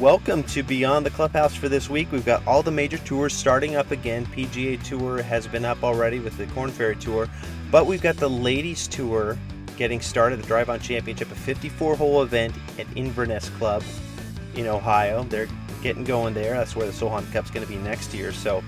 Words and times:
Welcome 0.00 0.42
to 0.44 0.64
Beyond 0.64 1.06
the 1.06 1.10
Clubhouse 1.10 1.54
for 1.54 1.68
this 1.68 1.88
week. 1.88 2.10
We've 2.10 2.26
got 2.26 2.44
all 2.48 2.64
the 2.64 2.70
major 2.72 2.98
tours 2.98 3.32
starting 3.32 3.76
up 3.76 3.92
again. 3.92 4.26
PGA 4.26 4.82
Tour 4.82 5.22
has 5.22 5.46
been 5.46 5.64
up 5.64 5.84
already 5.84 6.18
with 6.18 6.36
the 6.36 6.46
Corn 6.48 6.72
Ferry 6.72 6.96
Tour, 6.96 7.28
but 7.70 7.86
we've 7.86 8.02
got 8.02 8.16
the 8.16 8.28
Ladies 8.28 8.88
Tour 8.88 9.38
getting 9.76 10.00
started. 10.00 10.40
The 10.42 10.46
Drive 10.48 10.68
On 10.68 10.80
Championship, 10.80 11.30
a 11.30 11.36
54 11.36 11.94
hole 11.94 12.22
event 12.22 12.56
at 12.76 12.88
Inverness 12.96 13.50
Club 13.50 13.84
in 14.56 14.66
Ohio. 14.66 15.22
They're 15.22 15.48
getting 15.80 16.02
going 16.02 16.34
there. 16.34 16.54
That's 16.54 16.74
where 16.74 16.86
the 16.86 16.92
Solheim 16.92 17.32
Cup's 17.32 17.52
going 17.52 17.64
to 17.64 17.72
be 17.72 17.78
next 17.78 18.12
year. 18.12 18.32
So, 18.32 18.64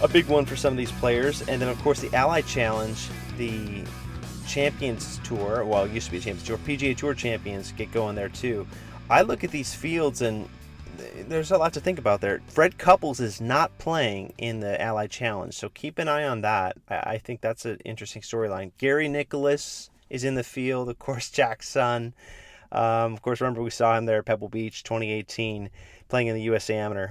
a 0.00 0.08
big 0.08 0.24
one 0.26 0.46
for 0.46 0.56
some 0.56 0.72
of 0.72 0.78
these 0.78 0.92
players. 0.92 1.46
And 1.48 1.60
then, 1.60 1.68
of 1.68 1.78
course, 1.82 2.00
the 2.00 2.12
Ally 2.16 2.40
Challenge, 2.40 3.08
the 3.36 3.84
Champions 4.46 5.20
Tour, 5.22 5.66
well, 5.66 5.84
it 5.84 5.92
used 5.92 6.06
to 6.06 6.12
be 6.12 6.18
Champions 6.18 6.46
Tour, 6.46 6.56
PGA 6.58 6.96
Tour 6.96 7.12
Champions 7.12 7.72
get 7.72 7.92
going 7.92 8.14
there 8.14 8.30
too. 8.30 8.66
I 9.10 9.22
look 9.22 9.44
at 9.44 9.50
these 9.50 9.74
fields 9.74 10.22
and 10.22 10.48
there's 11.28 11.50
a 11.50 11.58
lot 11.58 11.72
to 11.74 11.80
think 11.80 11.98
about 11.98 12.20
there. 12.20 12.40
Fred 12.48 12.78
Couples 12.78 13.20
is 13.20 13.40
not 13.40 13.76
playing 13.78 14.32
in 14.38 14.60
the 14.60 14.80
Ally 14.80 15.06
Challenge, 15.06 15.54
so 15.54 15.68
keep 15.68 15.98
an 15.98 16.08
eye 16.08 16.24
on 16.24 16.40
that. 16.42 16.76
I 16.88 17.18
think 17.18 17.40
that's 17.40 17.64
an 17.64 17.78
interesting 17.84 18.22
storyline. 18.22 18.72
Gary 18.78 19.08
Nicklaus 19.08 19.90
is 20.08 20.24
in 20.24 20.34
the 20.34 20.44
field, 20.44 20.88
of 20.88 20.98
course, 20.98 21.30
Jack's 21.32 21.68
son. 21.68 22.14
Um, 22.72 23.12
of 23.12 23.22
course, 23.22 23.40
remember 23.40 23.62
we 23.62 23.70
saw 23.70 23.96
him 23.96 24.06
there 24.06 24.18
at 24.18 24.24
Pebble 24.24 24.48
Beach 24.48 24.82
2018 24.82 25.70
playing 26.08 26.26
in 26.28 26.34
the 26.34 26.42
US 26.42 26.70
Amateur. 26.70 27.10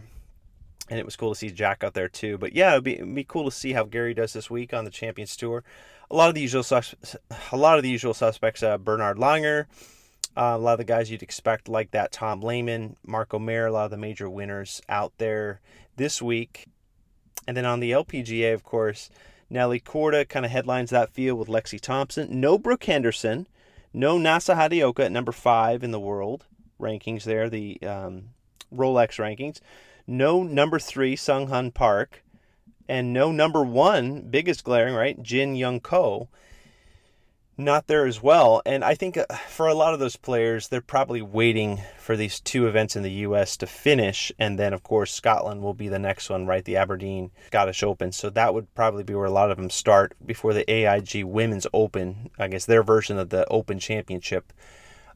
And 0.89 0.99
it 0.99 1.05
was 1.05 1.15
cool 1.15 1.33
to 1.33 1.39
see 1.39 1.49
Jack 1.49 1.83
out 1.83 1.93
there 1.93 2.09
too. 2.09 2.37
But 2.37 2.53
yeah, 2.53 2.73
it'd 2.73 2.83
be, 2.83 2.95
it'd 2.95 3.15
be 3.15 3.23
cool 3.23 3.45
to 3.45 3.51
see 3.51 3.71
how 3.71 3.85
Gary 3.85 4.13
does 4.13 4.33
this 4.33 4.49
week 4.49 4.73
on 4.73 4.83
the 4.83 4.91
Champions 4.91 5.37
Tour. 5.37 5.63
A 6.11 6.15
lot 6.15 6.27
of 6.27 6.35
the 6.35 6.41
usual, 6.41 6.63
sus- 6.63 7.15
a 7.51 7.57
lot 7.57 7.77
of 7.77 7.83
the 7.83 7.89
usual 7.89 8.13
suspects: 8.13 8.61
uh, 8.61 8.77
Bernhard 8.77 9.17
Langer, 9.17 9.65
uh, 10.35 10.53
a 10.55 10.57
lot 10.57 10.73
of 10.73 10.77
the 10.79 10.83
guys 10.83 11.11
you'd 11.11 11.23
expect, 11.23 11.69
like 11.69 11.91
that 11.91 12.11
Tom 12.11 12.41
Lehman, 12.41 12.95
Mark 13.05 13.33
O'Meara, 13.33 13.69
a 13.69 13.73
lot 13.73 13.85
of 13.85 13.91
the 13.91 13.97
major 13.97 14.29
winners 14.29 14.81
out 14.89 15.13
there 15.17 15.61
this 15.95 16.21
week. 16.21 16.65
And 17.47 17.55
then 17.55 17.65
on 17.65 17.79
the 17.79 17.91
LPGA, 17.91 18.53
of 18.53 18.63
course, 18.63 19.09
Nelly 19.49 19.79
Korda 19.79 20.27
kind 20.27 20.45
of 20.45 20.51
headlines 20.51 20.89
that 20.89 21.13
field 21.13 21.37
with 21.37 21.47
Lexi 21.47 21.79
Thompson. 21.79 22.39
No 22.39 22.57
Brooke 22.57 22.85
Henderson. 22.85 23.47
No 23.93 24.17
Nasa 24.17 24.55
Hideki 24.55 25.05
at 25.05 25.11
number 25.11 25.31
five 25.31 25.83
in 25.83 25.91
the 25.91 25.99
world 25.99 26.45
rankings 26.79 27.23
there, 27.23 27.49
the 27.49 27.79
um, 27.83 28.29
Rolex 28.73 29.19
rankings. 29.19 29.59
No 30.07 30.43
number 30.43 30.79
three, 30.79 31.15
Sung 31.15 31.47
Hyun 31.47 31.73
Park. 31.73 32.23
And 32.89 33.13
no 33.13 33.31
number 33.31 33.63
one, 33.63 34.21
biggest 34.29 34.63
glaring, 34.63 34.93
right? 34.93 35.21
Jin 35.21 35.55
Young 35.55 35.79
Ko 35.79 36.27
not 37.57 37.87
there 37.87 38.05
as 38.05 38.21
well. 38.21 38.61
And 38.65 38.83
I 38.83 38.95
think 38.95 39.17
uh, 39.17 39.25
for 39.47 39.67
a 39.67 39.73
lot 39.73 39.93
of 39.93 39.99
those 39.99 40.15
players, 40.15 40.67
they're 40.67 40.81
probably 40.81 41.21
waiting 41.21 41.81
for 41.99 42.17
these 42.17 42.39
two 42.39 42.67
events 42.67 42.95
in 42.95 43.03
the 43.03 43.11
U.S. 43.11 43.57
to 43.57 43.67
finish. 43.67 44.31
And 44.39 44.57
then, 44.57 44.73
of 44.73 44.83
course, 44.83 45.13
Scotland 45.13 45.61
will 45.61 45.73
be 45.73 45.87
the 45.87 45.99
next 45.99 46.29
one, 46.29 46.45
right? 46.45 46.65
The 46.65 46.77
Aberdeen 46.77 47.31
Scottish 47.47 47.83
Open. 47.83 48.11
So 48.11 48.29
that 48.31 48.53
would 48.53 48.73
probably 48.73 49.03
be 49.03 49.13
where 49.13 49.25
a 49.25 49.31
lot 49.31 49.51
of 49.51 49.57
them 49.57 49.69
start 49.69 50.15
before 50.25 50.53
the 50.53 50.69
AIG 50.69 51.23
Women's 51.23 51.67
Open, 51.73 52.29
I 52.39 52.47
guess 52.47 52.65
their 52.65 52.83
version 52.83 53.17
of 53.17 53.29
the 53.29 53.47
Open 53.49 53.79
Championship. 53.79 54.51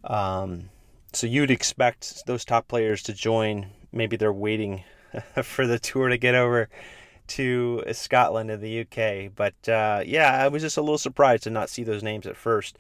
Um, 0.04 0.70
so 1.14 1.26
you'd 1.26 1.52
expect 1.52 2.26
those 2.28 2.46
top 2.46 2.68
players 2.68 3.02
to 3.04 3.14
join. 3.14 3.68
Maybe 3.92 4.16
they're 4.16 4.32
waiting 4.32 4.84
for 5.44 5.66
the 5.66 5.80
tour 5.80 6.10
to 6.10 6.18
get 6.18 6.36
over 6.36 6.70
to 7.28 7.84
Scotland 7.92 8.50
and 8.52 8.62
the 8.62 8.82
UK. 8.82 9.32
But 9.36 9.70
uh, 9.70 10.04
yeah, 10.06 10.44
I 10.44 10.48
was 10.48 10.62
just 10.62 10.78
a 10.78 10.82
little 10.82 10.98
surprised 10.98 11.44
to 11.44 11.50
not 11.50 11.70
see 11.70 11.84
those 11.84 12.04
names 12.04 12.26
at 12.26 12.38
first. 12.38 12.78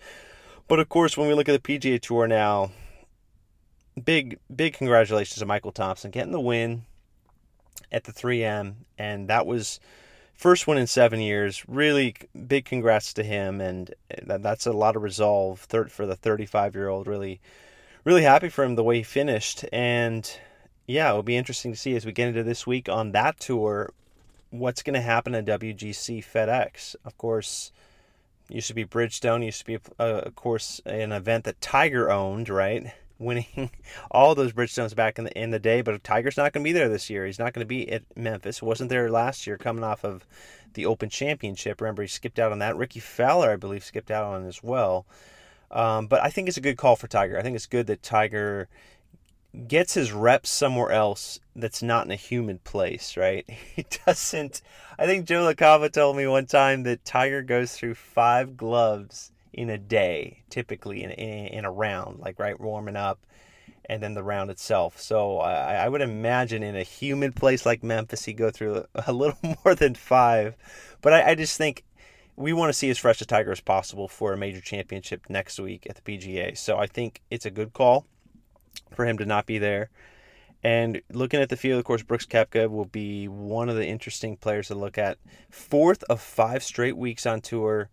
But 0.67 0.79
of 0.79 0.89
course, 0.89 1.17
when 1.17 1.27
we 1.27 1.33
look 1.33 1.49
at 1.49 1.61
the 1.61 1.79
PGA 1.79 2.01
Tour 2.01 2.27
now, 2.27 2.71
big 4.03 4.39
big 4.53 4.73
congratulations 4.73 5.39
to 5.39 5.45
Michael 5.45 5.71
Thompson 5.71 6.11
getting 6.11 6.31
the 6.31 6.39
win 6.39 6.83
at 7.91 8.03
the 8.03 8.11
3M, 8.11 8.75
and 8.97 9.27
that 9.29 9.45
was 9.45 9.79
first 10.33 10.67
win 10.67 10.77
in 10.77 10.87
seven 10.87 11.19
years. 11.19 11.63
Really 11.67 12.15
big 12.47 12.65
congrats 12.65 13.13
to 13.13 13.23
him, 13.23 13.61
and 13.61 13.93
that's 14.25 14.65
a 14.65 14.73
lot 14.73 14.95
of 14.95 15.03
resolve 15.03 15.67
for 15.89 16.05
the 16.05 16.15
35 16.15 16.75
year 16.75 16.89
old. 16.89 17.07
Really, 17.07 17.39
really 18.03 18.23
happy 18.23 18.49
for 18.49 18.63
him 18.63 18.75
the 18.75 18.83
way 18.83 18.97
he 18.97 19.03
finished, 19.03 19.65
and 19.71 20.29
yeah, 20.85 21.09
it'll 21.09 21.23
be 21.23 21.37
interesting 21.37 21.71
to 21.71 21.77
see 21.77 21.95
as 21.95 22.05
we 22.05 22.11
get 22.11 22.29
into 22.29 22.43
this 22.43 22.65
week 22.65 22.87
on 22.89 23.11
that 23.11 23.39
tour 23.39 23.91
what's 24.49 24.83
going 24.83 24.93
to 24.93 25.01
happen 25.01 25.35
at 25.35 25.45
WGC 25.45 26.23
FedEx. 26.23 26.95
Of 27.05 27.17
course, 27.17 27.71
used 28.49 28.67
to 28.67 28.73
be 28.73 28.85
Bridgestone, 28.85 29.43
used 29.43 29.59
to 29.59 29.65
be, 29.65 29.79
uh, 29.99 30.21
of 30.25 30.35
course, 30.35 30.81
an 30.85 31.11
event 31.11 31.43
that 31.45 31.61
Tiger 31.61 32.11
owned, 32.11 32.49
right? 32.49 32.93
Winning 33.19 33.71
all 34.11 34.35
those 34.35 34.53
Bridgestones 34.53 34.95
back 34.95 35.17
in 35.17 35.25
the 35.25 35.35
in 35.35 35.49
the 35.49 35.57
day, 35.57 35.81
but 35.81 36.03
Tiger's 36.03 36.37
not 36.37 36.53
going 36.53 36.63
to 36.63 36.67
be 36.67 36.71
there 36.71 36.87
this 36.87 37.09
year. 37.09 37.25
He's 37.25 37.39
not 37.39 37.51
going 37.51 37.65
to 37.65 37.67
be 37.67 37.91
at 37.91 38.03
Memphis. 38.15 38.61
wasn't 38.61 38.91
there 38.91 39.09
last 39.09 39.47
year, 39.47 39.57
coming 39.57 39.83
off 39.83 40.05
of 40.05 40.23
the 40.75 40.85
Open 40.85 41.09
Championship. 41.09 41.81
Remember, 41.81 42.03
he 42.03 42.07
skipped 42.07 42.37
out 42.37 42.51
on 42.51 42.59
that. 42.59 42.77
Rickie 42.77 42.99
Fowler, 42.99 43.49
I 43.49 43.55
believe, 43.55 43.83
skipped 43.83 44.11
out 44.11 44.25
on 44.25 44.45
as 44.45 44.61
well. 44.61 45.07
Um, 45.71 46.05
but 46.05 46.21
I 46.23 46.29
think 46.29 46.47
it's 46.47 46.57
a 46.57 46.61
good 46.61 46.77
call 46.77 46.95
for 46.95 47.07
Tiger. 47.07 47.39
I 47.39 47.41
think 47.41 47.55
it's 47.55 47.65
good 47.65 47.87
that 47.87 48.03
Tiger 48.03 48.67
gets 49.57 49.93
his 49.93 50.11
reps 50.11 50.49
somewhere 50.49 50.91
else 50.91 51.39
that's 51.55 51.81
not 51.81 52.05
in 52.05 52.11
a 52.11 52.15
humid 52.15 52.63
place, 52.63 53.17
right? 53.17 53.45
He 53.75 53.85
doesn't. 54.05 54.61
I 54.97 55.05
think 55.05 55.25
Joe 55.25 55.51
LaCava 55.51 55.91
told 55.91 56.17
me 56.17 56.27
one 56.27 56.45
time 56.45 56.83
that 56.83 57.05
Tiger 57.05 57.41
goes 57.41 57.73
through 57.73 57.95
five 57.95 58.57
gloves 58.57 59.31
in 59.53 59.69
a 59.69 59.77
day, 59.77 60.43
typically 60.49 61.03
in, 61.03 61.11
in, 61.11 61.47
in 61.47 61.65
a 61.65 61.71
round, 61.71 62.19
like 62.19 62.39
right 62.39 62.59
warming 62.59 62.95
up, 62.95 63.19
and 63.85 64.01
then 64.01 64.13
the 64.13 64.23
round 64.23 64.51
itself. 64.51 64.99
So 64.99 65.39
I, 65.39 65.75
I 65.75 65.89
would 65.89 66.01
imagine 66.01 66.63
in 66.63 66.75
a 66.75 66.83
humid 66.83 67.35
place 67.35 67.65
like 67.65 67.83
Memphis, 67.83 68.25
he'd 68.25 68.37
go 68.37 68.51
through 68.51 68.85
a, 68.95 69.13
little 69.13 69.37
more 69.65 69.75
than 69.75 69.95
five. 69.95 70.55
But 71.01 71.13
I, 71.13 71.31
I 71.31 71.35
just 71.35 71.57
think 71.57 71.83
we 72.35 72.53
want 72.53 72.69
to 72.69 72.73
see 72.73 72.89
as 72.89 72.97
fresh 72.97 73.21
a 73.21 73.25
Tiger 73.25 73.51
as 73.51 73.61
possible 73.61 74.07
for 74.07 74.33
a 74.33 74.37
major 74.37 74.61
championship 74.61 75.25
next 75.29 75.59
week 75.59 75.87
at 75.89 75.95
the 75.95 76.01
PGA. 76.01 76.57
So 76.57 76.77
I 76.77 76.87
think 76.87 77.21
it's 77.31 77.45
a 77.45 77.51
good 77.51 77.73
call 77.73 78.05
for 78.93 79.05
him 79.05 79.17
to 79.17 79.25
not 79.25 79.45
be 79.45 79.57
there. 79.57 79.89
And 80.63 81.01
looking 81.13 81.39
at 81.39 81.49
the 81.49 81.57
field, 81.57 81.79
of 81.79 81.85
course, 81.85 82.01
Brooks 82.03 82.25
Koepka 82.25 82.69
will 82.69 82.85
be 82.85 83.27
one 83.27 83.69
of 83.69 83.75
the 83.75 83.85
interesting 83.85 84.37
players 84.37 84.67
to 84.67 84.75
look 84.75 84.97
at. 84.97 85.17
Fourth 85.49 86.03
of 86.09 86.19
five 86.19 86.63
straight 86.63 86.97
weeks 86.97 87.25
on 87.25 87.41
tour. 87.41 87.89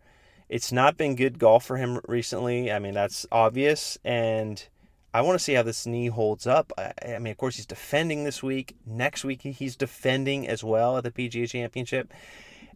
It's 0.49 0.73
not 0.73 0.97
been 0.97 1.15
good 1.15 1.39
golf 1.39 1.65
for 1.65 1.77
him 1.77 2.01
recently. 2.07 2.73
I 2.73 2.79
mean, 2.79 2.95
that's 2.95 3.27
obvious. 3.31 3.99
And 4.05 4.67
I 5.13 5.21
want 5.21 5.39
to 5.39 5.45
see 5.45 5.55
how 5.55 5.63
this 5.63 5.87
knee 5.87 6.09
holds 6.09 6.47
up. 6.47 6.73
I, 6.79 6.93
I 7.15 7.19
mean, 7.19 7.31
of 7.31 7.37
course, 7.37 7.57
he's 7.57 7.67
defending 7.67 8.25
this 8.25 8.43
week. 8.43 8.75
Next 8.87 9.25
week, 9.25 9.43
he's 9.43 9.77
defending 9.77 10.49
as 10.49 10.65
well 10.65 10.97
at 10.97 11.05
the 11.05 11.11
PGA 11.11 11.49
Championship. 11.49 12.13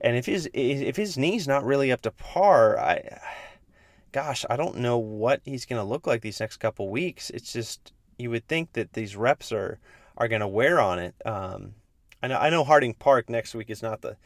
And 0.01 0.17
if 0.17 0.27
his 0.27 0.49
if 0.55 0.97
his 0.97 1.19
knee's 1.19 1.49
not 1.49 1.65
really 1.65 1.91
up 1.91 2.03
to 2.03 2.13
par, 2.13 2.79
I, 2.79 3.21
gosh, 4.13 4.45
I 4.49 4.57
don't 4.57 4.77
know 4.77 4.99
what 4.99 5.41
he's 5.45 5.67
going 5.67 5.81
to 5.81 5.89
look 5.89 6.07
like 6.07 6.23
these 6.23 6.41
next 6.41 6.59
couple 6.59 6.89
weeks. 6.89 7.31
It's 7.31 7.53
just 7.53 7.93
you 8.19 8.31
would 8.31 8.47
think 8.49 8.73
that 8.73 8.93
these 8.93 9.17
reps 9.17 9.53
are 9.53 9.79
are 10.17 10.29
going 10.29 10.41
to 10.41 10.49
wear 10.49 10.81
on 10.81 10.99
it. 10.99 11.15
Um, 11.25 11.75
I 12.23 12.29
know 12.29 12.39
I 12.39 12.51
know 12.51 12.65
Harding 12.65 12.95
Park 12.95 13.31
next 13.31 13.55
week 13.55 13.71
is 13.71 13.83
not 13.83 14.03
the 14.03 14.17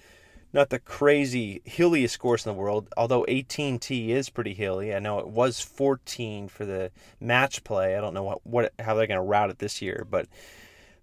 not 0.52 0.70
the 0.70 0.78
crazy 0.78 1.62
hilliest 1.64 2.18
course 2.18 2.44
in 2.44 2.52
the 2.52 2.58
world, 2.58 2.88
although 2.96 3.24
18T 3.24 4.08
is 4.08 4.28
pretty 4.28 4.54
hilly. 4.54 4.94
I 4.94 4.98
know 4.98 5.18
it 5.18 5.28
was 5.28 5.60
14 5.60 6.48
for 6.48 6.66
the 6.66 6.90
match 7.20 7.64
play. 7.64 7.96
I 7.96 8.00
don't 8.00 8.12
know 8.12 8.22
what, 8.22 8.46
what 8.46 8.72
how 8.78 8.94
they're 8.94 9.06
going 9.06 9.16
to 9.16 9.22
route 9.22 9.50
it 9.50 9.58
this 9.58 9.80
year, 9.80 10.06
but 10.10 10.26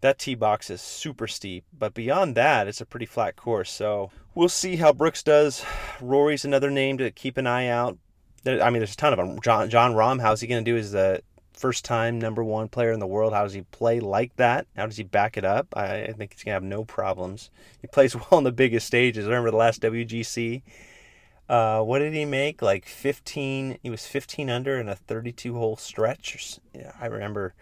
that 0.02 0.20
tee 0.20 0.36
box 0.36 0.70
is 0.70 0.82
super 0.82 1.28
steep. 1.28 1.66
But 1.78 1.94
beyond 1.94 2.36
that, 2.36 2.68
it's 2.68 2.82
a 2.82 2.86
pretty 2.86 3.06
flat 3.06 3.36
course. 3.36 3.72
So 3.72 4.12
we'll 4.36 4.50
see 4.50 4.76
how 4.76 4.94
Brooks 4.94 5.24
does. 5.24 5.66
Rory's 6.00 6.46
another 6.46 6.70
name 6.70 6.98
to 7.00 7.12
keep 7.12 7.38
an 7.38 7.48
eye 7.48 7.68
out. 7.68 7.98
I 8.46 8.70
mean, 8.70 8.80
there's 8.80 8.94
a 8.94 8.98
ton 8.98 9.14
of 9.14 9.18
them. 9.18 9.42
John 9.42 9.70
Jon 9.70 9.94
Rahm, 9.94 10.22
how's 10.22 10.42
he 10.42 10.48
going 10.48 10.64
to 10.64 10.72
do 10.72 10.78
as 10.78 10.92
the 10.92 11.22
first 11.60 11.84
time 11.84 12.20
number 12.20 12.44
one 12.44 12.70
player 12.70 12.92
in 12.92 13.00
the 13.00 13.08
world. 13.08 13.34
How 13.34 13.44
does 13.44 13.54
he 13.54 13.62
play 13.62 14.00
like 14.00 14.36
that? 14.38 14.66
How 14.76 14.86
does 14.86 14.98
he 14.98 15.04
back 15.04 15.38
it 15.38 15.44
up? 15.44 15.68
I, 15.76 16.04
I 16.04 16.12
think 16.14 16.34
he's 16.34 16.44
gonna 16.44 16.54
have 16.54 16.64
no 16.64 16.86
problems. 16.86 17.52
He 17.82 17.88
plays 17.88 18.16
well 18.16 18.28
on 18.32 18.44
the 18.44 18.52
biggest 18.52 18.88
stages. 18.88 19.26
I 19.26 19.30
remember 19.30 19.52
the 19.52 19.58
last 19.58 19.82
WGC. 19.82 20.62
Uh, 21.50 21.82
what 21.82 22.00
did 22.00 22.14
he 22.14 22.26
make? 22.26 22.62
Like 22.62 22.86
15. 22.86 23.80
He 23.82 23.90
was 23.90 24.06
15 24.06 24.50
under 24.50 24.80
in 24.80 24.88
a 24.88 24.96
32 24.96 25.54
hole 25.56 25.78
stretch. 25.78 26.60
Yeah, 26.74 26.94
I 27.02 27.08
remember 27.08 27.54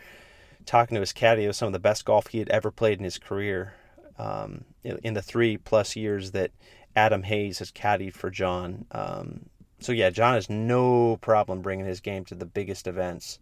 talking 0.65 0.95
to 0.95 1.01
his 1.01 1.13
caddy. 1.13 1.45
It 1.45 1.47
was 1.47 1.57
some 1.57 1.67
of 1.67 1.73
the 1.73 1.79
best 1.79 2.05
golf 2.05 2.27
he 2.27 2.39
had 2.39 2.49
ever 2.49 2.69
played 2.69 2.99
in 2.99 3.03
his 3.05 3.17
career. 3.17 3.73
Um, 4.19 4.65
in 4.83 5.13
the 5.13 5.21
three 5.21 5.57
plus 5.57 5.95
years 5.95 6.31
that 6.31 6.49
Adam 6.95 7.21
Hayes 7.23 7.59
has 7.59 7.71
caddied 7.71 8.13
for 8.13 8.31
Jon. 8.31 8.85
Um, 8.91 9.45
so 9.79 9.91
yeah, 9.91 10.09
Jon 10.09 10.33
has 10.33 10.49
no 10.49 11.17
problem 11.17 11.61
bringing 11.61 11.85
his 11.85 12.01
game 12.01 12.25
to 12.25 12.35
the 12.35 12.45
biggest 12.45 12.87
events, 12.87 13.39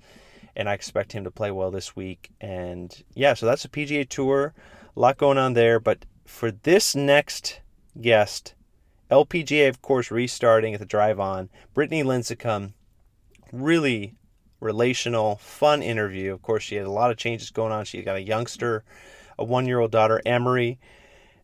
and 0.55 0.69
I 0.69 0.73
expect 0.73 1.11
him 1.11 1.23
to 1.23 1.31
play 1.31 1.51
well 1.51 1.71
this 1.71 1.95
week. 1.95 2.31
And 2.39 3.03
yeah, 3.13 3.33
so 3.33 3.45
that's 3.45 3.65
a 3.65 3.69
PGA 3.69 4.07
Tour, 4.07 4.53
a 4.95 4.99
lot 4.99 5.17
going 5.17 5.37
on 5.37 5.53
there. 5.53 5.79
But 5.79 6.05
for 6.25 6.51
this 6.51 6.95
next 6.95 7.61
guest, 7.99 8.55
LPGA 9.11 9.69
of 9.69 9.81
course 9.81 10.11
restarting 10.11 10.73
at 10.73 10.79
the 10.79 10.85
Drive 10.85 11.19
On. 11.19 11.49
Brittany 11.73 12.03
Lincicome, 12.03 12.73
really 13.51 14.15
relational, 14.59 15.35
fun 15.37 15.81
interview. 15.81 16.33
Of 16.33 16.41
course, 16.41 16.63
she 16.63 16.75
had 16.75 16.87
a 16.87 16.91
lot 16.91 17.11
of 17.11 17.17
changes 17.17 17.51
going 17.51 17.71
on. 17.71 17.85
She 17.85 18.01
got 18.01 18.15
a 18.15 18.21
youngster, 18.21 18.83
a 19.37 19.43
one-year-old 19.43 19.91
daughter, 19.91 20.21
Emery. 20.25 20.79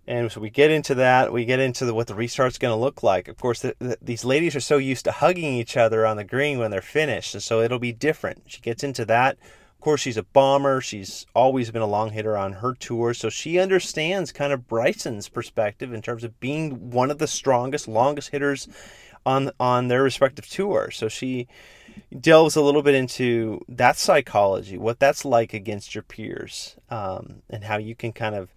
And 0.07 0.31
so 0.31 0.41
we 0.41 0.49
get 0.49 0.71
into 0.71 0.95
that. 0.95 1.31
We 1.31 1.45
get 1.45 1.59
into 1.59 1.85
the, 1.85 1.93
what 1.93 2.07
the 2.07 2.15
restart's 2.15 2.57
going 2.57 2.71
to 2.71 2.79
look 2.79 3.03
like. 3.03 3.27
Of 3.27 3.37
course, 3.37 3.61
the, 3.61 3.75
the, 3.79 3.97
these 4.01 4.25
ladies 4.25 4.55
are 4.55 4.61
so 4.61 4.77
used 4.77 5.05
to 5.05 5.11
hugging 5.11 5.53
each 5.53 5.77
other 5.77 6.05
on 6.05 6.17
the 6.17 6.23
green 6.23 6.57
when 6.57 6.71
they're 6.71 6.81
finished, 6.81 7.35
and 7.35 7.43
so 7.43 7.61
it'll 7.61 7.79
be 7.79 7.93
different. 7.93 8.43
She 8.47 8.61
gets 8.61 8.83
into 8.83 9.05
that. 9.05 9.37
Of 9.81 9.83
course, 9.83 10.01
she's 10.01 10.17
a 10.17 10.23
bomber. 10.23 10.81
She's 10.81 11.25
always 11.35 11.71
been 11.71 11.81
a 11.81 11.87
long 11.87 12.11
hitter 12.11 12.35
on 12.35 12.53
her 12.53 12.73
tour, 12.73 13.13
so 13.13 13.29
she 13.29 13.59
understands 13.59 14.31
kind 14.31 14.51
of 14.53 14.67
Bryson's 14.67 15.29
perspective 15.29 15.93
in 15.93 16.01
terms 16.01 16.23
of 16.23 16.39
being 16.39 16.91
one 16.91 17.11
of 17.11 17.19
the 17.19 17.27
strongest, 17.27 17.87
longest 17.87 18.29
hitters 18.29 18.67
on 19.25 19.51
on 19.59 19.87
their 19.87 20.03
respective 20.03 20.47
tour. 20.47 20.89
So 20.91 21.07
she 21.07 21.47
delves 22.19 22.55
a 22.55 22.61
little 22.61 22.81
bit 22.81 22.95
into 22.95 23.63
that 23.69 23.97
psychology, 23.97 24.77
what 24.77 24.99
that's 24.99 25.25
like 25.25 25.53
against 25.53 25.93
your 25.93 26.03
peers, 26.03 26.75
um, 26.89 27.41
and 27.49 27.63
how 27.63 27.77
you 27.77 27.95
can 27.95 28.13
kind 28.13 28.35
of 28.35 28.53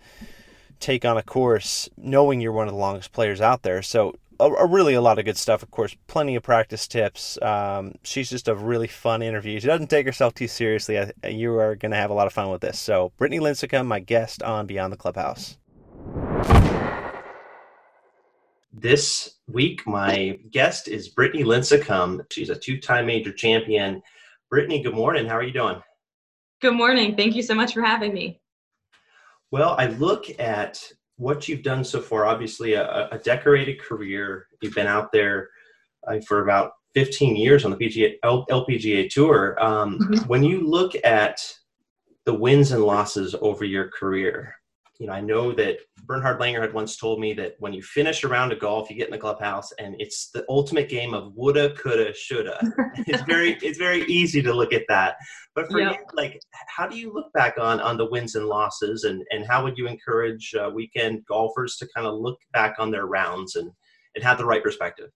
take 0.81 1.05
on 1.05 1.17
a 1.17 1.23
course 1.23 1.89
knowing 1.97 2.41
you're 2.41 2.53
one 2.53 2.69
of 2.69 2.75
the 2.75 2.81
longest 2.81 3.13
players 3.13 3.41
out 3.41 3.63
there. 3.63 3.83
So 3.83 4.15
a, 4.41 4.47
a 4.47 4.67
really 4.67 4.95
a 4.95 5.01
lot 5.01 5.19
of 5.19 5.25
good 5.25 5.37
stuff. 5.37 5.63
Of 5.63 5.71
course, 5.71 5.97
plenty 6.07 6.35
of 6.37 6.43
practice 6.43 6.87
tips. 6.89 7.41
Um, 7.43 7.95
she's 8.03 8.31
just 8.31 8.49
a 8.49 8.55
really 8.55 8.89
fun 8.89 9.23
interview. 9.23 9.61
She 9.61 9.67
doesn't 9.67 9.89
take 9.89 10.07
herself 10.07 10.35
too 10.35 10.49
seriously. 10.49 10.99
I, 10.99 11.13
you 11.29 11.59
are 11.59 11.77
going 11.77 11.93
to 11.93 11.99
have 11.99 12.11
a 12.11 12.15
lot 12.15 12.27
of 12.27 12.33
fun 12.33 12.51
with 12.51 12.61
this. 12.61 12.79
So 12.79 13.13
Brittany 13.17 13.41
Lincicome, 13.41 13.87
my 13.87 14.01
guest 14.01 14.43
on 14.43 14.67
Beyond 14.67 14.93
the 14.93 14.97
Clubhouse. 14.97 15.59
This 18.73 19.37
week, 19.47 19.87
my 19.87 20.39
guest 20.51 20.89
is 20.89 21.09
Brittany 21.09 21.45
Lincicome. 21.45 22.21
She's 22.33 22.51
a 22.51 22.57
two-time 22.57 23.07
major 23.07 23.33
champion. 23.33 24.03
Brittany, 24.51 24.83
good 24.83 24.95
morning. 24.95 25.27
How 25.27 25.37
are 25.37 25.45
you 25.45 25.53
doing? 25.53 25.81
Good 26.61 26.75
morning. 26.75 27.17
Thank 27.17 27.37
you 27.37 27.43
so 27.43 27.55
much 27.55 27.73
for 27.73 27.83
having 27.83 28.13
me. 28.13 28.41
Well, 29.51 29.77
I 29.79 29.87
look 29.87 30.27
at 30.41 30.83
what 31.17 31.49
you've 31.49 31.63
done 31.63 31.85
so 31.85 32.01
far. 32.01 32.27
Obviously, 32.27 32.75
a, 32.75 33.09
a 33.11 33.19
decorated 33.19 33.81
career. 33.81 34.47
You've 34.61 34.75
been 34.75 34.87
out 34.87 35.13
there 35.13 35.51
uh, 36.07 36.21
for 36.27 36.43
about 36.43 36.73
15 36.95 37.37
years 37.37 37.65
on 37.65 37.71
the 37.71 37.77
PGA, 37.77 38.15
L, 38.23 38.47
LPGA 38.51 39.11
Tour. 39.11 39.57
Um, 39.63 39.99
mm-hmm. 39.99 40.29
When 40.29 40.43
you 40.43 40.67
look 40.67 40.93
at 41.05 41.41
the 42.25 42.35
wins 42.35 42.73
and 42.73 42.83
losses 42.83 43.35
over 43.41 43.65
your 43.65 43.91
career, 43.91 44.55
you 44.99 45.07
know, 45.07 45.13
I 45.13 45.21
know 45.21 45.53
that 45.53 45.79
Bernhard 46.07 46.39
Langer 46.39 46.61
had 46.61 46.73
once 46.73 46.97
told 46.97 47.19
me 47.19 47.33
that 47.35 47.57
when 47.59 47.73
you 47.73 47.83
finish 47.83 48.23
a 48.23 48.29
round 48.29 48.53
of 48.53 48.61
golf, 48.61 48.89
you 48.89 48.97
get 48.97 49.09
in 49.09 49.13
the 49.13 49.19
clubhouse, 49.19 49.73
and 49.73 49.97
it's 49.99 50.31
the 50.31 50.45
ultimate 50.49 50.89
game 50.89 51.15
of 51.15 51.35
woulda, 51.35 51.75
coulda, 51.75 52.15
shoulda. 52.15 52.61
it's 53.07 53.23
very, 53.23 53.59
it's 53.63 53.79
very 53.79 54.03
easy 54.05 54.41
to 54.43 54.53
look 54.53 54.73
at 54.73 54.85
that. 54.89 55.17
But 55.55 55.71
for 55.71 55.81
yep. 55.81 55.93
you, 55.93 55.99
like, 56.15 56.41
how 56.69 56.87
do 56.87 56.97
you 56.97 57.13
look 57.13 57.33
back 57.33 57.55
on 57.59 57.81
on 57.81 57.97
the 57.97 58.09
wins 58.09 58.35
and 58.35 58.47
losses, 58.47 59.05
and 59.05 59.25
and 59.31 59.45
how 59.47 59.65
would 59.65 59.77
you 59.77 59.87
encourage 59.87 60.55
uh, 60.55 60.71
weekend 60.73 61.25
golfers 61.27 61.77
to 61.79 61.89
kind 61.95 62.07
of 62.07 62.15
look 62.15 62.39
back 62.53 62.77
on 62.79 62.91
their 62.91 63.07
rounds 63.07 63.57
and 63.57 63.71
and 64.15 64.23
have 64.23 64.39
the 64.39 64.47
right 64.47 64.63
perspective? 64.63 65.11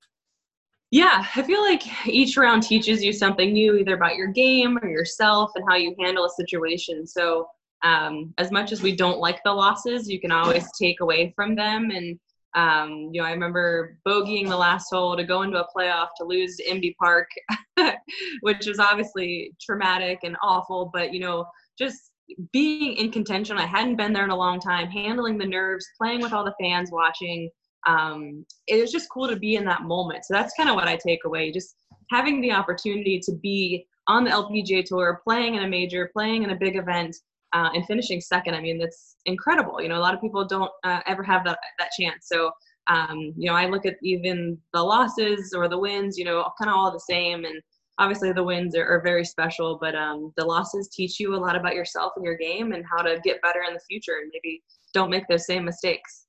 Yeah, 0.91 1.27
I 1.37 1.43
feel 1.43 1.61
like 1.61 1.83
each 2.07 2.37
round 2.37 2.63
teaches 2.63 3.05
you 3.05 3.13
something 3.13 3.53
new, 3.53 3.77
either 3.77 3.95
about 3.95 4.17
your 4.17 4.29
game 4.29 4.79
or 4.83 4.89
yourself 4.89 5.51
and 5.55 5.65
how 5.69 5.77
you 5.77 5.95
handle 6.01 6.25
a 6.25 6.31
situation. 6.31 7.07
So 7.07 7.47
um, 7.83 8.35
as 8.39 8.51
much 8.51 8.73
as 8.73 8.83
we 8.83 8.95
don't 8.95 9.19
like 9.19 9.43
the 9.45 9.53
losses, 9.53 10.09
you 10.09 10.21
can 10.21 10.33
always 10.33 10.67
take 10.81 11.01
away 11.01 11.33
from 11.37 11.55
them. 11.55 11.91
And 11.91 12.19
um, 12.55 13.11
you 13.13 13.21
know, 13.21 13.27
I 13.27 13.33
remember 13.33 13.99
bogeying 14.07 14.49
the 14.49 14.57
last 14.57 14.89
hole 14.91 15.17
to 15.17 15.25
go 15.25 15.43
into 15.43 15.63
a 15.63 15.69
playoff 15.77 16.09
to 16.17 16.25
lose 16.25 16.57
to 16.57 16.65
Inbee 16.65 16.97
Park, 16.97 17.29
which 18.41 18.67
was 18.67 18.79
obviously 18.79 19.55
traumatic 19.61 20.21
and 20.25 20.37
awful. 20.43 20.91
But 20.93 21.13
you 21.13 21.21
know, 21.21 21.47
just 21.79 22.11
being 22.53 22.95
in 22.95 23.11
contention, 23.13 23.59
I 23.59 23.67
hadn't 23.67 23.97
been 23.97 24.13
there 24.13 24.25
in 24.25 24.31
a 24.31 24.37
long 24.37 24.61
time, 24.61 24.89
handling 24.89 25.39
the 25.39 25.47
nerves, 25.47 25.87
playing 25.97 26.23
with 26.23 26.33
all 26.33 26.45
the 26.45 26.55
fans 26.61 26.91
watching. 26.91 27.51
Um, 27.87 28.45
it 28.67 28.81
was 28.81 28.91
just 28.91 29.09
cool 29.09 29.29
to 29.29 29.37
be 29.37 29.55
in 29.55 29.65
that 29.67 29.83
moment. 29.83 30.25
So 30.25 30.35
that's 30.35 30.55
kind 30.55 30.69
of 30.69 30.75
what 30.75 30.89
I 30.89 30.97
take 30.97 31.21
away. 31.25 31.53
Just 31.53 31.77
having 32.11 32.41
the 32.41 32.53
opportunity 32.53 33.21
to 33.21 33.33
be 33.37 33.87
on 34.09 34.25
the 34.25 34.31
LPGA 34.31 34.85
tour, 34.85 35.21
playing 35.23 35.55
in 35.55 35.63
a 35.63 35.69
major, 35.69 36.11
playing 36.13 36.43
in 36.43 36.51
a 36.51 36.57
big 36.57 36.77
event, 36.77 37.15
uh, 37.53 37.71
and 37.75 37.85
finishing 37.87 38.21
second. 38.21 38.55
I 38.55 38.61
mean, 38.61 38.79
that's 38.79 39.17
incredible. 39.27 39.81
You 39.81 39.89
know, 39.89 39.99
a 39.99 40.01
lot 40.01 40.15
of 40.15 40.21
people 40.21 40.45
don't 40.47 40.71
uh, 40.85 41.01
ever 41.07 41.23
have 41.23 41.45
that 41.45 41.59
that 41.79 41.91
chance. 41.99 42.29
So, 42.29 42.51
um, 42.89 43.33
you 43.37 43.51
know, 43.51 43.55
I 43.55 43.67
look 43.67 43.87
at 43.87 43.97
even 44.03 44.59
the 44.73 44.83
losses 44.83 45.53
or 45.57 45.69
the 45.69 45.79
wins. 45.79 46.19
You 46.19 46.25
know, 46.25 46.49
kind 46.59 46.71
of 46.71 46.77
all 46.77 46.93
the 46.93 47.01
same. 47.01 47.45
And 47.45 47.61
obviously, 47.99 48.33
the 48.33 48.45
wins 48.45 48.77
are, 48.77 48.87
are 48.87 49.03
very 49.03 49.25
special, 49.25 49.79
but 49.81 49.95
um, 49.95 50.33
the 50.37 50.45
losses 50.45 50.89
teach 50.89 51.19
you 51.19 51.35
a 51.35 51.39
lot 51.39 51.57
about 51.57 51.75
yourself 51.75 52.13
and 52.17 52.25
your 52.25 52.37
game 52.37 52.73
and 52.73 52.85
how 52.91 53.03
to 53.03 53.21
get 53.25 53.43
better 53.43 53.63
in 53.67 53.75
the 53.75 53.81
future 53.89 54.19
and 54.23 54.31
maybe 54.33 54.63
don't 54.95 55.11
make 55.11 55.27
those 55.29 55.47
same 55.47 55.65
mistakes. 55.65 56.27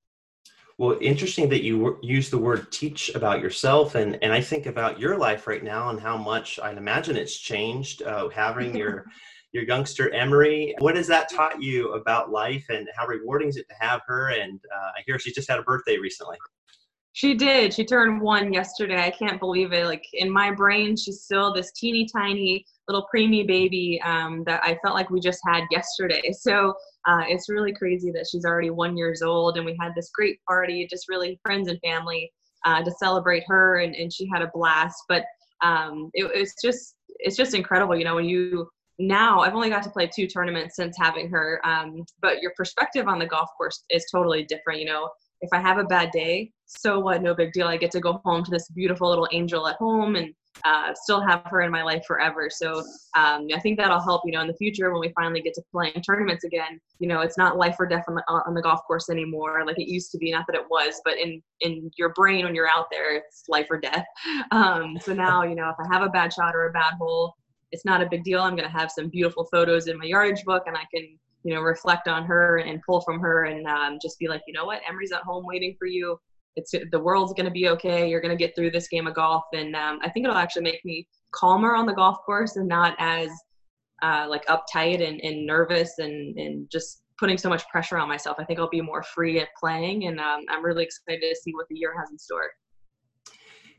Well, 0.80 0.98
interesting 1.01 1.50
that 1.50 1.62
you 1.62 2.00
use 2.01 2.30
the 2.30 2.38
word 2.38 2.71
teach 2.71 3.13
about 3.13 3.42
yourself. 3.42 3.95
And, 3.95 4.18
and 4.21 4.31
I 4.31 4.39
think 4.39 4.66
about 4.66 4.98
your 4.98 5.18
life 5.18 5.45
right 5.45 5.62
now 5.62 5.89
and 5.89 6.00
how 6.00 6.16
much 6.16 6.57
I'd 6.57 6.77
imagine 6.77 7.18
it's 7.18 7.38
changed 7.38 8.01
uh, 8.01 8.30
having 8.30 8.74
your 8.77 9.06
your 9.51 9.63
youngster 9.63 10.10
Emery. 10.13 10.75
What 10.80 10.96
has 10.96 11.07
that 11.07 11.30
taught 11.30 11.62
you 11.62 11.94
about 11.94 12.31
life 12.31 12.66
and 12.69 12.88
how 12.96 13.07
rewarding 13.07 13.50
is 13.50 13.57
it 13.57 13.68
to 13.69 13.75
have 13.80 14.01
her? 14.07 14.30
And 14.30 14.60
uh, 14.74 14.92
I 14.98 15.04
hear 15.06 15.18
she 15.19 15.31
just 15.31 15.50
had 15.50 15.60
a 15.60 15.63
birthday 15.63 15.98
recently. 15.98 16.38
She 17.13 17.34
did. 17.34 17.74
She 17.74 17.84
turned 17.84 18.22
one 18.22 18.54
yesterday. 18.54 19.04
I 19.04 19.09
can't 19.09 19.40
believe 19.40 19.74
it. 19.74 19.85
Like 19.85 20.06
in 20.14 20.31
my 20.31 20.52
brain, 20.52 20.95
she's 20.95 21.24
still 21.24 21.52
this 21.52 21.71
teeny 21.74 22.06
tiny 22.06 22.66
little 22.88 23.07
preemie 23.14 23.45
baby 23.45 24.00
um, 24.06 24.44
that 24.45 24.62
I 24.64 24.78
felt 24.83 24.95
like 24.95 25.09
we 25.09 25.19
just 25.19 25.42
had 25.45 25.64
yesterday. 25.71 26.21
So 26.33 26.74
uh, 27.07 27.24
it's 27.28 27.50
really 27.50 27.74
crazy 27.74 28.12
that 28.12 28.28
she's 28.30 28.45
already 28.45 28.69
one 28.69 28.95
years 28.95 29.21
old, 29.21 29.57
and 29.57 29.66
we 29.66 29.76
had 29.80 29.94
this 29.95 30.09
great 30.14 30.40
party, 30.47 30.88
just 30.90 31.09
really 31.09 31.40
friends 31.44 31.68
and 31.68 31.80
family 31.83 32.31
uh, 32.66 32.83
to 32.83 32.92
celebrate 32.92 33.44
her, 33.47 33.80
and, 33.80 33.95
and 33.95 34.14
she 34.14 34.30
had 34.31 34.42
a 34.42 34.52
blast. 34.54 34.97
But 35.09 35.24
um, 35.62 36.12
it, 36.14 36.30
it's 36.33 36.56
just 36.64 36.95
it's 37.19 37.35
just 37.35 37.54
incredible, 37.54 37.97
you 37.97 38.06
know, 38.06 38.16
when 38.16 38.26
you 38.26 38.69
now 39.00 39.40
I've 39.40 39.56
only 39.56 39.70
got 39.70 39.84
to 39.84 39.90
play 39.90 40.08
two 40.14 40.28
tournaments 40.28 40.76
since 40.76 40.98
having 40.98 41.30
her. 41.30 41.62
Um, 41.64 42.04
but 42.22 42.42
your 42.42 42.52
perspective 42.56 43.08
on 43.08 43.18
the 43.18 43.26
golf 43.26 43.50
course 43.58 43.84
is 43.90 44.06
totally 44.12 44.44
different. 44.44 44.82
You 44.82 44.88
know, 44.88 45.10
if 45.42 45.50
I 45.54 45.60
have 45.60 45.78
a 45.78 45.86
bad 45.86 46.12
day, 46.12 46.52
so 46.66 47.00
what? 47.00 47.24
No 47.24 47.34
big 47.34 47.54
deal. 47.54 47.68
I 47.68 47.78
get 47.78 47.92
to 47.92 48.00
go 48.00 48.22
home 48.26 48.44
to 48.44 48.52
this 48.52 48.68
beautiful 48.70 49.10
little 49.10 49.28
angel 49.32 49.68
at 49.68 49.78
home 49.78 50.16
and 50.16 50.34
uh, 50.66 50.94
still 50.94 51.22
have 51.22 51.42
her 51.46 51.62
in 51.62 51.72
my 51.72 51.82
life 51.84 52.04
forever. 52.06 52.50
So 52.50 52.80
um, 53.18 53.48
I 53.56 53.60
think 53.62 53.78
that'll 53.78 54.02
help. 54.02 54.24
You 54.26 54.34
know, 54.34 54.42
in 54.42 54.48
the 54.48 54.54
future 54.56 54.92
when 54.92 55.00
we 55.00 55.14
finally 55.16 55.42
get 55.42 55.54
to 55.54 55.64
playing 55.72 56.02
tournaments 56.06 56.44
again, 56.44 56.80
you 57.00 57.08
know, 57.08 57.22
it's 57.22 57.38
not 57.38 57.58
life 57.58 57.78
or 57.80 57.88
death 57.88 58.04
on 58.08 58.16
the, 58.16 58.24
on 58.28 58.54
the 58.54 58.62
golf 58.62 58.82
course 58.86 59.10
anymore 59.10 59.64
like 59.66 59.80
it 59.80 59.90
used 59.90 60.12
to 60.12 60.18
be. 60.18 60.32
Not 60.32 60.46
that 60.48 60.58
it 60.58 60.66
was, 60.70 61.02
but 61.06 61.18
in 61.18 61.42
in 61.62 61.90
your 61.98 62.10
brain 62.10 62.46
when 62.46 62.54
you're 62.54 62.70
out 62.70 62.88
there, 62.92 63.16
it's 63.16 63.44
life 63.48 63.68
or 63.70 63.80
death. 63.80 64.06
Um, 64.52 64.98
so 65.02 65.14
now, 65.14 65.44
you 65.44 65.56
know, 65.56 65.70
if 65.70 65.76
I 65.80 65.94
have 65.94 66.02
a 66.02 66.10
bad 66.10 66.34
shot 66.34 66.56
or 66.56 66.68
a 66.68 66.72
bad 66.72 66.94
hole, 67.00 67.36
it's 67.71 67.85
not 67.85 68.02
a 68.02 68.09
big 68.09 68.23
deal. 68.23 68.42
I'm 68.42 68.56
going 68.56 68.69
to 68.69 68.78
have 68.78 68.92
some 68.92 69.09
beautiful 69.09 69.47
photos 69.52 69.88
in 69.88 69.97
my 69.97 70.06
yardage 70.06 70.44
book 70.44 70.64
and 70.68 70.76
I 70.76 70.83
can, 70.94 71.18
you 71.44 71.54
know, 71.54 71.61
reflect 71.61 72.07
on 72.07 72.26
her 72.26 72.57
and 72.57 72.81
pull 72.85 73.02
from 73.02 73.19
her 73.19 73.45
and 73.45 73.66
um, 73.68 73.99
just 74.02 74.19
be 74.19 74.28
like, 74.28 74.42
you 74.47 74.54
know 74.54 74.66
what, 74.66 74.81
Emery's 74.88 75.11
at 75.11 75.21
home 75.21 75.45
waiting 75.45 75.76
for 75.78 75.88
you. 75.88 76.19
It's 76.56 76.71
the 76.71 76.99
world's 76.99 77.33
going 77.33 77.45
to 77.45 77.52
be 77.52 77.69
okay. 77.69 78.09
You're 78.09 78.21
going 78.21 78.35
to 78.35 78.44
get 78.44 78.56
through 78.56 78.71
this 78.71 78.88
game 78.88 79.07
of 79.07 79.14
golf. 79.14 79.44
And 79.54 79.76
um, 79.76 79.99
I 80.02 80.09
think 80.09 80.26
it'll 80.26 80.38
actually 80.38 80.64
make 80.64 80.83
me 80.83 81.07
calmer 81.31 81.76
on 81.76 81.85
the 81.85 81.94
golf 81.94 82.18
course 82.26 82.56
and 82.56 82.68
not 82.68 82.95
as 82.99 83.30
uh, 84.02 84.26
like 84.28 84.45
uptight 84.47 85.07
and, 85.07 85.21
and 85.21 85.45
nervous 85.45 85.99
and, 85.99 86.38
and 86.38 86.69
just 86.69 87.04
putting 87.19 87.38
so 87.38 87.49
much 87.49 87.68
pressure 87.69 87.97
on 87.97 88.07
myself. 88.07 88.38
I 88.40 88.45
think 88.45 88.59
I'll 88.59 88.69
be 88.69 88.81
more 88.81 89.04
free 89.04 89.40
at 89.40 89.49
playing. 89.59 90.07
And 90.07 90.19
um, 90.19 90.42
I'm 90.49 90.64
really 90.64 90.83
excited 90.83 91.21
to 91.21 91.35
see 91.35 91.54
what 91.54 91.68
the 91.69 91.78
year 91.78 91.94
has 91.97 92.09
in 92.09 92.18
store. 92.18 92.49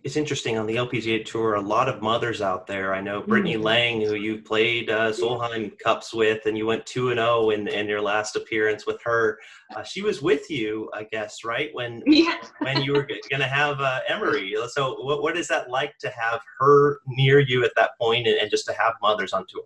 It's 0.02 0.16
interesting 0.16 0.56
on 0.56 0.66
the 0.66 0.76
LPGA 0.76 1.24
tour. 1.24 1.54
A 1.54 1.60
lot 1.60 1.88
of 1.88 2.00
mothers 2.00 2.40
out 2.40 2.66
there. 2.66 2.94
I 2.94 3.00
know 3.00 3.20
Brittany 3.20 3.54
mm-hmm. 3.54 3.62
Lang, 3.62 4.00
who 4.00 4.14
you 4.14 4.38
played 4.38 4.88
uh, 4.88 5.12
Solheim 5.12 5.78
Cups 5.78 6.14
with, 6.14 6.46
and 6.46 6.56
you 6.56 6.64
went 6.64 6.86
two 6.86 7.10
and 7.10 7.18
zero 7.18 7.28
oh 7.28 7.50
in 7.50 7.68
in 7.68 7.86
your 7.86 8.00
last 8.00 8.34
appearance 8.34 8.86
with 8.86 9.00
her. 9.02 9.38
Uh, 9.76 9.82
she 9.82 10.00
was 10.00 10.22
with 10.22 10.50
you, 10.50 10.90
I 10.94 11.04
guess, 11.04 11.44
right 11.44 11.70
when 11.74 12.02
yeah. 12.06 12.36
when 12.60 12.82
you 12.82 12.94
were 12.94 13.02
going 13.02 13.40
to 13.40 13.46
have 13.46 13.80
uh, 13.80 14.00
Emery. 14.08 14.54
So, 14.68 15.02
what 15.02 15.22
what 15.22 15.36
is 15.36 15.48
that 15.48 15.68
like 15.68 15.96
to 15.98 16.08
have 16.08 16.40
her 16.58 17.00
near 17.06 17.40
you 17.40 17.64
at 17.64 17.72
that 17.76 17.90
point, 18.00 18.26
and, 18.26 18.38
and 18.38 18.50
just 18.50 18.66
to 18.66 18.72
have 18.72 18.94
mothers 19.02 19.34
on 19.34 19.44
tour? 19.48 19.64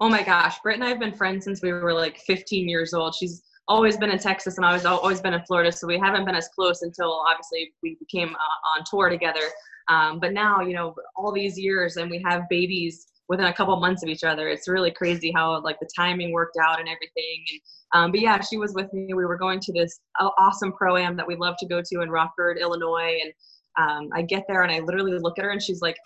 Oh 0.00 0.08
my 0.08 0.22
gosh, 0.22 0.58
Britt 0.62 0.76
and 0.76 0.84
I 0.84 0.88
have 0.88 1.00
been 1.00 1.14
friends 1.14 1.44
since 1.44 1.62
we 1.62 1.72
were 1.72 1.94
like 1.94 2.18
15 2.18 2.68
years 2.68 2.94
old. 2.94 3.14
She's 3.14 3.42
always 3.68 3.96
been 3.96 4.10
in 4.10 4.18
Texas 4.18 4.56
and 4.56 4.64
I 4.64 4.72
was 4.72 4.84
always 4.84 5.20
been 5.20 5.34
in 5.34 5.42
Florida, 5.42 5.72
so 5.72 5.86
we 5.86 5.98
haven't 5.98 6.24
been 6.24 6.34
as 6.36 6.48
close 6.48 6.82
until 6.82 7.12
obviously 7.28 7.72
we 7.82 7.96
became 7.96 8.34
uh, 8.34 8.78
on 8.78 8.84
tour 8.88 9.08
together. 9.08 9.40
Um, 9.88 10.18
but 10.20 10.32
now, 10.32 10.60
you 10.60 10.74
know, 10.74 10.94
all 11.16 11.32
these 11.32 11.58
years 11.58 11.96
and 11.96 12.10
we 12.10 12.22
have 12.24 12.48
babies 12.48 13.06
within 13.28 13.46
a 13.46 13.52
couple 13.52 13.74
months 13.76 14.02
of 14.02 14.08
each 14.08 14.24
other. 14.24 14.48
It's 14.48 14.68
really 14.68 14.90
crazy 14.90 15.32
how 15.34 15.60
like 15.62 15.78
the 15.80 15.88
timing 15.96 16.32
worked 16.32 16.56
out 16.62 16.78
and 16.78 16.88
everything. 16.88 17.44
And, 17.52 17.60
um, 17.92 18.10
but 18.12 18.20
yeah, 18.20 18.40
she 18.40 18.56
was 18.56 18.72
with 18.74 18.92
me. 18.92 19.14
We 19.14 19.24
were 19.24 19.36
going 19.36 19.60
to 19.60 19.72
this 19.72 20.00
awesome 20.38 20.72
pro 20.72 20.96
am 20.96 21.16
that 21.16 21.26
we 21.26 21.36
love 21.36 21.54
to 21.58 21.66
go 21.66 21.82
to 21.84 22.00
in 22.02 22.10
Rockford, 22.10 22.58
Illinois, 22.58 23.18
and 23.22 23.32
um, 23.76 24.08
I 24.12 24.22
get 24.22 24.44
there 24.48 24.62
and 24.62 24.72
I 24.72 24.80
literally 24.80 25.18
look 25.18 25.38
at 25.38 25.44
her 25.44 25.50
and 25.50 25.62
she's 25.62 25.82
like, 25.82 25.96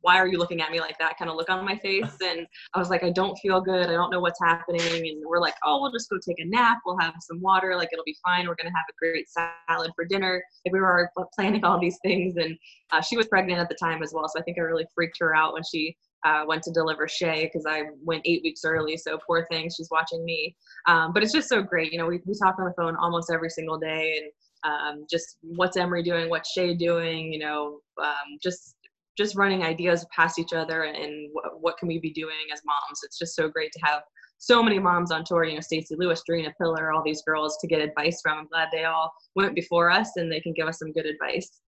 why 0.00 0.16
are 0.16 0.26
you 0.26 0.38
looking 0.38 0.62
at 0.62 0.70
me 0.70 0.80
like 0.80 0.98
that? 0.98 1.18
Kind 1.18 1.30
of 1.30 1.36
look 1.36 1.50
on 1.50 1.64
my 1.64 1.76
face. 1.76 2.16
And 2.22 2.46
I 2.74 2.78
was 2.78 2.90
like, 2.90 3.02
I 3.02 3.10
don't 3.10 3.36
feel 3.38 3.60
good. 3.60 3.88
I 3.88 3.92
don't 3.92 4.10
know 4.10 4.20
what's 4.20 4.40
happening. 4.42 4.80
And 4.80 5.22
we're 5.26 5.40
like, 5.40 5.54
oh, 5.64 5.80
we'll 5.80 5.92
just 5.92 6.08
go 6.08 6.16
take 6.24 6.38
a 6.38 6.44
nap. 6.44 6.78
We'll 6.86 6.98
have 6.98 7.14
some 7.20 7.40
water. 7.40 7.76
Like 7.76 7.88
it'll 7.92 8.04
be 8.04 8.16
fine. 8.24 8.46
We're 8.46 8.54
going 8.54 8.70
to 8.70 8.76
have 8.76 8.86
a 8.88 8.94
great 8.98 9.26
salad 9.28 9.90
for 9.94 10.04
dinner. 10.04 10.42
We 10.70 10.80
were 10.80 11.10
planning 11.34 11.64
all 11.64 11.80
these 11.80 11.98
things. 12.04 12.36
And 12.36 12.56
uh, 12.92 13.00
she 13.00 13.16
was 13.16 13.26
pregnant 13.26 13.58
at 13.58 13.68
the 13.68 13.74
time 13.74 14.02
as 14.02 14.12
well. 14.14 14.28
So 14.28 14.40
I 14.40 14.42
think 14.42 14.58
I 14.58 14.62
really 14.62 14.86
freaked 14.94 15.18
her 15.20 15.34
out 15.34 15.54
when 15.54 15.62
she 15.62 15.96
uh, 16.24 16.44
went 16.46 16.62
to 16.64 16.70
deliver 16.70 17.08
Shay 17.08 17.46
because 17.46 17.66
I 17.66 17.82
went 18.04 18.22
eight 18.24 18.42
weeks 18.42 18.62
early. 18.64 18.96
So 18.96 19.18
poor 19.26 19.46
thing, 19.50 19.70
she's 19.74 19.88
watching 19.90 20.24
me. 20.24 20.54
Um, 20.86 21.12
but 21.12 21.22
it's 21.22 21.32
just 21.32 21.48
so 21.48 21.62
great. 21.62 21.92
You 21.92 21.98
know, 21.98 22.06
we, 22.06 22.20
we 22.26 22.34
talk 22.38 22.56
on 22.58 22.66
the 22.66 22.74
phone 22.76 22.96
almost 22.96 23.30
every 23.32 23.50
single 23.50 23.78
day. 23.78 24.18
And 24.20 24.30
um, 24.64 25.06
just 25.10 25.38
what's 25.42 25.76
Emery 25.76 26.02
doing, 26.02 26.28
what's 26.28 26.52
Shay 26.52 26.74
doing, 26.74 27.32
you 27.32 27.38
know, 27.38 27.80
um, 28.02 28.38
just 28.42 28.76
just 29.18 29.36
running 29.36 29.62
ideas 29.62 30.06
past 30.14 30.38
each 30.38 30.52
other 30.52 30.84
and 30.84 31.28
what, 31.32 31.60
what 31.60 31.78
can 31.78 31.88
we 31.88 31.98
be 31.98 32.12
doing 32.12 32.48
as 32.52 32.62
moms. 32.64 33.00
It's 33.02 33.18
just 33.18 33.34
so 33.34 33.48
great 33.48 33.70
to 33.72 33.80
have 33.82 34.02
so 34.38 34.62
many 34.62 34.78
moms 34.78 35.10
on 35.10 35.24
tour, 35.24 35.44
you 35.44 35.54
know, 35.54 35.60
Stacy 35.60 35.94
Lewis, 35.98 36.22
Gerina 36.28 36.52
Piller, 36.58 36.92
all 36.92 37.02
these 37.04 37.22
girls 37.22 37.58
to 37.60 37.66
get 37.66 37.82
advice 37.82 38.20
from. 38.22 38.38
I'm 38.38 38.46
glad 38.46 38.68
they 38.72 38.84
all 38.84 39.12
went 39.36 39.54
before 39.54 39.90
us 39.90 40.12
and 40.16 40.32
they 40.32 40.40
can 40.40 40.54
give 40.54 40.66
us 40.66 40.78
some 40.78 40.92
good 40.92 41.04
advice. 41.04 41.60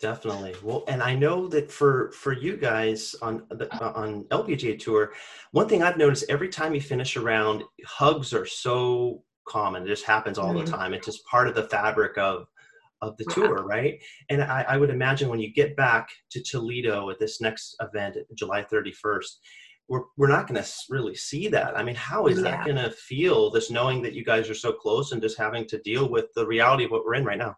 Definitely. 0.00 0.54
Well, 0.62 0.84
and 0.88 1.02
I 1.02 1.14
know 1.14 1.48
that 1.48 1.70
for 1.70 2.10
for 2.12 2.34
you 2.34 2.56
guys 2.56 3.14
on 3.22 3.46
the 3.50 3.74
on 3.80 4.24
LPGA 4.24 4.78
tour, 4.78 5.12
one 5.52 5.68
thing 5.68 5.82
I've 5.82 5.96
noticed 5.96 6.26
every 6.28 6.50
time 6.50 6.74
you 6.74 6.82
finish 6.82 7.16
a 7.16 7.20
round, 7.20 7.62
hugs 7.86 8.34
are 8.34 8.44
so 8.44 9.22
common. 9.46 9.84
It 9.84 9.88
just 9.88 10.04
happens 10.04 10.38
all 10.38 10.52
mm-hmm. 10.52 10.64
the 10.64 10.70
time. 10.70 10.94
It's 10.94 11.06
just 11.06 11.24
part 11.26 11.48
of 11.48 11.54
the 11.54 11.68
fabric 11.68 12.18
of 12.18 12.46
of 13.02 13.16
the 13.18 13.24
tour, 13.24 13.62
right? 13.62 14.02
And 14.30 14.42
I, 14.42 14.64
I, 14.68 14.76
would 14.78 14.88
imagine 14.88 15.28
when 15.28 15.38
you 15.38 15.52
get 15.52 15.76
back 15.76 16.08
to 16.30 16.42
Toledo 16.42 17.10
at 17.10 17.18
this 17.18 17.42
next 17.42 17.76
event, 17.80 18.16
July 18.34 18.62
31st, 18.62 19.26
we're, 19.88 20.02
we're 20.16 20.28
not 20.28 20.48
going 20.48 20.62
to 20.62 20.68
really 20.88 21.14
see 21.14 21.48
that. 21.48 21.76
I 21.76 21.82
mean, 21.82 21.94
how 21.94 22.26
is 22.26 22.38
yeah. 22.38 22.44
that 22.44 22.64
going 22.64 22.76
to 22.76 22.90
feel, 22.90 23.50
this 23.50 23.70
knowing 23.70 24.02
that 24.02 24.14
you 24.14 24.24
guys 24.24 24.48
are 24.48 24.54
so 24.54 24.72
close 24.72 25.12
and 25.12 25.22
just 25.22 25.38
having 25.38 25.66
to 25.68 25.78
deal 25.78 26.08
with 26.08 26.32
the 26.34 26.46
reality 26.46 26.84
of 26.84 26.90
what 26.90 27.04
we're 27.04 27.14
in 27.14 27.24
right 27.24 27.38
now? 27.38 27.54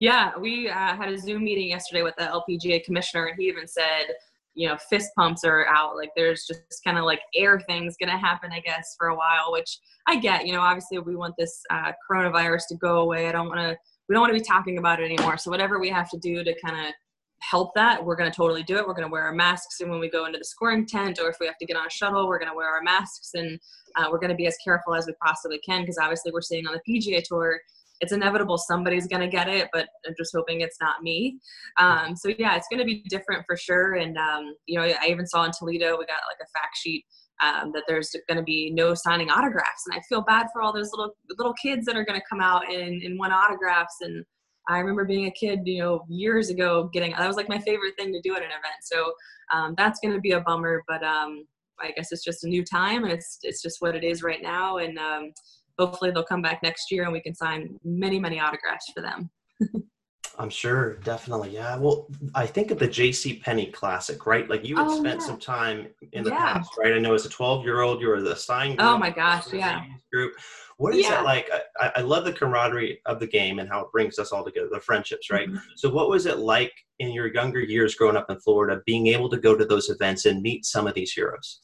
Yeah, 0.00 0.32
we 0.38 0.68
uh, 0.68 0.94
had 0.94 1.08
a 1.08 1.18
Zoom 1.18 1.44
meeting 1.44 1.68
yesterday 1.68 2.02
with 2.02 2.14
the 2.16 2.24
LPGA 2.24 2.84
commissioner, 2.84 3.26
and 3.26 3.40
he 3.40 3.48
even 3.48 3.66
said, 3.66 4.06
you 4.54 4.68
know 4.68 4.76
fist 4.88 5.10
pumps 5.16 5.44
are 5.44 5.66
out 5.68 5.96
like 5.96 6.10
there's 6.16 6.46
just 6.46 6.82
kind 6.84 6.96
of 6.96 7.04
like 7.04 7.20
air 7.34 7.60
things 7.60 7.96
gonna 7.98 8.16
happen 8.16 8.50
i 8.52 8.60
guess 8.60 8.94
for 8.98 9.08
a 9.08 9.16
while 9.16 9.52
which 9.52 9.78
i 10.06 10.16
get 10.16 10.46
you 10.46 10.52
know 10.52 10.60
obviously 10.60 10.98
we 10.98 11.16
want 11.16 11.34
this 11.38 11.60
uh, 11.70 11.92
coronavirus 12.08 12.62
to 12.68 12.76
go 12.76 13.00
away 13.00 13.28
i 13.28 13.32
don't 13.32 13.48
want 13.48 13.60
to 13.60 13.76
we 14.08 14.14
don't 14.14 14.22
want 14.22 14.32
to 14.32 14.38
be 14.38 14.44
talking 14.44 14.78
about 14.78 15.00
it 15.00 15.04
anymore 15.04 15.36
so 15.36 15.50
whatever 15.50 15.78
we 15.78 15.88
have 15.88 16.08
to 16.08 16.18
do 16.18 16.44
to 16.44 16.54
kind 16.64 16.86
of 16.86 16.92
help 17.40 17.74
that 17.74 18.02
we're 18.02 18.16
going 18.16 18.30
to 18.30 18.34
totally 18.34 18.62
do 18.62 18.76
it 18.76 18.86
we're 18.86 18.94
going 18.94 19.06
to 19.06 19.12
wear 19.12 19.24
our 19.24 19.34
masks 19.34 19.80
and 19.80 19.90
when 19.90 20.00
we 20.00 20.08
go 20.08 20.24
into 20.26 20.38
the 20.38 20.44
scoring 20.44 20.86
tent 20.86 21.18
or 21.20 21.28
if 21.28 21.36
we 21.40 21.46
have 21.46 21.58
to 21.58 21.66
get 21.66 21.76
on 21.76 21.86
a 21.86 21.90
shuttle 21.90 22.26
we're 22.26 22.38
going 22.38 22.50
to 22.50 22.56
wear 22.56 22.68
our 22.68 22.82
masks 22.82 23.30
and 23.34 23.58
uh, 23.96 24.06
we're 24.10 24.18
going 24.18 24.30
to 24.30 24.36
be 24.36 24.46
as 24.46 24.56
careful 24.64 24.94
as 24.94 25.06
we 25.06 25.12
possibly 25.22 25.58
can 25.58 25.82
because 25.82 25.98
obviously 26.00 26.32
we're 26.32 26.40
seeing 26.40 26.66
on 26.66 26.74
the 26.74 27.00
pga 27.00 27.22
tour 27.22 27.58
it's 28.00 28.12
inevitable 28.12 28.58
somebody's 28.58 29.06
going 29.06 29.20
to 29.20 29.28
get 29.28 29.48
it, 29.48 29.68
but 29.72 29.88
I'm 30.06 30.14
just 30.18 30.32
hoping 30.34 30.60
it's 30.60 30.78
not 30.80 31.02
me. 31.02 31.38
Um, 31.78 32.16
so 32.16 32.30
yeah, 32.38 32.56
it's 32.56 32.66
going 32.70 32.80
to 32.80 32.84
be 32.84 33.04
different 33.08 33.44
for 33.46 33.56
sure. 33.56 33.94
And 33.94 34.16
um, 34.16 34.54
you 34.66 34.78
know, 34.78 34.84
I 34.84 35.06
even 35.08 35.26
saw 35.26 35.44
in 35.44 35.52
Toledo 35.56 35.96
we 35.98 36.06
got 36.06 36.20
like 36.28 36.40
a 36.42 36.58
fact 36.58 36.76
sheet 36.76 37.04
um, 37.42 37.72
that 37.72 37.84
there's 37.88 38.14
going 38.28 38.38
to 38.38 38.44
be 38.44 38.70
no 38.72 38.94
signing 38.94 39.30
autographs, 39.30 39.84
and 39.86 39.98
I 39.98 40.02
feel 40.08 40.22
bad 40.22 40.46
for 40.52 40.62
all 40.62 40.72
those 40.72 40.90
little 40.92 41.14
little 41.38 41.54
kids 41.54 41.86
that 41.86 41.96
are 41.96 42.04
going 42.04 42.20
to 42.20 42.26
come 42.28 42.40
out 42.40 42.70
and, 42.72 43.02
and 43.02 43.18
want 43.18 43.32
autographs. 43.32 43.96
And 44.00 44.24
I 44.68 44.78
remember 44.78 45.04
being 45.04 45.26
a 45.26 45.32
kid, 45.32 45.60
you 45.64 45.80
know, 45.80 46.04
years 46.08 46.50
ago, 46.50 46.88
getting 46.92 47.12
that 47.12 47.26
was 47.26 47.36
like 47.36 47.48
my 47.48 47.58
favorite 47.58 47.94
thing 47.98 48.12
to 48.12 48.20
do 48.22 48.34
at 48.34 48.42
an 48.42 48.48
event. 48.48 48.82
So 48.82 49.12
um, 49.52 49.74
that's 49.76 50.00
going 50.00 50.14
to 50.14 50.20
be 50.20 50.32
a 50.32 50.40
bummer, 50.40 50.82
but 50.86 51.02
um, 51.02 51.44
I 51.80 51.90
guess 51.96 52.12
it's 52.12 52.24
just 52.24 52.44
a 52.44 52.48
new 52.48 52.64
time, 52.64 53.04
and 53.04 53.12
it's 53.12 53.38
it's 53.42 53.62
just 53.62 53.78
what 53.80 53.96
it 53.96 54.04
is 54.04 54.22
right 54.22 54.42
now. 54.42 54.78
And 54.78 54.98
um, 54.98 55.32
hopefully 55.78 56.10
they'll 56.10 56.24
come 56.24 56.42
back 56.42 56.62
next 56.62 56.90
year 56.90 57.04
and 57.04 57.12
we 57.12 57.20
can 57.20 57.34
sign 57.34 57.78
many, 57.84 58.18
many 58.18 58.40
autographs 58.40 58.90
for 58.94 59.02
them. 59.02 59.30
I'm 60.38 60.50
sure, 60.50 60.94
definitely. 61.04 61.50
Yeah. 61.50 61.76
Well, 61.76 62.08
I 62.34 62.46
think 62.46 62.70
of 62.70 62.78
the 62.78 62.88
J.C. 62.88 63.36
Penney 63.36 63.66
Classic, 63.66 64.26
right? 64.26 64.48
Like 64.48 64.66
you 64.66 64.76
had 64.76 64.88
oh, 64.88 64.98
spent 64.98 65.20
yeah. 65.20 65.26
some 65.26 65.38
time 65.38 65.86
in 66.12 66.24
the 66.24 66.30
yeah. 66.30 66.54
past, 66.54 66.70
right? 66.78 66.92
I 66.92 66.98
know 66.98 67.14
as 67.14 67.24
a 67.24 67.28
12 67.28 67.64
year 67.64 67.82
old, 67.82 68.00
you 68.00 68.08
were 68.08 68.20
the 68.20 68.34
Stein 68.34 68.76
group. 68.76 68.88
Oh 68.88 68.98
my 68.98 69.10
gosh, 69.10 69.52
yeah. 69.52 69.84
Group. 70.12 70.32
What 70.76 70.94
is 70.94 71.02
yeah. 71.02 71.10
that 71.10 71.24
like? 71.24 71.48
I, 71.78 71.92
I, 71.96 72.00
love 72.00 72.24
the 72.24 72.32
camaraderie 72.32 73.00
of 73.06 73.20
the 73.20 73.28
game 73.28 73.60
and 73.60 73.68
how 73.68 73.82
it 73.82 73.92
brings 73.92 74.18
us 74.18 74.32
all 74.32 74.44
together, 74.44 74.68
the 74.72 74.80
friendships, 74.80 75.30
right? 75.30 75.48
Mm-hmm. 75.48 75.58
So, 75.76 75.88
what 75.88 76.08
was 76.08 76.26
it 76.26 76.38
like 76.38 76.72
in 76.98 77.12
your 77.12 77.32
younger 77.32 77.60
years 77.60 77.94
growing 77.94 78.16
up 78.16 78.28
in 78.28 78.40
Florida, 78.40 78.82
being 78.84 79.06
able 79.06 79.28
to 79.30 79.36
go 79.36 79.56
to 79.56 79.64
those 79.64 79.88
events 79.88 80.24
and 80.24 80.42
meet 80.42 80.64
some 80.64 80.88
of 80.88 80.94
these 80.94 81.12
heroes? 81.12 81.60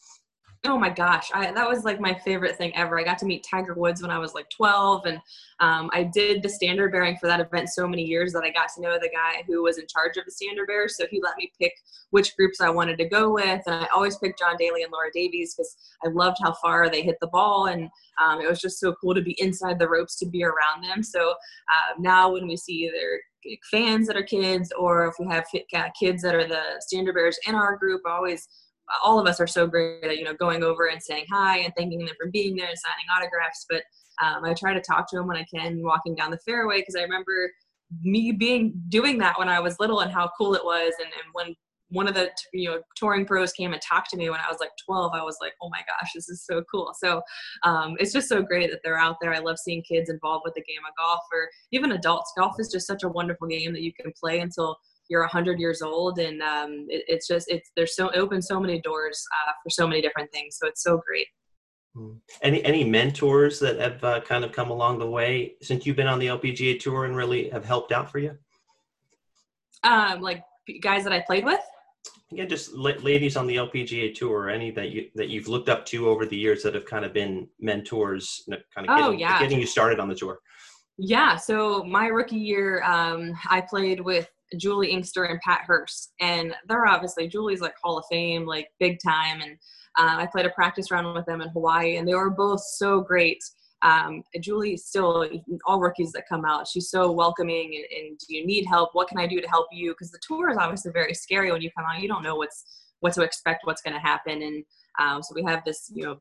Oh 0.66 0.76
my 0.76 0.90
gosh, 0.90 1.30
I, 1.32 1.52
that 1.52 1.66
was 1.66 1.84
like 1.84 2.00
my 2.00 2.12
favorite 2.12 2.54
thing 2.54 2.76
ever. 2.76 3.00
I 3.00 3.02
got 3.02 3.16
to 3.20 3.24
meet 3.24 3.46
Tiger 3.50 3.72
Woods 3.72 4.02
when 4.02 4.10
I 4.10 4.18
was 4.18 4.34
like 4.34 4.50
12, 4.50 5.06
and 5.06 5.18
um, 5.58 5.88
I 5.94 6.02
did 6.02 6.42
the 6.42 6.50
standard 6.50 6.92
bearing 6.92 7.16
for 7.16 7.28
that 7.28 7.40
event 7.40 7.70
so 7.70 7.88
many 7.88 8.02
years 8.02 8.34
that 8.34 8.42
I 8.44 8.50
got 8.50 8.68
to 8.74 8.82
know 8.82 8.98
the 9.00 9.08
guy 9.08 9.42
who 9.46 9.62
was 9.62 9.78
in 9.78 9.86
charge 9.86 10.18
of 10.18 10.26
the 10.26 10.30
standard 10.30 10.66
bearers. 10.66 10.98
So 10.98 11.06
he 11.10 11.18
let 11.22 11.38
me 11.38 11.50
pick 11.58 11.72
which 12.10 12.36
groups 12.36 12.60
I 12.60 12.68
wanted 12.68 12.98
to 12.98 13.08
go 13.08 13.32
with, 13.32 13.62
and 13.64 13.74
I 13.74 13.86
always 13.94 14.18
picked 14.18 14.38
John 14.38 14.56
Daly 14.58 14.82
and 14.82 14.92
Laura 14.92 15.08
Davies 15.14 15.54
because 15.54 15.74
I 16.04 16.08
loved 16.08 16.36
how 16.42 16.52
far 16.52 16.90
they 16.90 17.00
hit 17.00 17.16
the 17.22 17.28
ball, 17.28 17.68
and 17.68 17.88
um, 18.22 18.42
it 18.42 18.48
was 18.48 18.60
just 18.60 18.80
so 18.80 18.94
cool 19.00 19.14
to 19.14 19.22
be 19.22 19.40
inside 19.40 19.78
the 19.78 19.88
ropes 19.88 20.18
to 20.18 20.26
be 20.26 20.44
around 20.44 20.84
them. 20.84 21.02
So 21.02 21.30
uh, 21.30 21.94
now 21.98 22.32
when 22.32 22.46
we 22.46 22.58
see 22.58 22.86
either 22.86 23.20
fans 23.70 24.06
that 24.06 24.16
are 24.16 24.22
kids 24.22 24.70
or 24.78 25.06
if 25.06 25.14
we 25.18 25.26
have 25.32 25.46
kids 25.98 26.22
that 26.22 26.34
are 26.34 26.46
the 26.46 26.62
standard 26.80 27.14
bearers 27.14 27.38
in 27.46 27.54
our 27.54 27.76
group, 27.76 28.02
I 28.06 28.10
always 28.10 28.46
all 29.04 29.18
of 29.18 29.26
us 29.26 29.40
are 29.40 29.46
so 29.46 29.66
great 29.66 30.04
at 30.04 30.18
you 30.18 30.24
know 30.24 30.34
going 30.34 30.62
over 30.62 30.86
and 30.86 31.02
saying 31.02 31.24
hi 31.30 31.58
and 31.58 31.72
thanking 31.76 31.98
them 31.98 32.14
for 32.20 32.30
being 32.30 32.56
there 32.56 32.68
and 32.68 32.78
signing 32.78 33.06
autographs 33.16 33.66
but 33.68 33.82
um, 34.24 34.44
i 34.44 34.54
try 34.54 34.72
to 34.72 34.80
talk 34.80 35.08
to 35.08 35.16
them 35.16 35.26
when 35.26 35.36
i 35.36 35.46
can 35.52 35.82
walking 35.82 36.14
down 36.14 36.30
the 36.30 36.38
fairway 36.38 36.80
because 36.80 36.96
i 36.96 37.02
remember 37.02 37.50
me 38.02 38.32
being 38.32 38.72
doing 38.88 39.18
that 39.18 39.38
when 39.38 39.48
i 39.48 39.60
was 39.60 39.78
little 39.80 40.00
and 40.00 40.12
how 40.12 40.30
cool 40.38 40.54
it 40.54 40.64
was 40.64 40.92
and, 41.00 41.08
and 41.08 41.32
when 41.32 41.54
one 41.90 42.06
of 42.08 42.14
the 42.14 42.30
you 42.52 42.68
know 42.68 42.80
touring 42.96 43.26
pros 43.26 43.52
came 43.52 43.72
and 43.72 43.82
talked 43.82 44.10
to 44.10 44.16
me 44.16 44.30
when 44.30 44.40
I 44.40 44.50
was 44.50 44.60
like 44.60 44.70
12. 44.84 45.12
I 45.12 45.22
was 45.22 45.36
like, 45.40 45.52
oh 45.62 45.68
my 45.68 45.80
gosh, 45.80 46.10
this 46.14 46.28
is 46.28 46.44
so 46.44 46.62
cool. 46.70 46.92
So 46.98 47.20
um, 47.64 47.96
it's 47.98 48.12
just 48.12 48.28
so 48.28 48.42
great 48.42 48.70
that 48.70 48.80
they're 48.82 48.98
out 48.98 49.16
there. 49.20 49.34
I 49.34 49.40
love 49.40 49.58
seeing 49.58 49.82
kids 49.82 50.08
involved 50.08 50.42
with 50.44 50.54
the 50.54 50.62
game 50.62 50.82
of 50.88 50.96
golf, 50.96 51.20
or 51.32 51.48
even 51.72 51.92
adults. 51.92 52.32
Golf 52.38 52.54
is 52.58 52.70
just 52.70 52.86
such 52.86 53.02
a 53.02 53.08
wonderful 53.08 53.48
game 53.48 53.72
that 53.72 53.82
you 53.82 53.92
can 53.92 54.12
play 54.18 54.40
until 54.40 54.78
you're 55.10 55.20
100 55.22 55.58
years 55.58 55.82
old 55.82 56.18
and 56.18 56.40
um, 56.40 56.86
it, 56.88 57.04
it's 57.08 57.26
just 57.26 57.50
it's 57.50 57.70
there's 57.76 57.94
so 57.94 58.08
it 58.08 58.18
opens 58.18 58.46
so 58.46 58.58
many 58.58 58.80
doors 58.80 59.22
uh, 59.46 59.52
for 59.62 59.68
so 59.68 59.86
many 59.86 60.00
different 60.00 60.30
things 60.32 60.56
so 60.58 60.66
it's 60.66 60.82
so 60.82 61.02
great 61.06 61.26
hmm. 61.94 62.12
any 62.42 62.64
any 62.64 62.84
mentors 62.84 63.58
that 63.58 63.78
have 63.78 64.02
uh, 64.04 64.20
kind 64.20 64.44
of 64.44 64.52
come 64.52 64.70
along 64.70 64.98
the 64.98 65.10
way 65.10 65.54
since 65.60 65.84
you've 65.84 65.96
been 65.96 66.06
on 66.06 66.18
the 66.18 66.28
lpga 66.28 66.78
tour 66.80 67.04
and 67.04 67.16
really 67.16 67.50
have 67.50 67.64
helped 67.64 67.92
out 67.92 68.10
for 68.10 68.18
you 68.20 68.34
um 69.82 70.20
like 70.20 70.42
guys 70.80 71.04
that 71.04 71.12
i 71.12 71.20
played 71.20 71.44
with 71.44 71.60
yeah 72.30 72.44
just 72.44 72.72
ladies 72.74 73.36
on 73.36 73.46
the 73.46 73.56
lpga 73.56 74.14
tour 74.14 74.42
or 74.42 74.50
any 74.50 74.70
that 74.70 74.90
you 74.90 75.08
that 75.16 75.28
you've 75.28 75.48
looked 75.48 75.68
up 75.68 75.84
to 75.84 76.08
over 76.08 76.24
the 76.24 76.36
years 76.36 76.62
that 76.62 76.74
have 76.74 76.84
kind 76.84 77.04
of 77.04 77.12
been 77.12 77.48
mentors 77.58 78.44
kind 78.48 78.88
of 78.88 78.96
oh, 78.96 79.04
getting, 79.06 79.18
yeah. 79.18 79.40
getting 79.40 79.60
you 79.60 79.66
started 79.66 79.98
on 79.98 80.08
the 80.08 80.14
tour 80.14 80.38
yeah 80.96 81.34
so 81.34 81.82
my 81.82 82.06
rookie 82.06 82.36
year 82.36 82.82
um, 82.84 83.32
i 83.48 83.60
played 83.60 84.00
with 84.00 84.28
Juli 84.58 84.88
Inkster 84.90 85.24
and 85.24 85.40
Pat 85.40 85.62
Hurst, 85.66 86.12
and 86.20 86.54
they're 86.68 86.86
obviously 86.86 87.28
Juli's 87.28 87.60
like 87.60 87.74
Hall 87.82 87.98
of 87.98 88.04
Fame, 88.10 88.46
like 88.46 88.68
big 88.78 88.98
time. 89.04 89.40
And 89.40 89.52
uh, 89.98 90.16
I 90.20 90.26
played 90.26 90.46
a 90.46 90.50
practice 90.50 90.90
round 90.90 91.14
with 91.14 91.26
them 91.26 91.40
in 91.40 91.48
Hawaii, 91.50 91.96
and 91.96 92.06
they 92.06 92.14
were 92.14 92.30
both 92.30 92.60
so 92.60 93.00
great. 93.00 93.42
um, 93.82 94.22
Juli 94.40 94.74
is 94.74 94.86
still 94.86 95.26
all 95.66 95.80
rookies 95.80 96.12
that 96.12 96.28
come 96.28 96.44
out, 96.44 96.68
she's 96.68 96.90
so 96.90 97.10
welcoming. 97.10 97.74
And, 97.74 97.84
and 97.98 98.18
do 98.18 98.34
you 98.34 98.46
need 98.46 98.66
help? 98.66 98.90
What 98.92 99.08
can 99.08 99.18
I 99.18 99.26
do 99.26 99.40
to 99.40 99.48
help 99.48 99.66
you? 99.72 99.92
Because 99.92 100.10
the 100.10 100.20
tour 100.26 100.50
is 100.50 100.58
obviously 100.58 100.92
very 100.92 101.14
scary 101.14 101.50
when 101.50 101.62
you 101.62 101.70
come 101.76 101.86
out. 101.86 102.00
You 102.00 102.08
don't 102.08 102.22
know 102.22 102.36
what's 102.36 102.64
what 103.00 103.14
to 103.14 103.22
expect, 103.22 103.64
what's 103.64 103.80
going 103.80 103.94
to 103.94 104.00
happen, 104.00 104.42
and 104.42 104.64
um, 104.98 105.22
so 105.22 105.34
we 105.34 105.42
have 105.44 105.64
this 105.64 105.90
you 105.94 106.04
know 106.04 106.20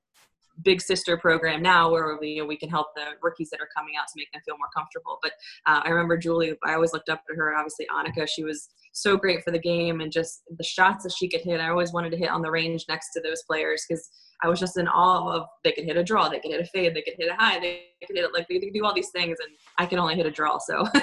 big 0.63 0.81
sister 0.81 1.17
program 1.17 1.61
now 1.61 1.91
where 1.91 2.17
we, 2.19 2.29
you 2.29 2.41
know, 2.41 2.47
we 2.47 2.57
can 2.57 2.69
help 2.69 2.87
the 2.95 3.05
rookies 3.21 3.49
that 3.49 3.59
are 3.59 3.69
coming 3.75 3.93
out 3.99 4.07
to 4.07 4.13
make 4.15 4.31
them 4.31 4.41
feel 4.45 4.57
more 4.57 4.69
comfortable. 4.75 5.19
But 5.21 5.33
uh, 5.65 5.81
I 5.83 5.89
remember 5.89 6.17
Juli, 6.17 6.53
I 6.65 6.73
always 6.73 6.93
looked 6.93 7.09
up 7.09 7.23
to 7.27 7.35
her. 7.35 7.55
Obviously, 7.55 7.87
Annika, 7.93 8.27
she 8.27 8.43
was 8.43 8.69
so 8.93 9.17
great 9.17 9.43
for 9.43 9.51
the 9.51 9.59
game 9.59 10.01
and 10.01 10.11
just 10.11 10.41
the 10.57 10.63
shots 10.63 11.03
that 11.03 11.13
she 11.17 11.29
could 11.29 11.41
hit. 11.41 11.59
I 11.59 11.69
always 11.69 11.93
wanted 11.93 12.11
to 12.11 12.17
hit 12.17 12.29
on 12.29 12.41
the 12.41 12.51
range 12.51 12.85
next 12.89 13.11
to 13.13 13.21
those 13.21 13.43
players 13.47 13.85
because 13.87 14.09
I 14.43 14.47
was 14.47 14.59
just 14.59 14.77
in 14.77 14.87
awe 14.87 15.33
of 15.33 15.47
they 15.63 15.71
could 15.71 15.85
hit 15.85 15.97
a 15.97 16.03
draw, 16.03 16.29
they 16.29 16.39
could 16.39 16.51
hit 16.51 16.61
a 16.61 16.65
fade, 16.65 16.95
they 16.95 17.01
could 17.01 17.15
hit 17.17 17.29
a 17.29 17.35
high, 17.35 17.59
they 17.59 17.81
could 18.05 18.15
hit 18.15 18.25
it 18.25 18.33
like 18.33 18.47
they 18.47 18.59
could 18.59 18.73
do 18.73 18.85
all 18.85 18.93
these 18.93 19.11
things, 19.11 19.37
and 19.39 19.49
I 19.77 19.85
can 19.85 19.99
only 19.99 20.15
hit 20.15 20.25
a 20.25 20.31
draw. 20.31 20.57
So 20.59 20.87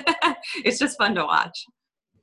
it's 0.65 0.79
just 0.79 0.97
fun 0.97 1.15
to 1.17 1.25
watch. 1.25 1.67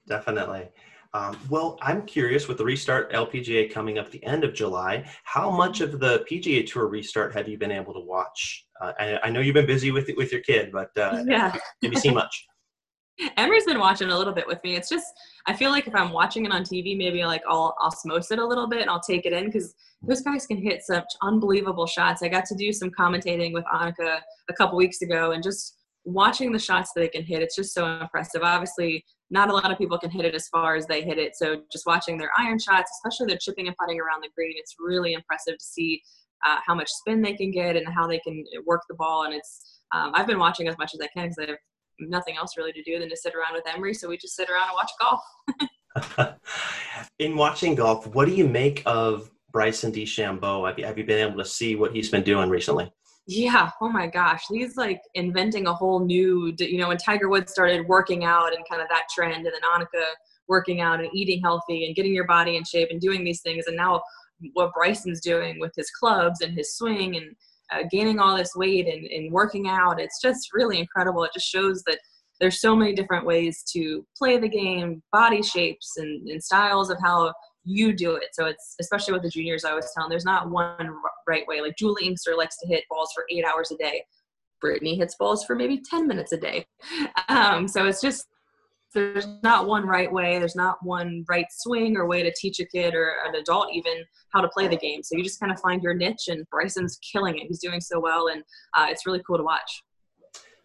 Definitely. 0.07 0.69
Um, 1.15 1.38
well, 1.48 1.77
I'm 1.82 2.05
curious 2.05 2.48
with 2.48 2.58
the 2.58 2.65
restart 2.65 3.13
LPGA 3.13 3.72
coming 3.72 4.00
up 4.00 4.10
the 4.10 4.24
end 4.24 4.43
of 4.43 4.55
July, 4.55 5.05
how 5.25 5.51
much 5.51 5.79
of 5.79 6.00
the 6.00 6.25
PGA 6.29 6.65
Tour 6.65 6.88
restart 6.88 7.36
have 7.36 7.48
you 7.48 7.58
been 7.58 7.72
able 7.72 7.93
to 7.93 8.00
watch? 8.00 8.65
Uh, 8.82 8.93
I, 9.00 9.20
I, 9.24 9.29
know 9.29 9.39
you've 9.39 9.53
been 9.53 9.67
busy 9.67 9.91
with 9.91 10.10
with 10.17 10.32
your 10.32 10.41
kid, 10.41 10.72
but 10.72 10.89
uh, 10.98 11.24
yeah, 11.27 11.51
have 11.51 11.62
you 11.84 11.96
seen 12.00 12.15
much? 12.15 12.48
Emery's 13.38 13.65
been 13.65 13.79
watching 13.79 14.10
a 14.10 14.17
little 14.17 14.34
bit 14.34 14.48
with 14.48 14.58
me. 14.63 14.75
It's 14.75 14.89
just 14.89 15.05
I 15.46 15.53
feel 15.53 15.70
like 15.70 15.88
if 15.88 15.93
I'm 15.93 16.12
watching 16.12 16.46
it 16.46 16.51
on 16.51 16.63
TV, 16.63 16.98
maybe 16.98 17.24
like 17.25 17.43
I'll 17.48 17.75
osmose 17.79 18.32
it 18.32 18.39
a 18.39 18.46
little 18.46 18.67
bit 18.67 18.82
and 18.82 18.89
I'll 18.89 19.00
take 19.00 19.27
it 19.27 19.34
in 19.34 19.46
because 19.46 19.75
those 20.01 20.22
guys 20.22 20.48
can 20.48 20.58
hit 20.58 20.82
such 20.82 21.05
unbelievable 21.22 21.86
shots. 21.86 22.24
I 22.24 22.27
got 22.27 22.46
to 22.46 22.55
do 22.55 22.74
some 22.74 22.89
commentating 22.89 23.53
with 23.53 23.65
Annika 23.65 24.20
a 24.50 24.53
couple 24.53 24.77
weeks 24.77 25.03
ago 25.03 25.32
and 25.32 25.43
just 25.43 25.77
watching 26.05 26.51
the 26.51 26.60
shots 26.60 26.91
that 26.93 27.01
they 27.01 27.08
can 27.08 27.24
hit. 27.24 27.41
It's 27.41 27.55
just 27.55 27.74
so 27.74 27.86
impressive. 27.86 28.41
Obviously, 28.41 29.05
not 29.33 29.49
a 29.49 29.53
lot 29.53 29.71
of 29.71 29.79
people 29.79 29.97
can 29.97 30.11
hit 30.11 30.25
it 30.25 30.35
as 30.35 30.47
far 30.47 30.75
as 30.75 30.85
they 30.85 31.01
hit 31.01 31.17
it. 31.17 31.35
So 31.35 31.63
just 31.71 31.87
watching 31.87 32.19
their 32.19 32.29
iron 32.37 32.59
shots, 32.59 32.91
especially 32.99 33.31
their 33.31 33.39
chipping 33.41 33.65
and 33.67 33.75
putting 33.77 33.99
around 33.99 34.21
the 34.21 34.29
green, 34.35 34.53
it's 34.55 34.75
really 34.79 35.13
impressive 35.13 35.57
to 35.57 35.65
see 35.65 36.03
uh, 36.45 36.57
how 36.63 36.75
much 36.75 36.87
spin 36.87 37.23
they 37.23 37.33
can 37.33 37.49
get 37.49 37.75
and 37.75 37.87
how 37.87 38.05
they 38.05 38.19
can 38.19 38.45
work 38.67 38.83
the 38.87 38.93
ball. 38.93 39.23
And 39.23 39.33
it's 39.33 39.79
um, 39.91 40.11
I've 40.13 40.27
been 40.27 40.37
watching 40.37 40.67
as 40.67 40.77
much 40.77 40.91
as 40.93 41.01
I 41.01 41.07
can 41.07 41.29
because 41.29 41.39
I 41.39 41.49
have 41.49 41.57
nothing 41.99 42.37
else 42.37 42.57
really 42.57 42.73
to 42.73 42.83
do 42.83 42.99
than 42.99 43.09
to 43.09 43.17
sit 43.17 43.33
around 43.33 43.55
with 43.55 43.63
Emery. 43.67 43.95
So 43.95 44.07
we 44.07 44.17
just 44.17 44.35
sit 44.35 44.49
around 44.51 44.69
and 44.69 44.75
watch 44.75 46.11
golf. 46.19 46.37
In 47.19 47.35
watching 47.35 47.73
golf, 47.73 48.05
what 48.13 48.25
do 48.25 48.35
you 48.35 48.47
make 48.47 48.83
of 48.85 49.31
Bryson 49.51 49.91
DeChambeau? 49.91 50.67
Have 50.67 50.77
you, 50.77 50.85
have 50.85 50.97
you 50.99 51.05
been 51.05 51.27
able 51.27 51.43
to 51.43 51.49
see 51.49 51.75
what 51.75 51.91
he's 51.91 52.09
been 52.09 52.23
doing 52.23 52.49
recently? 52.49 52.91
Yeah. 53.25 53.69
Oh 53.81 53.89
my 53.89 54.07
gosh. 54.07 54.43
He's 54.49 54.75
like 54.75 55.01
inventing 55.13 55.67
a 55.67 55.73
whole 55.73 56.03
new, 56.03 56.53
you 56.59 56.77
know, 56.77 56.89
when 56.89 56.97
Tiger 56.97 57.29
Woods 57.29 57.51
started 57.53 57.87
working 57.87 58.25
out 58.25 58.53
and 58.53 58.67
kind 58.69 58.81
of 58.81 58.89
that 58.89 59.05
trend, 59.13 59.45
and 59.45 59.53
then 59.53 59.61
Annika 59.61 60.03
working 60.49 60.81
out 60.81 60.99
and 60.99 61.09
eating 61.13 61.41
healthy 61.41 61.85
and 61.85 61.95
getting 61.95 62.13
your 62.13 62.27
body 62.27 62.57
in 62.57 62.65
shape 62.65 62.89
and 62.91 62.99
doing 62.99 63.23
these 63.23 63.41
things. 63.41 63.65
And 63.67 63.77
now 63.77 64.01
what 64.53 64.73
Bryson's 64.73 65.21
doing 65.21 65.57
with 65.59 65.71
his 65.77 65.89
clubs 65.91 66.41
and 66.41 66.53
his 66.53 66.75
swing 66.75 67.15
and 67.15 67.35
uh, 67.71 67.87
gaining 67.89 68.19
all 68.19 68.35
this 68.35 68.55
weight 68.55 68.87
and, 68.87 69.05
and 69.05 69.31
working 69.31 69.69
out, 69.69 70.01
it's 70.01 70.19
just 70.21 70.49
really 70.53 70.77
incredible. 70.77 71.23
It 71.23 71.31
just 71.33 71.47
shows 71.47 71.81
that 71.83 71.99
there's 72.41 72.59
so 72.59 72.75
many 72.75 72.93
different 72.93 73.25
ways 73.25 73.63
to 73.71 74.05
play 74.17 74.37
the 74.37 74.49
game, 74.49 75.01
body 75.13 75.41
shapes 75.41 75.93
and, 75.95 76.27
and 76.27 76.43
styles 76.43 76.89
of 76.89 76.97
how 77.01 77.33
you 77.63 77.93
do 77.93 78.15
it. 78.15 78.29
So 78.34 78.46
it's 78.46 78.75
especially 78.79 79.13
with 79.13 79.24
the 79.24 79.29
juniors, 79.29 79.65
I 79.65 79.74
was 79.74 79.91
telling 79.93 80.10
there's 80.10 80.25
not 80.25 80.50
one 80.50 80.75
right 81.27 81.48
way. 81.48 81.62
Like 81.62 81.77
Juli 81.77 82.05
Inkster 82.05 82.36
likes 82.36 82.58
to 82.60 82.67
hit 82.67 82.84
balls 82.89 83.12
for 83.13 83.25
eight 83.29 83.46
hours 83.46 83.72
a 83.72 83.77
day. 83.77 84.03
Brittany 84.62 84.96
hits 84.96 85.15
balls 85.15 85.43
for 85.43 85.55
maybe 85.55 85.82
10 85.89 86.08
minutes 86.08 86.32
a 86.32 86.38
day. 86.38 86.65
Um, 87.27 87.67
so 87.67 87.86
it's 87.86 88.01
just, 88.01 88.27
there's 88.93 89.27
not 89.43 89.67
one 89.67 89.86
right 89.86 90.12
way. 90.12 90.39
There's 90.39 90.55
not 90.55 90.77
one 90.84 91.25
right 91.27 91.48
swing 91.51 91.98
or 91.98 92.05
way 92.05 92.24
to 92.24 92.34
teach 92.39 92.60
a 92.60 92.65
kid 92.65 92.93
or 92.93 93.15
an 93.25 93.36
adult 93.36 93.74
even 93.74 94.05
how 94.34 94.41
to 94.41 94.48
play 94.50 94.67
the 94.67 94.77
game. 94.77 95.03
So 95.03 95.17
you 95.17 95.24
just 95.24 95.39
kind 95.39 95.51
of 95.51 95.60
find 95.60 95.82
your 95.82 95.93
niche 95.93 96.27
and 96.27 96.46
Bryson's 96.50 96.98
killing 97.12 97.38
it. 97.38 97.48
He's 97.48 97.60
doing 97.60 97.82
so 97.82 98.00
well 98.00 98.27
and 98.27 98.43
uh, 98.75 98.88
it's 98.89 99.05
really 99.05 99.22
cool 99.27 99.38
to 99.38 99.43
watch. 99.43 99.84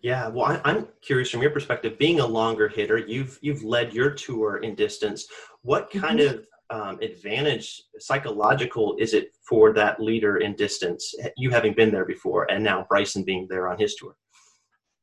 Yeah, 0.01 0.29
well, 0.29 0.61
I, 0.65 0.71
am 0.71 0.87
curious 1.03 1.31
from 1.31 1.43
your 1.43 1.51
perspective, 1.51 1.99
being 1.99 2.21
a 2.21 2.27
longer 2.27 2.69
hitter, 2.69 2.99
you've 2.99 3.37
you've 3.43 3.65
led 3.65 3.93
your 3.93 4.11
tour 4.11 4.59
in 4.59 4.77
distance. 4.77 5.27
What 5.63 5.91
kind 5.91 6.21
mm-hmm. 6.21 6.39
of 6.39 6.47
um, 6.71 6.99
advantage 7.01 7.83
psychological 7.99 8.97
is 8.99 9.15
it 9.15 9.31
for 9.49 9.73
that 9.73 10.01
leader 10.01 10.39
in 10.39 10.55
distance 10.55 11.15
you 11.37 11.51
having 11.51 11.75
been 11.75 11.91
there 11.91 12.05
before 12.05 12.51
and 12.51 12.63
now 12.63 12.87
bryson 12.89 13.25
being 13.25 13.47
there 13.49 13.69
on 13.69 13.79
his 13.79 13.95
tour 13.95 14.15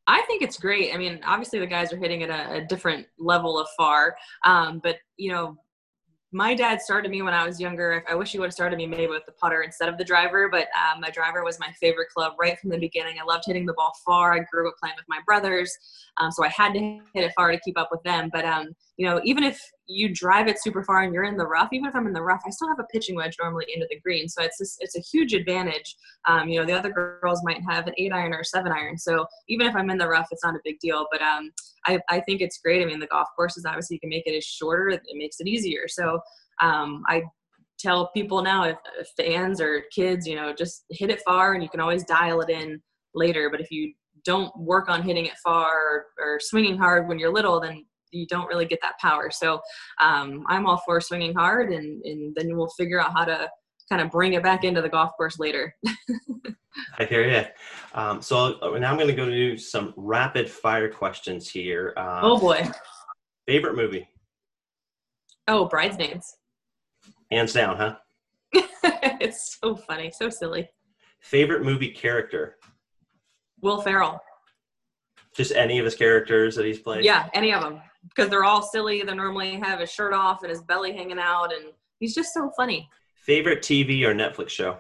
i 0.07 0.21
think 0.23 0.41
it's 0.41 0.57
great 0.57 0.93
i 0.93 0.97
mean 0.97 1.19
obviously 1.25 1.59
the 1.59 1.65
guys 1.65 1.91
are 1.91 1.97
hitting 1.97 2.23
at 2.23 2.29
a, 2.29 2.57
a 2.57 2.65
different 2.65 3.05
level 3.17 3.59
of 3.59 3.67
far 3.77 4.15
um, 4.45 4.79
but 4.83 4.97
you 5.17 5.31
know 5.31 5.57
my 6.35 6.53
dad 6.53 6.81
started 6.81 7.09
me 7.09 7.21
when 7.21 7.33
I 7.33 7.45
was 7.45 7.61
younger. 7.61 8.03
I 8.09 8.13
wish 8.13 8.33
he 8.33 8.39
would 8.39 8.47
have 8.47 8.53
started 8.53 8.75
me 8.75 8.85
maybe 8.85 9.07
with 9.07 9.25
the 9.25 9.31
putter 9.31 9.61
instead 9.61 9.87
of 9.87 9.97
the 9.97 10.03
driver, 10.03 10.49
but 10.49 10.67
um, 10.75 10.99
my 10.99 11.09
driver 11.09 11.45
was 11.45 11.61
my 11.61 11.71
favorite 11.79 12.09
club 12.09 12.33
right 12.37 12.59
from 12.59 12.71
the 12.71 12.77
beginning. 12.77 13.15
I 13.21 13.23
loved 13.23 13.45
hitting 13.47 13.65
the 13.65 13.73
ball 13.73 13.93
far. 14.05 14.33
I 14.33 14.39
grew 14.51 14.67
up 14.67 14.75
playing 14.77 14.95
with 14.97 15.05
my 15.07 15.19
brothers, 15.25 15.73
um, 16.17 16.31
so 16.31 16.43
I 16.43 16.49
had 16.49 16.73
to 16.73 16.79
hit 16.79 17.23
it 17.23 17.31
far 17.37 17.51
to 17.53 17.59
keep 17.61 17.79
up 17.79 17.87
with 17.89 18.03
them. 18.03 18.29
But 18.33 18.43
um, 18.43 18.75
you 18.97 19.07
know, 19.07 19.21
even 19.23 19.45
if 19.45 19.61
you 19.87 20.13
drive 20.13 20.47
it 20.47 20.61
super 20.61 20.83
far 20.83 21.01
and 21.01 21.13
you're 21.13 21.25
in 21.25 21.37
the 21.37 21.45
rough, 21.45 21.69
even 21.71 21.87
if 21.87 21.95
I'm 21.95 22.07
in 22.07 22.13
the 22.13 22.21
rough, 22.21 22.41
I 22.45 22.49
still 22.49 22.67
have 22.67 22.79
a 22.79 22.87
pitching 22.91 23.15
wedge 23.15 23.35
normally 23.41 23.65
into 23.73 23.87
the 23.89 23.99
green. 23.99 24.27
So 24.27 24.41
it's 24.41 24.57
just, 24.57 24.77
it's 24.79 24.97
a 24.97 25.01
huge 25.01 25.33
advantage. 25.33 25.95
Um, 26.27 26.49
you 26.49 26.59
know, 26.59 26.65
the 26.65 26.73
other 26.73 26.91
girls 26.91 27.41
might 27.43 27.61
have 27.69 27.87
an 27.87 27.93
eight 27.97 28.11
iron 28.11 28.33
or 28.33 28.43
seven 28.43 28.71
iron. 28.71 28.97
So 28.97 29.25
even 29.47 29.67
if 29.67 29.75
I'm 29.75 29.89
in 29.89 29.97
the 29.97 30.07
rough, 30.07 30.27
it's 30.31 30.43
not 30.43 30.55
a 30.55 30.59
big 30.63 30.79
deal. 30.79 31.05
But 31.11 31.21
um, 31.21 31.51
I, 31.85 31.99
I 32.09 32.19
think 32.21 32.41
it's 32.41 32.59
great. 32.59 32.81
I 32.81 32.85
mean, 32.85 32.99
the 32.99 33.07
golf 33.07 33.27
courses 33.35 33.65
obviously 33.65 33.95
you 33.95 33.99
can 33.99 34.09
make 34.09 34.25
it 34.25 34.35
as 34.35 34.43
shorter, 34.43 34.89
it 34.89 35.01
makes 35.13 35.39
it 35.39 35.47
easier. 35.47 35.87
So 35.87 36.19
um, 36.61 37.03
I 37.07 37.23
tell 37.77 38.09
people 38.11 38.41
now 38.41 38.63
if, 38.63 38.77
if 38.99 39.07
fans 39.17 39.61
or 39.61 39.83
kids, 39.93 40.25
you 40.25 40.35
know, 40.35 40.53
just 40.53 40.85
hit 40.89 41.09
it 41.09 41.21
far 41.25 41.53
and 41.53 41.61
you 41.61 41.69
can 41.69 41.79
always 41.79 42.03
dial 42.05 42.41
it 42.41 42.49
in 42.49 42.81
later. 43.13 43.49
But 43.49 43.61
if 43.61 43.69
you 43.69 43.93
don't 44.23 44.51
work 44.57 44.89
on 44.89 45.03
hitting 45.03 45.25
it 45.25 45.37
far 45.43 45.77
or, 45.77 46.05
or 46.19 46.39
swinging 46.39 46.77
hard 46.77 47.07
when 47.07 47.19
you're 47.19 47.31
little, 47.31 47.59
then 47.59 47.85
you 48.15 48.25
don't 48.28 48.47
really 48.47 48.65
get 48.65 48.80
that 48.82 48.97
power. 48.99 49.30
So 49.32 49.60
um, 50.01 50.43
I'm 50.47 50.65
all 50.65 50.82
for 50.86 50.99
swinging 51.01 51.34
hard, 51.34 51.71
and, 51.71 52.04
and 52.04 52.36
then 52.36 52.56
we'll 52.56 52.69
figure 52.78 53.01
out 53.01 53.13
how 53.13 53.25
to 53.25 53.49
kind 53.89 54.01
of 54.01 54.10
bring 54.10 54.34
it 54.34 54.43
back 54.43 54.63
into 54.63 54.82
the 54.82 54.89
golf 54.89 55.12
course 55.17 55.39
later. 55.39 55.75
I 56.97 57.06
hear 57.06 57.28
you. 57.28 57.43
Um, 57.93 58.21
so 58.21 58.60
uh, 58.62 58.78
now 58.78 58.91
I'm 58.91 58.97
going 58.97 59.08
to 59.08 59.13
go 59.13 59.30
to 59.30 59.58
some 59.58 59.93
rapid 59.95 60.49
fire 60.49 60.89
questions 60.89 61.49
here. 61.49 61.93
Um, 61.97 62.19
oh 62.21 62.39
boy. 62.39 62.67
Favorite 63.47 63.75
movie? 63.75 64.08
Oh, 65.47 65.65
Bridesmaids. 65.65 66.38
Hands 67.32 67.51
down, 67.51 67.78
huh? 67.78 67.95
it's 69.21 69.58
so 69.62 69.75
funny, 69.75 70.12
so 70.12 70.30
silly. 70.30 70.67
Favorite 71.19 71.63
movie 71.63 71.91
character? 71.91 72.58
Will 73.62 73.82
Ferrell. 73.82 74.19
Just 75.36 75.51
any 75.54 75.80
of 75.80 75.86
his 75.86 75.95
characters 75.95 76.56
that 76.56 76.65
he's 76.65 76.80
played? 76.80 77.04
Yeah, 77.04 77.30
any 77.34 77.54
of 77.54 77.62
them. 77.62 77.82
Because 78.09 78.29
they're 78.29 78.43
all 78.43 78.61
silly. 78.61 79.01
They 79.01 79.13
normally 79.13 79.59
have 79.59 79.79
his 79.79 79.91
shirt 79.91 80.13
off 80.13 80.43
and 80.43 80.49
his 80.49 80.61
belly 80.61 80.93
hanging 80.93 81.19
out, 81.19 81.53
and 81.53 81.65
he's 81.99 82.15
just 82.15 82.33
so 82.33 82.51
funny. 82.55 82.89
Favorite 83.25 83.61
TV 83.61 84.03
or 84.03 84.13
Netflix 84.13 84.49
show? 84.49 84.77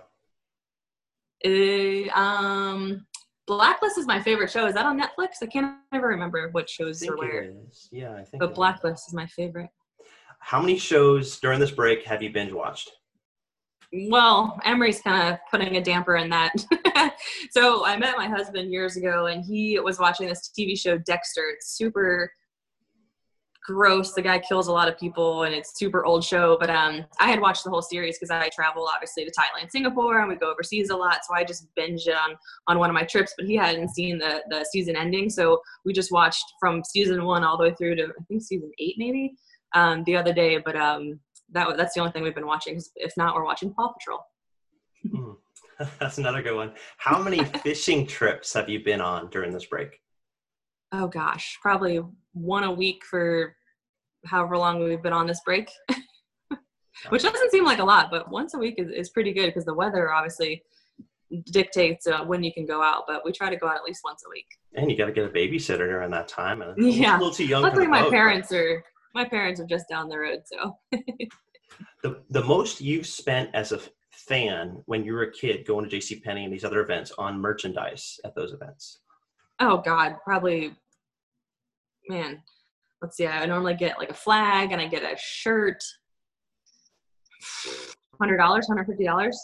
Uh, 1.43 2.11
um, 2.17 3.05
Blacklist 3.47 3.97
is 3.97 4.05
my 4.05 4.21
favorite 4.21 4.51
show. 4.51 4.65
Is 4.67 4.73
that 4.75 4.85
on 4.85 4.99
Netflix? 4.99 5.41
I 5.41 5.47
can't 5.47 5.77
ever 5.93 6.07
remember 6.07 6.49
what 6.51 6.69
shows 6.69 7.01
are 7.07 7.17
where. 7.17 7.51
Yeah, 7.91 8.13
I 8.13 8.23
think. 8.23 8.39
But 8.39 8.55
Blacklist 8.55 9.05
is. 9.05 9.09
is 9.09 9.13
my 9.13 9.27
favorite. 9.27 9.69
How 10.39 10.61
many 10.61 10.77
shows 10.77 11.39
during 11.39 11.59
this 11.59 11.71
break 11.71 12.03
have 12.03 12.21
you 12.21 12.31
binge 12.31 12.51
watched? 12.51 12.91
well, 14.09 14.59
Emery's 14.65 15.01
kind 15.01 15.33
of 15.33 15.39
putting 15.49 15.77
a 15.77 15.81
damper 15.81 16.17
in 16.17 16.29
that. 16.29 16.53
so 17.51 17.85
I 17.85 17.97
met 17.97 18.17
my 18.17 18.27
husband 18.27 18.71
years 18.71 18.97
ago, 18.97 19.27
and 19.27 19.43
he 19.43 19.79
was 19.79 19.99
watching 19.99 20.27
this 20.27 20.51
TV 20.57 20.77
show 20.77 20.97
Dexter. 20.97 21.43
It's 21.53 21.77
super 21.77 22.31
gross. 23.65 24.13
The 24.13 24.21
guy 24.21 24.39
kills 24.39 24.67
a 24.67 24.71
lot 24.71 24.87
of 24.87 24.97
people, 24.97 25.43
and 25.43 25.53
it's 25.53 25.77
super 25.77 26.05
old 26.05 26.23
show. 26.23 26.57
But 26.59 26.69
um, 26.69 27.05
I 27.19 27.29
had 27.29 27.41
watched 27.41 27.63
the 27.63 27.69
whole 27.69 27.81
series 27.81 28.17
because 28.17 28.29
I 28.29 28.49
travel 28.49 28.87
obviously 28.93 29.25
to 29.25 29.31
Thailand, 29.31 29.71
Singapore, 29.71 30.19
and 30.19 30.29
we 30.29 30.35
go 30.35 30.51
overseas 30.51 30.89
a 30.89 30.95
lot. 30.95 31.19
So 31.25 31.35
I 31.35 31.43
just 31.43 31.67
binged 31.77 32.07
it 32.07 32.15
on 32.15 32.35
on 32.67 32.79
one 32.79 32.89
of 32.89 32.93
my 32.93 33.03
trips. 33.03 33.33
But 33.37 33.47
he 33.47 33.55
hadn't 33.55 33.89
seen 33.89 34.17
the 34.17 34.43
the 34.49 34.65
season 34.71 34.95
ending, 34.95 35.29
so 35.29 35.61
we 35.85 35.93
just 35.93 36.11
watched 36.11 36.45
from 36.59 36.83
season 36.83 37.25
one 37.25 37.43
all 37.43 37.57
the 37.57 37.65
way 37.65 37.75
through 37.75 37.95
to 37.95 38.05
I 38.05 38.23
think 38.27 38.41
season 38.41 38.71
eight 38.79 38.95
maybe 38.97 39.35
um, 39.73 40.03
the 40.05 40.15
other 40.15 40.33
day. 40.33 40.57
But 40.57 40.75
um, 40.75 41.19
that 41.51 41.77
that's 41.77 41.93
the 41.93 42.01
only 42.01 42.11
thing 42.11 42.23
we've 42.23 42.35
been 42.35 42.47
watching. 42.47 42.81
If 42.95 43.13
not, 43.17 43.35
we're 43.35 43.45
watching 43.45 43.73
Paw 43.73 43.93
Patrol. 43.93 44.19
mm, 45.07 45.35
that's 45.99 46.17
another 46.17 46.41
good 46.41 46.55
one. 46.55 46.73
How 46.97 47.21
many 47.21 47.43
fishing 47.63 48.05
trips 48.05 48.53
have 48.53 48.69
you 48.69 48.83
been 48.83 49.01
on 49.01 49.29
during 49.29 49.51
this 49.51 49.65
break? 49.65 49.99
Oh 50.91 51.07
gosh, 51.07 51.57
probably 51.61 52.01
one 52.33 52.63
a 52.63 52.71
week 52.71 53.03
for 53.09 53.55
however 54.25 54.57
long 54.57 54.83
we've 54.83 55.03
been 55.03 55.13
on 55.13 55.27
this 55.27 55.41
break. 55.45 55.69
Which 57.09 57.23
doesn't 57.23 57.51
seem 57.51 57.65
like 57.65 57.79
a 57.79 57.83
lot, 57.83 58.09
but 58.09 58.31
once 58.31 58.53
a 58.53 58.57
week 58.57 58.75
is, 58.77 58.89
is 58.89 59.09
pretty 59.09 59.33
good 59.33 59.47
because 59.47 59.65
the 59.65 59.73
weather 59.73 60.11
obviously 60.13 60.63
dictates 61.51 62.07
uh, 62.07 62.23
when 62.23 62.43
you 62.43 62.53
can 62.53 62.65
go 62.65 62.81
out, 62.81 63.03
but 63.07 63.23
we 63.25 63.31
try 63.31 63.49
to 63.49 63.57
go 63.57 63.67
out 63.67 63.75
at 63.75 63.83
least 63.83 64.01
once 64.03 64.23
a 64.25 64.29
week. 64.29 64.47
And 64.75 64.89
you 64.89 64.97
got 64.97 65.07
to 65.07 65.11
get 65.11 65.25
a 65.25 65.29
babysitter 65.29 65.79
during 65.79 66.11
that 66.11 66.27
time. 66.27 66.61
And 66.61 66.75
yeah, 66.77 67.17
a 67.17 67.19
little 67.19 67.33
too 67.33 67.45
young. 67.45 67.63
Luckily, 67.63 67.87
my 67.87 68.03
boat, 68.03 68.11
parents 68.11 68.49
but... 68.49 68.57
are 68.57 68.83
my 69.13 69.25
parents 69.25 69.59
are 69.59 69.65
just 69.65 69.87
down 69.89 70.09
the 70.09 70.19
road, 70.19 70.41
so. 70.45 70.77
the 72.03 72.21
the 72.29 72.43
most 72.43 72.81
you've 72.81 73.07
spent 73.07 73.49
as 73.53 73.71
a 73.71 73.79
fan 74.11 74.81
when 74.85 75.03
you 75.03 75.13
were 75.13 75.23
a 75.23 75.31
kid 75.31 75.65
going 75.65 75.83
to 75.83 75.89
J.C. 75.89 76.19
Penney 76.19 76.45
and 76.45 76.53
these 76.53 76.65
other 76.65 76.81
events 76.81 77.11
on 77.17 77.39
merchandise 77.39 78.19
at 78.25 78.35
those 78.35 78.53
events? 78.53 79.01
Oh 79.59 79.77
God, 79.77 80.17
probably. 80.23 80.73
Man, 82.07 82.41
let's 83.01 83.17
see. 83.17 83.25
I 83.25 83.45
normally 83.45 83.75
get 83.75 83.97
like 83.97 84.09
a 84.09 84.15
flag 84.15 84.71
and 84.71 84.81
I 84.81 84.87
get 84.87 85.03
a 85.03 85.15
shirt. 85.17 85.83
Hundred 88.19 88.37
dollars, 88.37 88.67
hundred 88.67 88.85
fifty 88.85 89.05
dollars. 89.05 89.39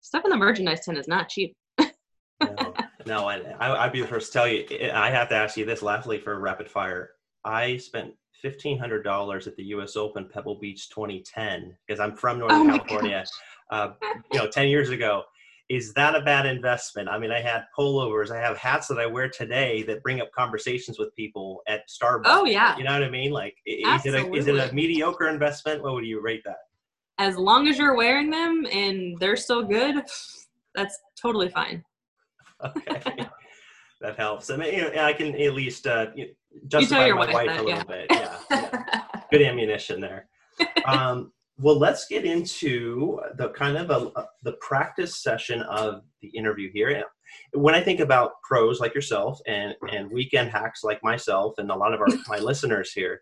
Stuff 0.00 0.24
in 0.24 0.30
the 0.30 0.36
merchandise 0.36 0.84
tent 0.84 0.98
is 0.98 1.08
not 1.08 1.28
cheap. 1.28 1.56
no, 1.78 2.74
no, 3.06 3.28
I, 3.28 3.84
I'd 3.84 3.92
be 3.92 4.00
the 4.00 4.06
first 4.06 4.32
to 4.32 4.38
tell 4.38 4.48
you. 4.48 4.66
I 4.92 5.10
have 5.10 5.28
to 5.30 5.34
ask 5.34 5.56
you 5.56 5.64
this 5.64 5.82
lastly 5.82 6.18
for 6.18 6.38
rapid 6.38 6.70
fire. 6.70 7.10
I 7.44 7.76
spent 7.78 8.12
fifteen 8.42 8.78
hundred 8.78 9.02
dollars 9.02 9.46
at 9.46 9.56
the 9.56 9.64
U.S. 9.64 9.96
Open 9.96 10.28
Pebble 10.28 10.58
Beach 10.60 10.88
2010 10.90 11.76
because 11.86 12.00
I'm 12.00 12.14
from 12.16 12.38
Northern 12.38 12.70
oh 12.70 12.78
California. 12.78 13.24
Uh, 13.70 13.92
you 14.32 14.38
know, 14.38 14.46
10 14.46 14.68
years 14.68 14.90
ago. 14.90 15.24
Is 15.70 15.94
that 15.94 16.14
a 16.14 16.20
bad 16.20 16.44
investment? 16.44 17.08
I 17.08 17.18
mean, 17.18 17.30
I 17.30 17.40
had 17.40 17.64
pullovers, 17.76 18.30
I 18.30 18.38
have 18.38 18.56
hats 18.58 18.86
that 18.88 18.98
I 18.98 19.06
wear 19.06 19.30
today 19.30 19.82
that 19.84 20.02
bring 20.02 20.20
up 20.20 20.30
conversations 20.32 20.98
with 20.98 21.14
people 21.16 21.62
at 21.66 21.88
Starbucks. 21.88 22.24
Oh 22.26 22.44
yeah, 22.44 22.76
you 22.76 22.84
know 22.84 22.92
what 22.92 23.02
I 23.02 23.08
mean? 23.08 23.30
Like, 23.30 23.56
is 23.64 24.04
it 24.04 24.14
a 24.14 24.32
is 24.34 24.46
it 24.46 24.56
a 24.56 24.72
mediocre 24.74 25.28
investment? 25.28 25.82
What 25.82 25.94
would 25.94 26.04
you 26.04 26.20
rate 26.20 26.42
that? 26.44 26.58
As 27.18 27.36
long 27.36 27.68
as 27.68 27.78
you're 27.78 27.96
wearing 27.96 28.30
them 28.30 28.66
and 28.70 29.16
they're 29.18 29.36
still 29.36 29.62
good, 29.62 30.04
that's 30.74 30.98
totally 31.20 31.48
fine. 31.48 31.82
Okay. 32.64 33.00
that 34.00 34.16
helps. 34.16 34.50
I 34.50 34.56
mean, 34.56 34.74
you 34.74 34.82
know, 34.82 35.04
I 35.04 35.12
can 35.12 35.34
at 35.34 35.54
least 35.54 35.86
uh, 35.86 36.06
justify 36.66 37.10
my 37.10 37.32
wife, 37.32 37.46
that, 37.46 37.60
a 37.60 37.62
little 37.62 37.68
yeah. 37.70 37.84
bit. 37.84 38.06
Yeah, 38.10 38.38
yeah. 38.50 39.02
good 39.30 39.42
ammunition 39.42 40.00
there. 40.00 40.28
Um, 40.84 41.32
well, 41.58 41.78
let's 41.78 42.06
get 42.06 42.24
into 42.24 43.20
the 43.36 43.50
kind 43.50 43.76
of 43.76 43.90
a, 43.90 44.10
a, 44.18 44.26
the 44.42 44.52
practice 44.60 45.22
session 45.22 45.62
of 45.62 46.02
the 46.20 46.28
interview 46.28 46.70
here. 46.72 47.04
When 47.52 47.74
I 47.74 47.80
think 47.80 48.00
about 48.00 48.32
pros 48.42 48.80
like 48.80 48.94
yourself 48.94 49.40
and, 49.46 49.74
and 49.90 50.10
weekend 50.10 50.50
hacks 50.50 50.82
like 50.82 51.02
myself 51.02 51.54
and 51.58 51.70
a 51.70 51.76
lot 51.76 51.94
of 51.94 52.00
our, 52.00 52.08
my 52.28 52.38
listeners 52.38 52.92
here, 52.92 53.20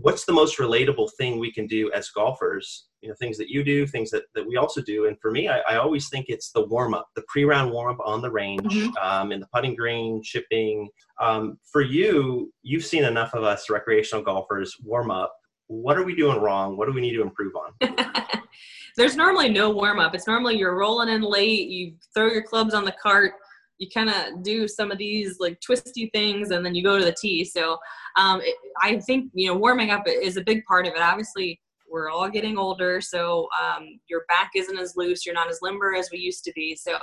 what's 0.00 0.24
the 0.24 0.32
most 0.32 0.58
relatable 0.58 1.10
thing 1.18 1.38
we 1.38 1.52
can 1.52 1.66
do 1.66 1.90
as 1.92 2.10
golfers? 2.10 2.86
You 3.00 3.08
know, 3.08 3.14
things 3.18 3.38
that 3.38 3.48
you 3.48 3.64
do, 3.64 3.86
things 3.86 4.10
that, 4.10 4.24
that 4.34 4.46
we 4.46 4.56
also 4.56 4.80
do. 4.80 5.06
And 5.06 5.18
for 5.20 5.30
me, 5.30 5.48
I, 5.48 5.58
I 5.60 5.76
always 5.76 6.08
think 6.08 6.26
it's 6.28 6.50
the 6.50 6.66
warm 6.66 6.94
up, 6.94 7.08
the 7.16 7.22
pre 7.28 7.44
round 7.44 7.70
warm 7.72 7.94
up 7.94 8.06
on 8.06 8.20
the 8.20 8.30
range, 8.30 8.62
mm-hmm. 8.62 8.96
um, 9.00 9.32
in 9.32 9.40
the 9.40 9.46
putting 9.52 9.74
green, 9.74 10.20
chipping. 10.22 10.88
Um, 11.20 11.58
for 11.70 11.80
you, 11.80 12.52
you've 12.62 12.84
seen 12.84 13.04
enough 13.04 13.34
of 13.34 13.44
us 13.44 13.70
recreational 13.70 14.24
golfers 14.24 14.76
warm 14.82 15.10
up 15.10 15.32
what 15.68 15.96
are 15.96 16.02
we 16.02 16.14
doing 16.14 16.40
wrong? 16.40 16.76
What 16.76 16.86
do 16.86 16.92
we 16.92 17.00
need 17.00 17.12
to 17.12 17.22
improve 17.22 17.52
on? 17.54 17.94
There's 18.96 19.16
normally 19.16 19.50
no 19.50 19.70
warm 19.70 20.00
up. 20.00 20.14
It's 20.14 20.26
normally 20.26 20.58
you're 20.58 20.76
rolling 20.76 21.08
in 21.08 21.22
late, 21.22 21.68
you 21.68 21.94
throw 22.14 22.26
your 22.26 22.42
clubs 22.42 22.74
on 22.74 22.84
the 22.84 22.94
cart, 23.00 23.34
you 23.78 23.88
kind 23.94 24.08
of 24.10 24.42
do 24.42 24.66
some 24.66 24.90
of 24.90 24.98
these 24.98 25.38
like 25.38 25.60
twisty 25.60 26.10
things, 26.12 26.50
and 26.50 26.66
then 26.66 26.74
you 26.74 26.82
go 26.82 26.98
to 26.98 27.04
the 27.04 27.14
tee. 27.20 27.44
So 27.44 27.78
um, 28.16 28.40
it, 28.42 28.56
I 28.82 28.98
think 28.98 29.30
you 29.34 29.48
know 29.48 29.56
warming 29.56 29.90
up 29.90 30.08
is 30.08 30.36
a 30.36 30.42
big 30.42 30.64
part 30.64 30.86
of 30.86 30.94
it. 30.94 31.00
Obviously, 31.00 31.60
we're 31.88 32.10
all 32.10 32.28
getting 32.28 32.58
older, 32.58 33.00
so 33.00 33.46
um, 33.62 34.00
your 34.08 34.24
back 34.26 34.50
isn't 34.56 34.78
as 34.78 34.94
loose, 34.96 35.24
you're 35.24 35.34
not 35.34 35.48
as 35.48 35.60
limber 35.62 35.94
as 35.94 36.10
we 36.10 36.18
used 36.18 36.42
to 36.44 36.52
be. 36.56 36.74
So 36.74 36.98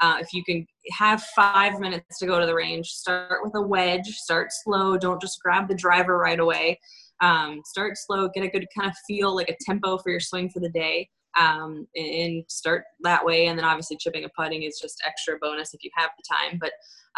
uh, 0.00 0.18
if 0.20 0.32
you 0.32 0.44
can 0.44 0.66
have 0.92 1.22
five 1.34 1.80
minutes 1.80 2.18
to 2.20 2.26
go 2.26 2.38
to 2.38 2.46
the 2.46 2.54
range, 2.54 2.90
start 2.90 3.42
with 3.42 3.54
a 3.56 3.60
wedge, 3.60 4.06
start 4.06 4.48
slow, 4.50 4.96
don't 4.96 5.20
just 5.20 5.42
grab 5.42 5.68
the 5.68 5.74
driver 5.74 6.16
right 6.16 6.38
away 6.38 6.78
um, 7.20 7.62
start 7.64 7.96
slow, 7.96 8.28
get 8.34 8.44
a 8.44 8.48
good 8.48 8.66
kind 8.76 8.88
of 8.90 8.96
feel 9.06 9.34
like 9.34 9.48
a 9.48 9.56
tempo 9.60 9.98
for 9.98 10.10
your 10.10 10.20
swing 10.20 10.50
for 10.50 10.60
the 10.60 10.70
day. 10.70 11.08
Um, 11.38 11.86
and 11.94 12.42
start 12.48 12.82
that 13.02 13.24
way. 13.24 13.46
And 13.46 13.56
then 13.56 13.64
obviously 13.64 13.96
chipping 13.96 14.24
and 14.24 14.32
putting 14.36 14.64
is 14.64 14.80
just 14.80 15.00
extra 15.06 15.38
bonus 15.40 15.72
if 15.72 15.84
you 15.84 15.90
have 15.96 16.10
the 16.16 16.24
time. 16.28 16.58
But 16.60 16.72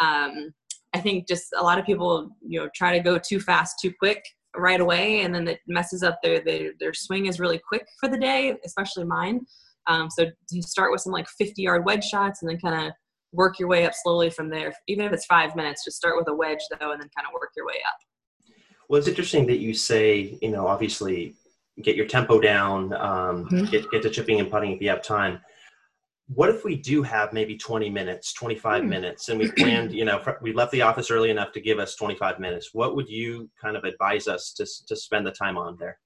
um, 0.05 0.53
I 0.93 0.99
think 0.99 1.27
just 1.27 1.47
a 1.57 1.63
lot 1.63 1.79
of 1.79 1.85
people, 1.85 2.29
you 2.45 2.59
know, 2.59 2.69
try 2.75 2.95
to 2.95 3.03
go 3.03 3.17
too 3.17 3.39
fast, 3.39 3.77
too 3.81 3.91
quick 3.97 4.23
right 4.55 4.79
away, 4.79 5.21
and 5.21 5.33
then 5.33 5.47
it 5.47 5.59
messes 5.67 6.03
up 6.03 6.19
their 6.21 6.43
their, 6.43 6.73
their 6.79 6.93
swing 6.93 7.25
is 7.25 7.39
really 7.39 7.59
quick 7.67 7.85
for 7.99 8.07
the 8.07 8.17
day, 8.17 8.55
especially 8.65 9.03
mine. 9.03 9.41
Um, 9.87 10.09
so 10.09 10.27
you 10.51 10.61
start 10.61 10.91
with 10.91 11.01
some 11.01 11.11
like 11.11 11.27
50 11.27 11.61
yard 11.61 11.85
wedge 11.85 12.03
shots, 12.03 12.41
and 12.41 12.49
then 12.49 12.59
kind 12.59 12.87
of 12.87 12.93
work 13.31 13.57
your 13.57 13.67
way 13.67 13.85
up 13.85 13.93
slowly 13.95 14.29
from 14.29 14.49
there. 14.49 14.71
Even 14.87 15.05
if 15.05 15.13
it's 15.13 15.25
five 15.25 15.55
minutes, 15.55 15.83
just 15.83 15.97
start 15.97 16.15
with 16.17 16.27
a 16.27 16.35
wedge 16.35 16.59
though, 16.69 16.91
and 16.91 17.01
then 17.01 17.09
kind 17.15 17.27
of 17.27 17.33
work 17.33 17.49
your 17.55 17.65
way 17.65 17.81
up. 17.87 17.97
Well, 18.89 18.99
it's 18.99 19.07
interesting 19.07 19.45
that 19.47 19.59
you 19.59 19.73
say, 19.73 20.37
you 20.41 20.49
know, 20.49 20.67
obviously 20.67 21.35
get 21.81 21.95
your 21.95 22.05
tempo 22.05 22.39
down, 22.39 22.93
um, 22.93 23.45
mm-hmm. 23.45 23.65
get, 23.65 23.89
get 23.89 24.01
to 24.03 24.09
chipping 24.09 24.39
and 24.39 24.51
putting 24.51 24.71
if 24.71 24.81
you 24.81 24.89
have 24.89 25.01
time. 25.01 25.39
What 26.27 26.49
if 26.49 26.63
we 26.63 26.75
do 26.75 27.03
have 27.03 27.33
maybe 27.33 27.57
20 27.57 27.89
minutes, 27.89 28.33
25 28.33 28.83
mm. 28.83 28.87
minutes, 28.87 29.29
and 29.29 29.39
we 29.39 29.51
planned, 29.51 29.91
you 29.91 30.05
know, 30.05 30.21
we 30.41 30.53
left 30.53 30.71
the 30.71 30.81
office 30.81 31.11
early 31.11 31.29
enough 31.29 31.51
to 31.53 31.61
give 31.61 31.79
us 31.79 31.95
25 31.95 32.39
minutes? 32.39 32.69
What 32.73 32.95
would 32.95 33.09
you 33.09 33.49
kind 33.61 33.75
of 33.75 33.83
advise 33.83 34.27
us 34.27 34.53
to, 34.53 34.65
to 34.87 34.95
spend 34.95 35.25
the 35.25 35.31
time 35.31 35.57
on 35.57 35.77
there? 35.77 35.99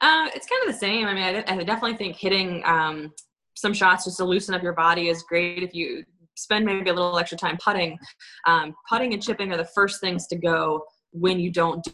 Uh, 0.00 0.28
it's 0.34 0.46
kind 0.46 0.66
of 0.66 0.72
the 0.72 0.78
same. 0.78 1.06
I 1.06 1.14
mean, 1.14 1.22
I, 1.24 1.52
I 1.52 1.64
definitely 1.64 1.96
think 1.96 2.16
hitting 2.16 2.62
um, 2.64 3.12
some 3.54 3.74
shots 3.74 4.04
just 4.04 4.16
to 4.18 4.24
loosen 4.24 4.54
up 4.54 4.62
your 4.62 4.72
body 4.72 5.08
is 5.08 5.22
great. 5.22 5.62
If 5.62 5.74
you 5.74 6.04
spend 6.36 6.64
maybe 6.64 6.88
a 6.88 6.94
little 6.94 7.18
extra 7.18 7.36
time 7.36 7.58
putting, 7.62 7.98
um, 8.46 8.74
putting 8.88 9.12
and 9.12 9.22
chipping 9.22 9.52
are 9.52 9.56
the 9.56 9.64
first 9.64 10.00
things 10.00 10.26
to 10.28 10.36
go 10.36 10.84
when 11.12 11.38
you 11.38 11.50
don't 11.50 11.86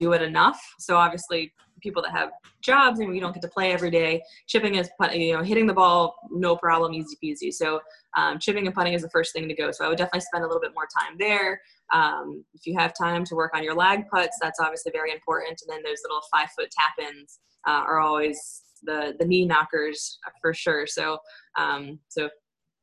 do 0.00 0.12
it 0.12 0.22
enough. 0.22 0.60
So 0.78 0.96
obviously, 0.96 1.52
people 1.82 2.02
that 2.02 2.12
have 2.12 2.30
jobs 2.62 3.00
and 3.00 3.10
we 3.10 3.18
don't 3.20 3.32
get 3.32 3.42
to 3.42 3.48
play 3.48 3.72
every 3.72 3.90
day, 3.90 4.22
chipping 4.46 4.76
is 4.76 4.88
you 5.12 5.34
know 5.34 5.42
hitting 5.42 5.66
the 5.66 5.74
ball 5.74 6.14
no 6.30 6.56
problem, 6.56 6.94
easy 6.94 7.16
peasy. 7.22 7.52
So 7.52 7.80
um, 8.16 8.38
chipping 8.38 8.66
and 8.66 8.74
putting 8.74 8.92
is 8.92 9.02
the 9.02 9.10
first 9.10 9.32
thing 9.32 9.48
to 9.48 9.54
go. 9.54 9.70
So 9.72 9.84
I 9.84 9.88
would 9.88 9.98
definitely 9.98 10.20
spend 10.20 10.44
a 10.44 10.46
little 10.46 10.60
bit 10.60 10.72
more 10.74 10.86
time 11.00 11.16
there. 11.18 11.60
Um, 11.92 12.44
if 12.54 12.66
you 12.66 12.76
have 12.78 12.92
time 12.94 13.24
to 13.24 13.34
work 13.34 13.52
on 13.54 13.62
your 13.62 13.74
lag 13.74 14.08
putts, 14.08 14.38
that's 14.40 14.60
obviously 14.60 14.92
very 14.92 15.12
important. 15.12 15.60
And 15.62 15.76
then 15.76 15.82
those 15.84 15.98
little 16.04 16.22
five 16.32 16.48
foot 16.56 16.70
tap 16.70 17.06
ins 17.06 17.40
uh, 17.66 17.82
are 17.86 18.00
always 18.00 18.62
the 18.82 19.14
the 19.18 19.24
knee 19.24 19.44
knockers 19.44 20.18
for 20.40 20.54
sure. 20.54 20.86
So 20.86 21.18
um, 21.58 21.98
so 22.08 22.28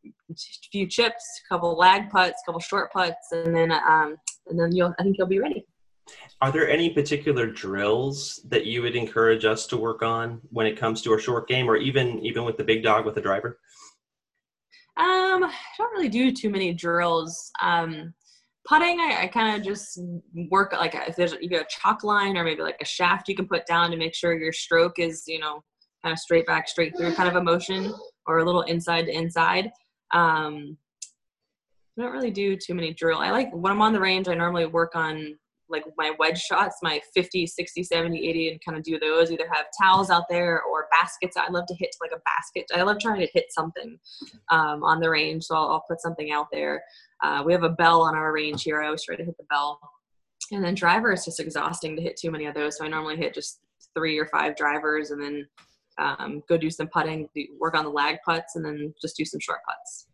a 0.06 0.36
few 0.72 0.88
chips, 0.88 1.24
a 1.46 1.54
couple 1.54 1.76
lag 1.76 2.10
putts, 2.10 2.42
a 2.42 2.46
couple 2.46 2.62
short 2.62 2.92
putts, 2.92 3.32
and 3.32 3.56
then 3.56 3.72
um, 3.72 4.16
and 4.48 4.60
then 4.60 4.72
you'll 4.72 4.94
I 5.00 5.04
think 5.04 5.18
you'll 5.18 5.28
be 5.28 5.40
ready. 5.40 5.66
Are 6.42 6.52
there 6.52 6.70
any 6.70 6.90
particular 6.90 7.48
drills 7.48 8.40
that 8.48 8.66
you 8.66 8.82
would 8.82 8.96
encourage 8.96 9.44
us 9.44 9.68
to 9.68 9.78
work 9.78 10.02
on 10.02 10.40
when 10.52 10.66
it 10.66 10.78
comes 10.78 11.02
to 11.02 11.12
our 11.12 11.20
short 11.20 11.48
game, 11.48 11.70
or 11.70 11.76
even 11.76 12.20
even 12.20 12.46
with 12.46 12.58
the 12.58 12.64
big 12.64 12.82
dog 12.84 13.06
with 13.06 13.16
the 13.16 13.22
driver? 13.22 13.60
Um, 14.96 15.44
I 15.44 15.54
don't 15.78 15.92
really 15.92 16.10
do 16.10 16.32
too 16.32 16.50
many 16.50 16.74
drills. 16.74 17.52
Um, 17.62 18.14
putting, 18.66 19.00
I, 19.00 19.24
I 19.24 19.28
kind 19.28 19.56
of 19.56 19.66
just 19.66 20.00
work 20.50 20.74
like 20.74 20.94
if 20.96 21.16
there's 21.16 21.36
you 21.42 21.60
a 21.60 21.66
chalk 21.66 22.04
line 22.04 22.38
or 22.38 22.44
maybe 22.44 22.62
like 22.62 22.78
a 22.82 22.86
shaft 22.86 23.28
you 23.28 23.36
can 23.36 23.48
put 23.48 23.66
down 23.66 23.92
to 23.92 23.98
make 23.98 24.14
sure 24.14 24.38
your 24.38 24.54
stroke 24.54 25.00
is 25.00 25.24
you 25.28 25.40
know 25.40 25.64
kind 26.04 26.14
of 26.14 26.20
straight 26.20 26.46
back, 26.46 26.68
straight 26.68 26.96
through 26.98 27.14
kind 27.16 27.30
of 27.30 27.36
a 27.36 27.44
motion, 27.44 27.94
or 28.28 28.40
a 28.40 28.46
little 28.46 28.62
inside 28.64 29.06
to 29.06 29.12
inside. 29.12 29.72
Um, 30.14 30.78
I 31.98 32.04
don't 32.04 32.14
really 32.14 32.32
do 32.32 32.56
too 32.56 32.74
many 32.74 32.94
drill. 32.94 33.20
I 33.20 33.32
like 33.32 33.52
when 33.52 33.72
I'm 33.72 33.82
on 33.82 33.94
the 33.94 34.00
range. 34.00 34.28
I 34.28 34.36
normally 34.36 34.66
work 34.66 34.96
on 34.96 35.38
like 35.70 35.84
my 35.98 36.12
wedge 36.20 36.40
shots, 36.40 36.78
my 36.82 37.02
50, 37.14 37.46
60, 37.46 37.84
70, 37.84 38.30
80, 38.30 38.50
and 38.50 38.62
kind 38.66 38.78
of 38.78 38.84
do 38.84 39.00
those. 39.00 39.32
Either 39.32 39.48
have 39.52 39.66
towels 39.82 40.10
out 40.10 40.26
there 40.30 40.62
or 40.64 40.88
baskets. 40.92 41.38
I 41.38 41.50
love 41.50 41.66
to 41.68 41.76
hit 41.76 41.96
like 42.02 42.12
a 42.12 42.22
basket. 42.26 42.66
I 42.76 42.84
love 42.84 42.98
trying 43.00 43.20
to 43.22 43.30
hit 43.34 43.46
something 43.52 43.98
um, 44.50 44.84
on 44.84 45.00
the 45.00 45.10
range, 45.10 45.46
so 45.46 45.56
I'll, 45.56 45.68
I'll, 45.70 45.86
put 45.90 46.02
something 46.02 46.32
out 46.32 46.48
there. 46.52 46.84
Uh, 47.24 47.42
we 47.46 47.54
have 47.54 47.64
a 47.64 47.70
bell 47.70 48.02
on 48.02 48.16
our 48.16 48.32
range 48.32 48.64
here. 48.64 48.82
I 48.82 48.88
always 48.88 49.04
try 49.04 49.16
to 49.16 49.24
hit 49.24 49.38
the 49.38 49.46
bell. 49.50 49.80
And 50.52 50.64
then 50.64 50.76
driver 50.76 51.12
is 51.12 51.26
just 51.26 51.40
exhausting 51.40 51.96
to 51.96 52.02
hit 52.02 52.18
too 52.18 52.32
many 52.32 52.46
of 52.46 52.56
those. 52.56 52.78
So 52.78 52.86
I 52.86 52.88
normally 52.88 53.18
hit 53.18 53.34
just 53.34 53.60
three 53.96 54.18
or 54.18 54.28
five 54.28 54.56
drivers 54.56 55.12
and 55.12 55.22
then 55.22 55.48
um, 56.00 56.44
go 56.48 56.58
do 56.58 56.70
some 56.70 56.88
putting, 56.88 57.28
work 57.60 57.76
on 57.76 57.84
the 57.84 57.92
lag 57.92 58.18
putts, 58.26 58.56
and 58.56 58.64
then 58.64 58.94
just 59.02 59.18
do 59.18 59.26
some 59.26 59.40
short 59.40 59.60
putts. 59.68 60.08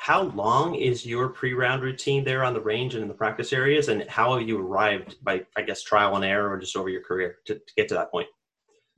How 0.00 0.22
long 0.22 0.76
is 0.76 1.04
your 1.04 1.28
pre-round 1.28 1.82
routine 1.82 2.24
there 2.24 2.42
on 2.42 2.54
the 2.54 2.60
range 2.60 2.94
and 2.94 3.02
in 3.02 3.08
the 3.08 3.12
practice 3.12 3.52
areas, 3.52 3.88
and 3.88 4.08
how 4.08 4.34
have 4.34 4.48
you 4.48 4.58
arrived 4.58 5.22
by, 5.22 5.44
I 5.58 5.60
guess, 5.60 5.82
trial 5.82 6.16
and 6.16 6.24
error 6.24 6.50
or 6.50 6.56
just 6.56 6.74
over 6.74 6.88
your 6.88 7.02
career 7.02 7.36
to, 7.44 7.56
to 7.56 7.74
get 7.76 7.86
to 7.88 7.94
that 7.96 8.10
point? 8.10 8.26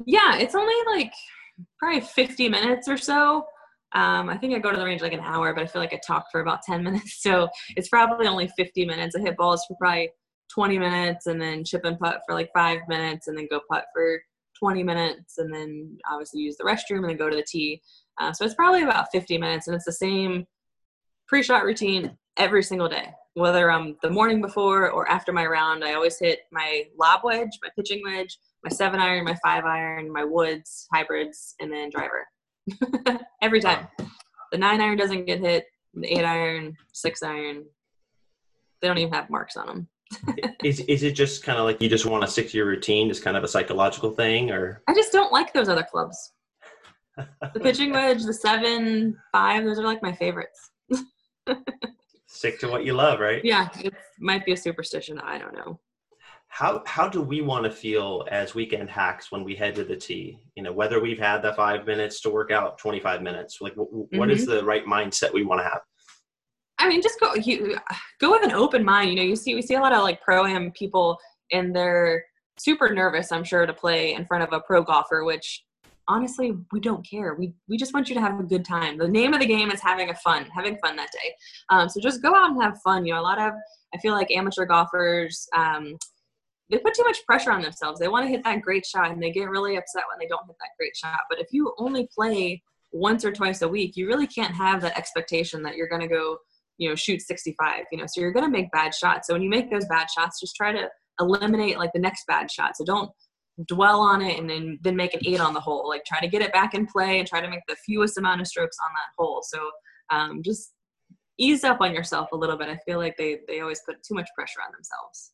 Yeah, 0.07 0.37
it's 0.37 0.55
only 0.55 0.77
like 0.87 1.13
probably 1.77 2.03
50 2.03 2.49
minutes 2.49 2.87
or 2.87 2.97
so. 2.97 3.45
Um, 3.97 4.31
I 4.31 4.39
think 4.39 4.55
I 4.55 4.61
go 4.61 4.71
to 4.71 4.79
the 4.79 4.85
range 4.85 5.03
like 5.03 5.13
an 5.13 5.19
hour, 5.19 5.53
but 5.53 5.65
I 5.65 5.67
feel 5.67 5.83
like 5.83 5.93
I 5.93 5.99
talk 6.07 6.27
for 6.31 6.41
about 6.41 6.63
10 6.63 6.85
minutes. 6.85 7.21
So 7.21 7.49
it's 7.71 7.89
probably 7.89 8.29
only 8.29 8.49
50 8.57 8.87
minutes. 8.87 9.17
I 9.17 9.23
hit 9.23 9.37
balls 9.37 9.65
for 9.67 9.77
probably 9.81 10.13
20 10.55 10.79
minutes 10.79 11.27
and 11.27 11.43
then 11.43 11.65
chip 11.65 11.85
and 11.85 11.99
putt 11.99 12.21
for 12.25 12.37
like 12.37 12.51
five 12.55 12.79
minutes 12.87 13.27
and 13.27 13.37
then 13.37 13.49
go 13.51 13.61
putt 13.69 13.87
for 13.93 14.23
20 14.57 14.85
minutes 14.85 15.39
and 15.39 15.53
then 15.53 15.99
obviously 16.09 16.43
use 16.43 16.57
the 16.57 16.65
restroom 16.65 16.99
and 16.99 17.09
then 17.09 17.17
go 17.17 17.29
to 17.29 17.35
the 17.35 17.45
tee. 17.45 17.83
Uh, 18.21 18.33
so 18.33 18.45
it's 18.45 18.55
probably 18.55 18.85
about 18.85 19.09
50 19.11 19.37
minutes, 19.37 19.67
and 19.67 19.75
it's 19.75 19.85
the 19.85 19.91
same 19.91 20.47
pre-shot 21.33 21.65
routine 21.65 22.15
every 22.37 22.63
single 22.63 22.91
day. 22.91 23.11
Whether 23.33 23.71
I'm 23.71 23.97
the 24.03 24.11
morning 24.11 24.43
before 24.43 24.91
or 24.91 25.09
after 25.09 25.33
my 25.33 25.47
round, 25.47 25.83
I 25.83 25.95
always 25.95 26.19
hit 26.19 26.41
my 26.53 26.85
lob 27.01 27.23
wedge, 27.25 27.59
my 27.63 27.71
pitching 27.75 28.03
wedge, 28.05 28.37
my 28.63 28.69
seven 28.69 29.01
iron, 29.01 29.25
my 29.25 29.35
five 29.43 29.65
iron, 29.65 30.13
my 30.13 30.25
woods, 30.25 30.87
hybrids, 30.93 31.55
and 31.59 31.73
then 31.73 31.89
driver. 31.89 32.27
every 33.43 33.61
time. 33.61 33.89
The 34.51 34.59
nine 34.59 34.83
iron 34.83 34.99
doesn't 34.99 35.25
get 35.25 35.41
hit. 35.41 35.65
The 35.95 36.07
eight 36.07 36.27
iron, 36.27 36.77
six 36.93 37.23
iron, 37.23 37.65
they 38.83 38.89
don't 38.89 38.99
even 38.99 39.15
have 39.15 39.31
marks 39.31 39.57
on 39.57 39.67
them. 39.67 39.89
is 40.63 40.81
is 40.81 41.03
it 41.03 41.13
just 41.13 41.43
kind 41.43 41.59
of 41.59 41.65
like 41.65 41.81
you 41.81 41.89
just 41.89 42.05
want 42.05 42.23
to 42.23 42.31
stick 42.31 42.51
to 42.51 42.59
your 42.59 42.67
routine, 42.67 43.09
just 43.09 43.25
kind 43.25 43.39
of 43.39 43.45
a 43.45 43.49
psychological 43.49 44.11
thing, 44.11 44.51
or? 44.51 44.83
I 44.87 44.93
just 44.93 45.13
don't 45.13 45.33
like 45.33 45.55
those 45.55 45.71
other 45.71 45.87
clubs. 45.91 46.33
the 47.17 47.61
pitching 47.61 47.93
wedge, 47.93 48.23
the 48.23 48.35
seven, 48.35 49.17
five, 49.33 49.65
those 49.65 49.79
are 49.79 49.85
like 49.85 50.03
my 50.03 50.13
favorites. 50.13 50.72
Stick 52.27 52.59
to 52.61 52.69
what 52.69 52.85
you 52.85 52.95
love, 52.95 53.21
right? 53.21 53.45
Yeah, 53.45 53.69
it 53.81 53.93
might 54.19 54.45
be 54.45 54.53
a 54.53 54.57
superstition. 54.57 55.19
I 55.19 55.39
don't 55.39 55.55
know. 55.55 55.79
How 56.49 56.83
how 56.87 57.09
do 57.09 57.23
we 57.23 57.41
want 57.41 57.65
to 57.65 57.71
feel 57.71 58.27
as 58.31 58.55
weekend 58.55 58.91
hacks 58.91 59.33
when 59.33 59.43
we 59.43 59.55
head 59.55 59.75
to 59.77 59.85
the 59.85 59.97
tee? 59.97 60.39
You 60.55 60.63
know, 60.63 60.73
whether 60.73 61.01
we've 61.01 61.19
had 61.19 61.43
the 61.43 61.55
five 61.55 61.87
minutes 61.87 62.21
to 62.23 62.31
work 62.31 62.51
out, 62.51 62.79
twenty 62.79 63.01
five 63.01 63.23
minutes. 63.23 63.61
Like, 63.61 63.75
what 63.77 64.11
mm-hmm. 64.11 64.31
is 64.31 64.47
the 64.47 64.65
right 64.65 64.85
mindset 64.85 65.33
we 65.33 65.45
want 65.45 65.61
to 65.61 65.65
have? 65.65 65.81
I 66.79 66.89
mean, 66.89 67.01
just 67.01 67.21
go 67.21 67.35
you 67.35 67.79
go 68.21 68.33
with 68.33 68.45
an 68.45 68.53
open 68.53 68.85
mind. 68.85 69.11
You 69.11 69.17
know, 69.17 69.23
you 69.23 69.37
see 69.37 69.55
we 69.55 69.63
see 69.63 69.75
a 69.75 69.81
lot 69.81 69.93
of 69.93 70.03
like 70.03 70.21
pro 70.21 70.45
am 70.45 70.73
people 70.73 71.19
and 71.53 71.75
they're 71.75 72.25
super 72.59 72.93
nervous, 72.93 73.33
I'm 73.33 73.45
sure, 73.45 73.67
to 73.67 73.73
play 73.73 74.15
in 74.15 74.27
front 74.27 74.45
of 74.45 74.53
a 74.53 74.61
pro 74.61 74.83
golfer, 74.83 75.25
which 75.25 75.65
honestly 76.13 76.53
we 76.73 76.81
don't 76.81 77.07
care. 77.09 77.35
We 77.35 77.55
we 77.69 77.77
just 77.77 77.95
want 77.95 78.09
you 78.09 78.15
to 78.15 78.21
have 78.21 78.39
a 78.39 78.43
good 78.43 78.65
time. 78.65 78.99
The 78.99 79.09
name 79.09 79.35
of 79.35 79.41
the 79.41 79.47
game 79.47 79.71
is 79.71 79.81
having 79.81 80.11
a 80.11 80.15
fun, 80.15 80.47
having 80.55 80.79
fun 80.79 80.97
that 80.97 81.11
day. 81.13 81.35
Um, 81.71 81.89
so 81.89 82.01
just 82.01 82.23
go 82.23 82.35
out 82.35 82.51
and 82.51 82.63
have 82.63 82.79
fun. 82.85 83.05
You 83.07 83.15
know, 83.15 83.21
a 83.21 83.23
lot 83.23 83.41
of 83.41 83.53
I 83.95 83.99
feel 83.99 84.13
like 84.13 84.31
amateur 84.31 84.67
golfers. 84.67 85.47
Um, 85.57 85.97
they 86.71 86.79
put 86.79 86.95
too 86.95 87.05
much 87.05 87.19
pressure 87.27 87.53
on 87.53 87.61
themselves. 87.61 88.01
They 88.01 88.09
want 88.09 88.25
to 88.25 88.31
hit 88.31 88.45
that 88.45 88.63
great 88.63 88.87
shot 88.87 89.11
and 89.11 89.23
they 89.23 89.31
get 89.31 89.51
really 89.51 89.77
upset 89.77 90.05
when 90.09 90.19
they 90.19 90.27
don't 90.27 90.47
hit 90.47 90.57
that 90.59 90.71
great 90.79 90.97
shot. 90.97 91.21
But 91.29 91.39
if 91.39 91.49
you 91.51 91.75
only 91.79 92.09
play 92.15 92.63
once 92.93 93.25
or 93.27 93.33
twice 93.33 93.61
a 93.61 93.69
week, 93.69 93.97
you 93.97 94.07
really 94.07 94.27
can't 94.27 94.55
have 94.55 94.81
that 94.81 94.97
expectation 94.97 95.63
that 95.65 95.77
you're 95.77 95.89
going 95.89 96.01
to 96.01 96.09
go 96.09 96.39
you 96.79 96.89
know 96.89 96.95
shoot 96.95 97.21
65 97.21 97.85
you 97.93 97.99
know 97.99 98.07
so 98.07 98.21
you're 98.21 98.33
going 98.33 98.45
to 98.45 98.51
make 98.51 98.71
bad 98.73 98.95
shots 98.95 99.27
so 99.27 99.35
when 99.35 99.43
you 99.43 99.51
make 99.51 99.71
those 99.71 99.85
bad 99.87 100.09
shots 100.11 100.41
just 100.41 100.57
try 100.57 100.73
to 100.73 100.89
eliminate 101.21 101.79
like 101.79 101.93
the 101.93 102.01
next 102.01 102.27
bad 102.27 102.51
shot 102.51 102.77
so 102.77 102.85
don't 102.85 103.11
dwell 103.67 104.01
on 104.01 104.23
it 104.23 104.39
and 104.39 104.49
then 104.49 104.79
then 104.83 104.97
make 104.97 105.13
an 105.15 105.21
eight 105.27 105.41
on 105.41 105.53
the 105.53 105.61
hole 105.61 105.87
like 105.89 106.05
try 106.05 106.19
to 106.21 106.29
get 106.29 106.43
it 106.43 106.53
back 106.53 106.75
in 106.75 106.87
play 106.87 107.19
and 107.19 107.29
try 107.29 107.41
to 107.41 107.51
make 107.51 107.61
the 107.69 107.77
fewest 107.85 108.17
amount 108.17 108.41
of 108.41 108.47
strokes 108.47 108.77
on 108.83 108.91
that 108.95 109.23
hole 109.23 109.43
so 109.43 109.71
um, 110.11 110.43
just 110.43 110.73
ease 111.39 111.63
up 111.65 111.81
on 111.81 111.95
yourself 111.95 112.33
a 112.33 112.37
little 112.37 112.57
bit 112.57 112.69
i 112.69 112.79
feel 112.87 112.99
like 112.99 113.17
they 113.17 113.41
they 113.47 113.61
always 113.61 113.81
put 113.87 114.03
too 114.03 114.15
much 114.15 114.29
pressure 114.35 114.61
on 114.67 114.73
themselves 114.73 115.33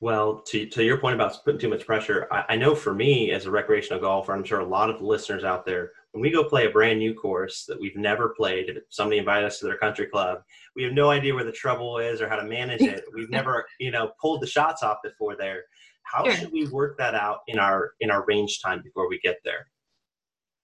well, 0.00 0.40
to, 0.46 0.64
to 0.64 0.82
your 0.82 0.96
point 0.96 1.14
about 1.14 1.44
putting 1.44 1.60
too 1.60 1.68
much 1.68 1.84
pressure, 1.84 2.26
I, 2.32 2.44
I, 2.50 2.56
know 2.56 2.74
for 2.74 2.94
me 2.94 3.32
as 3.32 3.44
a 3.44 3.50
recreational 3.50 4.00
golfer, 4.00 4.32
I'm 4.32 4.42
sure 4.42 4.60
a 4.60 4.64
lot 4.64 4.88
of 4.88 5.02
listeners 5.02 5.44
out 5.44 5.66
there, 5.66 5.92
when 6.12 6.22
we 6.22 6.30
go 6.30 6.42
play 6.42 6.66
a 6.66 6.70
brand 6.70 6.98
new 6.98 7.12
course 7.12 7.66
that 7.68 7.78
we've 7.78 7.96
never 7.96 8.30
played, 8.30 8.70
if 8.70 8.82
somebody 8.88 9.18
invited 9.18 9.46
us 9.46 9.58
to 9.58 9.66
their 9.66 9.76
country 9.76 10.06
club, 10.06 10.38
we 10.74 10.82
have 10.84 10.94
no 10.94 11.10
idea 11.10 11.34
where 11.34 11.44
the 11.44 11.52
trouble 11.52 11.98
is 11.98 12.22
or 12.22 12.30
how 12.30 12.36
to 12.36 12.44
manage 12.44 12.80
it. 12.80 13.04
We've 13.14 13.28
never, 13.28 13.66
you 13.78 13.90
know, 13.90 14.12
pulled 14.18 14.40
the 14.40 14.46
shots 14.46 14.82
off 14.82 14.98
before 15.04 15.36
there. 15.36 15.64
How 16.10 16.24
sure. 16.24 16.34
should 16.34 16.52
we 16.52 16.66
work 16.66 16.98
that 16.98 17.14
out 17.14 17.40
in 17.46 17.58
our 17.58 17.92
in 18.00 18.10
our 18.10 18.24
range 18.26 18.60
time 18.60 18.82
before 18.82 19.08
we 19.08 19.20
get 19.20 19.38
there? 19.44 19.66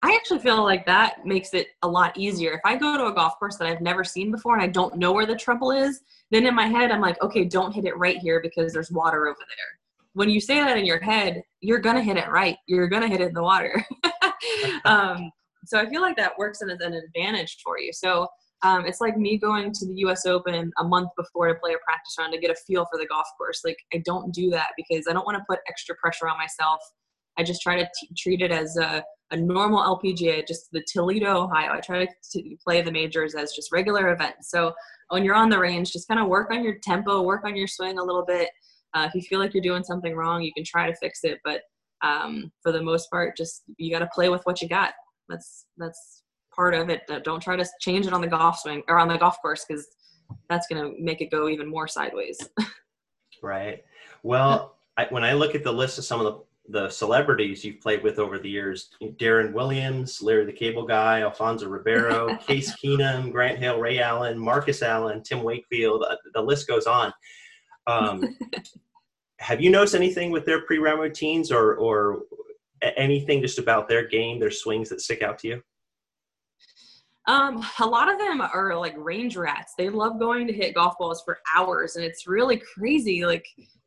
I 0.03 0.15
actually 0.15 0.41
feel 0.41 0.63
like 0.63 0.87
that 0.87 1.25
makes 1.25 1.55
it 1.55 1.69
a 1.83 1.89
lot 1.89 2.17
easier. 2.17 2.53
If 2.53 2.61
I 2.65 2.77
go 2.77 2.97
to 2.97 3.07
a 3.07 3.15
golf 3.15 3.39
course 3.39 3.57
that 3.57 3.67
I've 3.67 3.81
never 3.81 4.05
seen 4.05 4.31
before 4.31 4.55
and 4.55 4.63
I 4.63 4.67
don't 4.67 4.97
know 4.97 5.13
where 5.13 5.27
the 5.27 5.35
trouble 5.35 5.71
is, 5.71 6.01
then 6.31 6.47
in 6.47 6.55
my 6.55 6.67
head 6.67 6.91
I'm 6.91 7.01
like, 7.01 7.21
okay, 7.23 7.45
don't 7.45 7.73
hit 7.73 7.87
it 7.87 7.97
right 7.97 8.19
here 8.19 8.41
because 8.41 8.73
there's 8.73 8.91
water 8.91 9.27
over 9.27 9.39
there. 9.39 9.81
When 10.13 10.29
you 10.29 10.41
say 10.41 10.61
that 10.61 10.79
in 10.79 10.85
your 10.85 11.01
head, 11.01 11.43
you're 11.61 11.79
gonna 11.79 12.03
hit 12.03 12.17
it 12.17 12.29
right. 12.29 12.57
You're 12.67 12.89
gonna 12.89 13.09
hit 13.09 13.21
it 13.21 13.29
in 13.29 13.35
the 13.35 13.43
water. 13.43 13.85
um, 14.85 15.31
so 15.65 15.79
I 15.79 15.89
feel 15.89 16.03
like 16.03 16.17
that 16.17 16.39
works 16.39 16.63
as 16.63 16.69
an 16.69 16.95
advantage 16.95 17.59
for 17.65 17.79
you. 17.79 17.93
So 17.93 18.29
um, 18.67 18.85
it's 18.85 19.01
like 19.01 19.17
me 19.17 19.39
going 19.39 19.71
to 19.73 19.87
the 19.87 19.95
U.S. 19.99 20.27
Open 20.27 20.73
a 20.81 20.85
month 20.85 21.11
before 21.17 21.47
to 21.47 21.55
play 21.55 21.73
a 21.73 21.79
practice 21.85 22.17
round 22.19 22.33
to 22.33 22.41
get 22.41 22.51
a 22.51 22.55
feel 22.67 22.85
for 22.91 22.99
the 22.99 23.07
golf 23.07 23.27
course. 23.39 23.61
Like 23.65 23.79
I 23.95 24.03
don't 24.05 24.35
do 24.35 24.51
that 24.51 24.71
because 24.77 25.07
I 25.09 25.13
don't 25.13 25.25
want 25.25 25.39
to 25.39 25.45
put 25.49 25.61
extra 25.69 25.95
pressure 25.95 26.29
on 26.29 26.37
myself. 26.37 26.81
I 27.39 27.45
just 27.45 27.63
try 27.63 27.77
to 27.77 27.85
t- 27.85 28.11
treat 28.19 28.43
it 28.43 28.51
as 28.51 28.77
a, 28.77 29.05
a 29.31 29.37
normal 29.37 29.99
LPGA, 29.99 30.45
just 30.49 30.67
the 30.73 30.85
Toledo, 30.93 31.45
Ohio. 31.45 31.75
I 31.75 31.81
try 31.81 32.07
to 32.07 32.13
t- 32.33 32.59
play 32.65 32.83
the 32.83 32.91
majors 32.91 33.37
as 33.37 33.53
just 33.53 33.71
regular 33.71 34.13
events. 34.13 34.51
So 34.51 34.73
when 35.11 35.23
you're 35.23 35.37
on 35.37 35.49
the 35.49 35.61
range, 35.61 35.93
just 35.93 36.09
kind 36.09 36.19
of 36.19 36.27
work 36.27 36.51
on 36.51 36.65
your 36.65 36.79
tempo, 36.83 37.23
work 37.23 37.45
on 37.45 37.55
your 37.55 37.69
swing 37.69 37.99
a 37.99 38.05
little 38.05 38.25
bit. 38.27 38.49
Uh, 38.95 39.05
if 39.07 39.15
you 39.15 39.23
feel 39.23 39.39
like 39.39 39.55
you're 39.55 39.63
doing 39.63 39.85
something 39.85 40.17
wrong, 40.17 40.43
you 40.43 40.53
can 40.57 40.65
try 40.65 40.91
to 40.91 40.97
fix 40.97 41.21
it. 41.23 41.39
But 41.45 41.61
um, 42.03 42.51
for 42.65 42.73
the 42.73 42.83
most 42.83 43.11
part, 43.13 43.37
just 43.37 43.63
you 43.77 43.93
got 43.93 44.01
to 44.01 44.11
play 44.13 44.29
with 44.29 44.41
what 44.43 44.61
you 44.61 44.69
got. 44.69 44.95
That's 45.29 45.67
that's 45.77 46.25
part 46.57 46.75
of 46.75 46.89
it. 46.89 47.03
Don't 47.23 47.43
try 47.43 47.57
to 47.57 47.67
change 47.81 48.07
it 48.07 48.13
on 48.13 48.21
the 48.21 48.27
golf 48.27 48.59
swing 48.61 48.83
or 48.89 48.99
on 48.99 49.09
the 49.09 49.19
golf 49.19 49.41
course 49.41 49.65
because 49.69 49.87
that's 50.49 50.67
going 50.67 50.83
to 50.83 51.01
make 51.01 51.21
it 51.21 51.31
go 51.31 51.49
even 51.49 51.69
more 51.69 51.87
sideways. 51.87 52.39
right. 53.43 53.85
Well, 54.23 54.77
I, 54.97 55.07
when 55.11 55.23
I 55.23 55.35
look 55.35 55.55
at 55.55 55.63
the 55.63 55.73
list 55.73 55.99
of 55.99 56.05
some 56.05 56.21
of 56.21 56.27
the 56.27 56.47
the 56.69 56.89
celebrities 56.91 57.65
you've 57.65 57.81
played 57.81 58.03
with 58.03 58.19
over 58.19 58.39
the 58.39 58.49
years 58.49 58.91
Darren 59.03 59.53
Williams, 59.53 60.21
Larry 60.21 60.45
the 60.45 60.53
Cable 60.53 60.85
Guy, 60.85 61.21
Alfonso 61.21 61.69
Ribeiro, 61.69 62.37
Case 62.47 62.75
Keenum, 62.83 63.31
Grant 63.31 63.59
Hill, 63.59 63.79
Ray 63.79 64.01
Allen, 64.01 64.39
Marcus 64.39 64.83
Allen, 64.83 65.23
Tim 65.23 65.43
Wakefield, 65.43 66.05
uh, 66.09 66.17
the 66.35 66.43
list 66.43 66.67
goes 66.67 66.87
on. 66.87 67.13
Um, 67.87 68.37
have 69.39 69.61
you 69.61 69.71
noticed 69.71 69.95
anything 69.95 70.31
with 70.31 70.45
their 70.45 70.63
pre 70.63 70.79
round 70.79 71.01
routines 71.01 71.53
or, 71.53 71.77
or 71.77 72.23
anything 72.83 73.43
just 73.43 73.59
about 73.59 73.89
their 73.89 74.07
game, 74.07 74.41
their 74.41 74.51
swings 74.51 74.89
that 74.89 75.01
stick 75.01 75.23
out 75.23 75.39
to 75.41 75.49
you? 75.49 75.63
Um, 77.29 77.67
a 77.81 77.87
lot 77.87 78.11
of 78.11 78.19
them 78.19 78.41
are 78.41 78.77
like 78.77 78.95
range 78.97 79.37
rats. 79.37 79.75
They 79.77 79.89
love 79.89 80.19
going 80.19 80.47
to 80.47 80.53
hit 80.53 80.75
golf 80.75 80.95
balls 80.99 81.23
for 81.25 81.39
hours, 81.55 81.97
and 81.97 82.05
it's 82.05 82.29
really 82.29 82.63
crazy. 82.77 83.27
Like, 83.27 83.47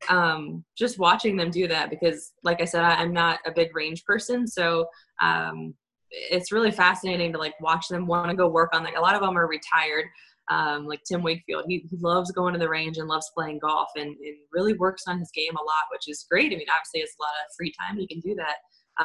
um, 0.10 0.64
just 0.78 1.00
watching 1.00 1.38
them 1.38 1.50
do 1.50 1.68
that 1.68 1.90
because, 1.90 2.34
like 2.44 2.62
I 2.62 2.66
said, 2.66 2.84
I, 2.84 3.02
am 3.02 3.14
not 3.14 3.40
a 3.46 3.52
big 3.52 3.74
range 3.76 4.04
person, 4.04 4.46
so 4.46 4.88
um, 5.22 5.74
it's 6.10 6.52
really 6.52 6.72
fascinating 6.72 7.32
to 7.32 7.40
like 7.40 7.54
watch 7.62 7.88
them 7.88 8.08
want 8.08 8.30
to 8.30 8.36
go 8.36 8.50
work 8.50 8.72
on. 8.74 8.84
Like, 8.84 8.98
a 8.98 9.02
lot 9.02 9.16
of 9.16 9.22
them 9.22 9.38
are 9.38 9.48
retired. 9.48 10.06
Um, 10.52 10.88
like 10.88 11.02
Tim 11.08 11.22
Wakefield, 11.22 11.66
he, 11.68 11.86
he 11.92 11.98
loves 12.02 12.32
going 12.32 12.54
to 12.54 12.60
the 12.60 12.68
range 12.68 12.98
and 12.98 13.08
loves 13.08 13.32
playing 13.38 13.60
golf, 13.60 13.90
and, 13.96 14.08
and 14.08 14.36
really 14.52 14.74
works 14.74 15.04
on 15.08 15.20
his 15.20 15.32
game 15.34 15.54
a 15.56 15.64
lot, 15.64 15.86
which 15.92 16.10
is 16.10 16.26
great. 16.30 16.52
I 16.52 16.58
mean, 16.58 16.68
obviously, 16.76 17.02
it's 17.02 17.16
a 17.18 17.24
lot 17.24 17.30
of 17.30 17.56
free 17.56 17.72
time 17.80 17.98
he 17.98 18.08
can 18.08 18.20
do 18.20 18.36
that. 18.36 18.56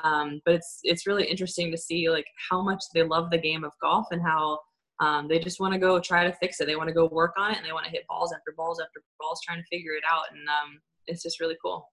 Um, 0.02 0.40
but 0.44 0.54
it's 0.54 0.80
it's 0.82 1.06
really 1.06 1.24
interesting 1.24 1.70
to 1.70 1.78
see 1.78 2.10
like 2.10 2.26
how 2.50 2.62
much 2.62 2.82
they 2.94 3.02
love 3.02 3.30
the 3.30 3.38
game 3.38 3.64
of 3.64 3.72
golf 3.80 4.06
and 4.10 4.20
how 4.22 4.58
um, 5.00 5.28
they 5.28 5.38
just 5.38 5.60
want 5.60 5.72
to 5.72 5.78
go 5.78 6.00
try 6.00 6.24
to 6.24 6.36
fix 6.40 6.60
it. 6.60 6.66
They 6.66 6.76
want 6.76 6.88
to 6.88 6.94
go 6.94 7.08
work 7.10 7.32
on 7.36 7.52
it 7.52 7.56
and 7.56 7.66
they 7.66 7.72
want 7.72 7.84
to 7.84 7.90
hit 7.90 8.06
balls 8.08 8.32
after 8.32 8.54
balls 8.56 8.80
after 8.80 9.02
balls, 9.18 9.40
trying 9.44 9.58
to 9.60 9.66
figure 9.70 9.92
it 9.92 10.04
out. 10.10 10.24
And 10.30 10.40
um, 10.48 10.80
it's 11.06 11.22
just 11.22 11.40
really 11.40 11.56
cool. 11.62 11.88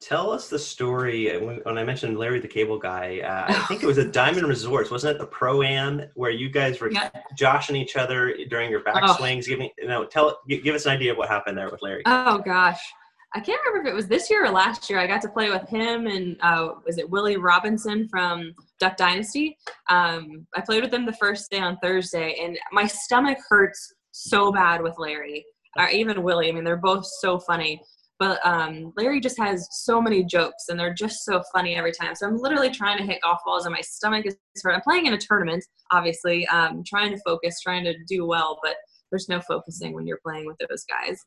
Tell 0.00 0.30
us 0.30 0.50
the 0.50 0.58
story. 0.58 1.34
When, 1.38 1.56
when 1.62 1.78
I 1.78 1.84
mentioned 1.84 2.18
Larry 2.18 2.38
the 2.38 2.48
Cable 2.48 2.78
Guy, 2.78 3.20
uh, 3.20 3.46
I 3.48 3.58
think 3.68 3.82
it 3.82 3.86
was 3.86 3.96
at 3.96 4.12
Diamond 4.12 4.46
Resorts, 4.46 4.90
wasn't 4.90 5.16
it? 5.16 5.18
The 5.18 5.26
Pro 5.26 5.62
Am 5.62 6.02
where 6.14 6.30
you 6.30 6.50
guys 6.50 6.80
were 6.80 6.90
yeah. 6.90 7.08
joshing 7.36 7.76
each 7.76 7.96
other 7.96 8.36
during 8.50 8.70
your 8.70 8.82
backswings. 8.82 9.44
Oh. 9.44 9.48
Give 9.48 9.58
me, 9.58 9.72
you 9.78 9.88
know, 9.88 10.04
tell, 10.04 10.40
give 10.46 10.74
us 10.74 10.84
an 10.84 10.92
idea 10.92 11.12
of 11.12 11.16
what 11.16 11.30
happened 11.30 11.56
there 11.56 11.70
with 11.70 11.80
Larry. 11.80 12.02
Oh 12.04 12.38
gosh. 12.38 12.80
I 13.36 13.40
can't 13.40 13.60
remember 13.66 13.88
if 13.88 13.92
it 13.92 13.96
was 13.96 14.06
this 14.06 14.30
year 14.30 14.44
or 14.44 14.50
last 14.50 14.88
year. 14.88 15.00
I 15.00 15.08
got 15.08 15.20
to 15.22 15.28
play 15.28 15.50
with 15.50 15.68
him 15.68 16.06
and 16.06 16.36
uh, 16.40 16.74
was 16.86 16.98
it 16.98 17.10
Willie 17.10 17.36
Robertson 17.36 18.08
from 18.08 18.54
Duck 18.78 18.96
Dynasty? 18.96 19.58
Um, 19.90 20.46
I 20.54 20.60
played 20.60 20.82
with 20.82 20.92
them 20.92 21.04
the 21.04 21.14
first 21.14 21.50
day 21.50 21.58
on 21.58 21.76
Thursday, 21.82 22.36
and 22.40 22.56
my 22.70 22.86
stomach 22.86 23.38
hurts 23.48 23.92
so 24.12 24.52
bad 24.52 24.82
with 24.82 24.94
Larry 24.98 25.44
or 25.76 25.88
even 25.88 26.22
Willie. 26.22 26.48
I 26.48 26.52
mean, 26.52 26.62
they're 26.62 26.76
both 26.76 27.04
so 27.20 27.40
funny. 27.40 27.80
But 28.20 28.38
um, 28.46 28.92
Larry 28.96 29.18
just 29.18 29.38
has 29.38 29.66
so 29.72 30.00
many 30.00 30.24
jokes, 30.24 30.68
and 30.68 30.78
they're 30.78 30.94
just 30.94 31.24
so 31.24 31.42
funny 31.52 31.74
every 31.74 31.90
time. 31.90 32.14
So 32.14 32.28
I'm 32.28 32.36
literally 32.36 32.70
trying 32.70 32.98
to 32.98 33.04
hit 33.04 33.20
golf 33.22 33.40
balls, 33.44 33.66
and 33.66 33.72
my 33.72 33.80
stomach 33.80 34.24
is 34.24 34.36
hurt. 34.62 34.74
I'm 34.74 34.80
playing 34.82 35.06
in 35.06 35.14
a 35.14 35.18
tournament, 35.18 35.64
obviously, 35.90 36.46
um, 36.46 36.84
trying 36.86 37.10
to 37.10 37.20
focus, 37.26 37.60
trying 37.60 37.82
to 37.84 37.94
do 38.06 38.24
well, 38.24 38.60
but 38.62 38.76
there's 39.14 39.28
no 39.28 39.40
focusing 39.40 39.94
when 39.94 40.06
you're 40.06 40.20
playing 40.24 40.46
with 40.46 40.56
those 40.68 40.84
guys. 40.84 41.18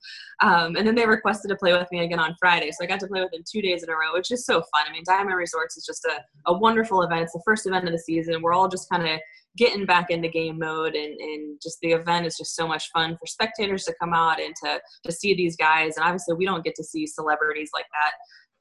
Um, 0.41 0.75
and 0.75 0.85
then 0.85 0.95
they 0.95 1.05
requested 1.05 1.49
to 1.49 1.55
play 1.55 1.73
with 1.73 1.87
me 1.91 2.01
again 2.01 2.19
on 2.19 2.35
Friday, 2.39 2.71
so 2.71 2.83
I 2.83 2.87
got 2.87 2.99
to 2.99 3.07
play 3.07 3.21
with 3.21 3.31
them 3.31 3.43
two 3.49 3.61
days 3.61 3.83
in 3.83 3.89
a 3.89 3.93
row, 3.93 4.13
which 4.13 4.31
is 4.31 4.45
so 4.45 4.55
fun. 4.55 4.85
I 4.87 4.91
mean, 4.91 5.03
Diamond 5.05 5.35
Resorts 5.35 5.77
is 5.77 5.85
just 5.85 6.05
a, 6.05 6.19
a 6.47 6.57
wonderful 6.57 7.01
event. 7.01 7.23
It's 7.23 7.33
the 7.33 7.41
first 7.45 7.65
event 7.65 7.85
of 7.85 7.91
the 7.93 7.99
season. 7.99 8.41
We're 8.41 8.53
all 8.53 8.67
just 8.67 8.89
kind 8.89 9.07
of 9.07 9.19
getting 9.55 9.85
back 9.85 10.11
into 10.11 10.27
game 10.27 10.59
mode 10.59 10.93
and, 10.93 11.19
and 11.19 11.59
just 11.61 11.79
the 11.81 11.91
event 11.91 12.27
is 12.27 12.37
just 12.37 12.55
so 12.55 12.67
much 12.67 12.91
fun 12.91 13.17
for 13.19 13.25
spectators 13.25 13.85
to 13.85 13.95
come 13.99 14.13
out 14.13 14.39
and 14.39 14.53
to, 14.63 14.79
to 15.03 15.11
see 15.11 15.33
these 15.33 15.55
guys 15.55 15.97
and 15.97 16.05
obviously 16.05 16.35
we 16.35 16.45
don't 16.45 16.63
get 16.63 16.75
to 16.75 16.83
see 16.83 17.07
celebrities 17.07 17.71
like 17.73 17.87
that 17.91 18.11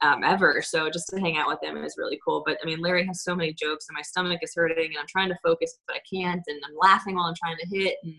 um, 0.01 0.23
ever. 0.23 0.61
So 0.61 0.89
just 0.89 1.07
to 1.09 1.19
hang 1.19 1.37
out 1.37 1.47
with 1.47 1.59
them 1.61 1.77
is 1.83 1.95
really 1.97 2.19
cool. 2.25 2.43
But 2.45 2.57
I 2.61 2.65
mean, 2.65 2.79
Larry 2.79 3.05
has 3.07 3.23
so 3.23 3.35
many 3.35 3.53
jokes, 3.53 3.87
and 3.89 3.95
my 3.95 4.01
stomach 4.01 4.39
is 4.41 4.53
hurting, 4.55 4.85
and 4.85 4.97
I'm 4.97 5.07
trying 5.07 5.29
to 5.29 5.37
focus, 5.43 5.77
but 5.87 5.95
I 5.95 6.01
can't, 6.11 6.41
and 6.47 6.61
I'm 6.65 6.75
laughing 6.79 7.15
while 7.15 7.25
I'm 7.25 7.35
trying 7.35 7.57
to 7.57 7.67
hit, 7.67 7.95
and 8.03 8.15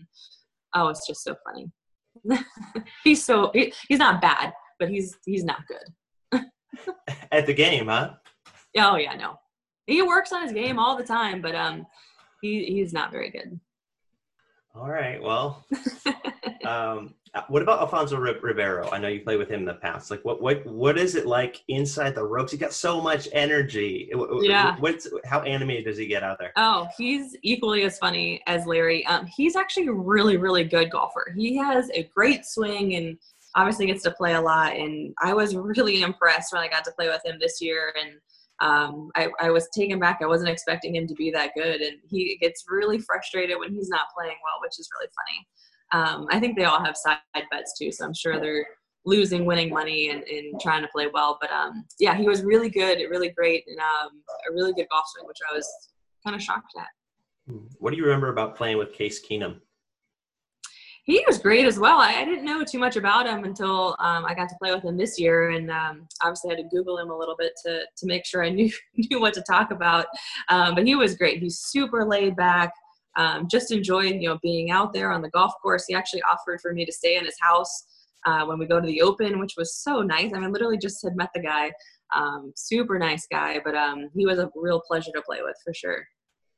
oh, 0.75 0.89
it's 0.89 1.07
just 1.07 1.23
so 1.23 1.35
funny. 1.45 1.71
he's 3.03 3.23
so 3.23 3.51
he, 3.53 3.73
he's 3.87 3.99
not 3.99 4.21
bad, 4.21 4.53
but 4.79 4.89
he's 4.89 5.15
he's 5.25 5.43
not 5.43 5.61
good. 5.67 6.43
At 7.31 7.45
the 7.45 7.53
game, 7.53 7.87
huh? 7.87 8.13
Oh 8.77 8.97
yeah, 8.97 9.15
no. 9.15 9.35
He 9.87 10.01
works 10.01 10.31
on 10.31 10.43
his 10.43 10.53
game 10.53 10.77
all 10.77 10.95
the 10.95 11.03
time, 11.03 11.41
but 11.41 11.55
um, 11.55 11.85
he 12.41 12.65
he's 12.65 12.93
not 12.93 13.11
very 13.11 13.29
good. 13.29 13.59
All 14.75 14.89
right. 14.89 15.21
Well, 15.21 15.65
um, 16.65 17.15
what 17.47 17.61
about 17.61 17.79
Alfonso 17.79 18.17
Ribeiro? 18.17 18.89
I 18.91 18.97
know 18.97 19.07
you 19.07 19.21
played 19.21 19.37
with 19.37 19.49
him 19.49 19.61
in 19.61 19.65
the 19.65 19.75
past. 19.75 20.11
Like, 20.11 20.23
what 20.25 20.41
what 20.41 20.65
what 20.65 20.97
is 20.97 21.15
it 21.15 21.25
like 21.25 21.63
inside 21.67 22.15
the 22.15 22.23
ropes? 22.23 22.51
He 22.51 22.57
got 22.57 22.73
so 22.73 23.01
much 23.01 23.27
energy. 23.31 24.11
Yeah. 24.41 24.75
What's 24.79 25.07
how 25.25 25.41
animated 25.41 25.85
does 25.85 25.97
he 25.97 26.07
get 26.07 26.23
out 26.23 26.37
there? 26.39 26.51
Oh, 26.55 26.87
he's 26.97 27.35
equally 27.41 27.83
as 27.83 27.97
funny 27.97 28.41
as 28.47 28.65
Larry. 28.65 29.05
Um, 29.05 29.25
he's 29.25 29.55
actually 29.55 29.87
a 29.87 29.93
really 29.93 30.37
really 30.37 30.63
good 30.63 30.91
golfer. 30.91 31.33
He 31.35 31.55
has 31.57 31.89
a 31.93 32.03
great 32.15 32.45
swing 32.45 32.95
and 32.95 33.17
obviously 33.55 33.87
gets 33.87 34.03
to 34.03 34.11
play 34.11 34.33
a 34.33 34.41
lot. 34.41 34.75
And 34.75 35.13
I 35.21 35.33
was 35.33 35.55
really 35.55 36.01
impressed 36.01 36.53
when 36.53 36.61
I 36.61 36.67
got 36.67 36.83
to 36.85 36.91
play 36.91 37.07
with 37.07 37.25
him 37.25 37.37
this 37.39 37.61
year. 37.61 37.93
And 37.99 38.13
um, 38.61 39.09
I, 39.15 39.29
I 39.39 39.49
was 39.51 39.69
taken 39.69 39.99
back. 39.99 40.19
I 40.21 40.27
wasn't 40.27 40.49
expecting 40.49 40.95
him 40.95 41.07
to 41.07 41.13
be 41.15 41.31
that 41.31 41.51
good. 41.55 41.81
And 41.81 41.97
he 42.07 42.37
gets 42.39 42.65
really 42.67 42.99
frustrated 42.99 43.57
when 43.59 43.73
he's 43.73 43.89
not 43.89 44.07
playing 44.15 44.37
well, 44.43 44.61
which 44.61 44.79
is 44.79 44.89
really 44.99 45.09
funny. 45.15 45.47
Um, 45.91 46.27
I 46.29 46.39
think 46.39 46.57
they 46.57 46.65
all 46.65 46.83
have 46.83 46.95
side 46.95 47.17
bets 47.51 47.77
too, 47.77 47.91
so 47.91 48.05
I'm 48.05 48.13
sure 48.13 48.39
they're 48.39 48.65
losing 49.05 49.45
winning 49.45 49.69
money 49.69 50.09
and, 50.09 50.23
and 50.23 50.59
trying 50.61 50.81
to 50.81 50.87
play 50.89 51.07
well. 51.11 51.37
But 51.41 51.51
um, 51.51 51.85
yeah, 51.99 52.15
he 52.15 52.27
was 52.27 52.43
really 52.43 52.69
good, 52.69 52.97
really 53.09 53.29
great, 53.29 53.63
and 53.67 53.79
um, 53.79 54.21
a 54.49 54.53
really 54.53 54.73
good 54.73 54.87
golf 54.89 55.05
swing, 55.07 55.27
which 55.27 55.39
I 55.49 55.55
was 55.55 55.67
kind 56.23 56.35
of 56.35 56.41
shocked 56.41 56.73
at. 56.77 56.87
Hmm. 57.51 57.65
What 57.79 57.91
do 57.91 57.97
you 57.97 58.03
remember 58.03 58.29
about 58.29 58.55
playing 58.55 58.77
with 58.77 58.93
Case 58.93 59.25
Keenum? 59.25 59.59
He 61.05 61.23
was 61.25 61.39
great 61.39 61.65
as 61.65 61.79
well. 61.79 61.99
I, 61.99 62.13
I 62.17 62.25
didn't 62.25 62.45
know 62.45 62.63
too 62.63 62.77
much 62.77 62.95
about 62.95 63.25
him 63.25 63.43
until 63.43 63.95
um, 63.97 64.25
I 64.25 64.35
got 64.35 64.47
to 64.49 64.55
play 64.61 64.71
with 64.71 64.83
him 64.83 64.95
this 64.95 65.19
year, 65.19 65.49
and 65.49 65.71
um, 65.71 66.07
obviously 66.21 66.51
I 66.51 66.55
had 66.55 66.69
to 66.69 66.75
Google 66.75 66.99
him 66.99 67.09
a 67.09 67.17
little 67.17 67.35
bit 67.37 67.53
to 67.65 67.81
to 67.97 68.05
make 68.05 68.25
sure 68.25 68.43
I 68.43 68.49
knew 68.49 68.71
knew 68.95 69.19
what 69.19 69.33
to 69.33 69.41
talk 69.41 69.71
about. 69.71 70.05
Um, 70.49 70.75
but 70.75 70.85
he 70.85 70.95
was 70.95 71.15
great. 71.15 71.41
He's 71.41 71.59
super 71.59 72.05
laid 72.05 72.35
back 72.35 72.71
um, 73.17 73.47
just 73.49 73.71
enjoyed 73.71 74.15
you 74.15 74.29
know 74.29 74.39
being 74.41 74.71
out 74.71 74.93
there 74.93 75.11
on 75.11 75.21
the 75.21 75.29
golf 75.29 75.53
course. 75.61 75.85
He 75.87 75.95
actually 75.95 76.21
offered 76.23 76.61
for 76.61 76.73
me 76.73 76.85
to 76.85 76.91
stay 76.91 77.17
in 77.17 77.25
his 77.25 77.37
house 77.39 77.85
uh, 78.25 78.45
when 78.45 78.59
we 78.59 78.65
go 78.65 78.79
to 78.79 78.87
the 78.87 79.01
Open, 79.01 79.39
which 79.39 79.55
was 79.57 79.75
so 79.75 80.01
nice. 80.01 80.31
I 80.33 80.39
mean, 80.39 80.51
literally 80.51 80.77
just 80.77 81.03
had 81.03 81.15
met 81.15 81.29
the 81.33 81.41
guy, 81.41 81.71
um, 82.15 82.51
super 82.55 82.99
nice 82.99 83.27
guy, 83.31 83.59
but 83.63 83.75
um, 83.75 84.09
he 84.15 84.25
was 84.25 84.39
a 84.39 84.49
real 84.55 84.81
pleasure 84.81 85.11
to 85.15 85.21
play 85.21 85.39
with 85.41 85.55
for 85.63 85.73
sure. 85.73 86.05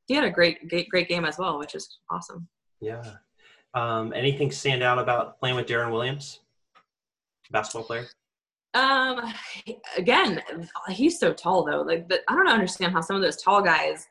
He 0.08 0.16
had 0.16 0.24
a 0.24 0.30
great 0.30 0.68
great, 0.70 0.90
great 0.90 1.08
game 1.08 1.26
as 1.26 1.38
well, 1.38 1.60
which 1.60 1.76
is 1.76 2.00
awesome. 2.10 2.48
Yeah. 2.80 3.04
Um, 3.74 4.12
anything 4.14 4.52
stand 4.52 4.84
out 4.84 5.00
about 5.00 5.40
playing 5.40 5.56
with 5.56 5.68
Deron 5.68 5.92
Williams, 5.92 6.42
basketball 7.52 7.84
player? 7.84 8.08
Um, 8.74 9.34
again, 9.98 10.42
he's 10.90 11.20
so 11.20 11.34
tall 11.34 11.64
though. 11.64 11.82
Like, 11.82 12.08
but 12.08 12.22
I 12.28 12.36
don't 12.36 12.48
understand 12.48 12.94
how 12.94 13.02
some 13.02 13.16
of 13.16 13.22
those 13.22 13.42
tall 13.42 13.62
guys. 13.62 14.08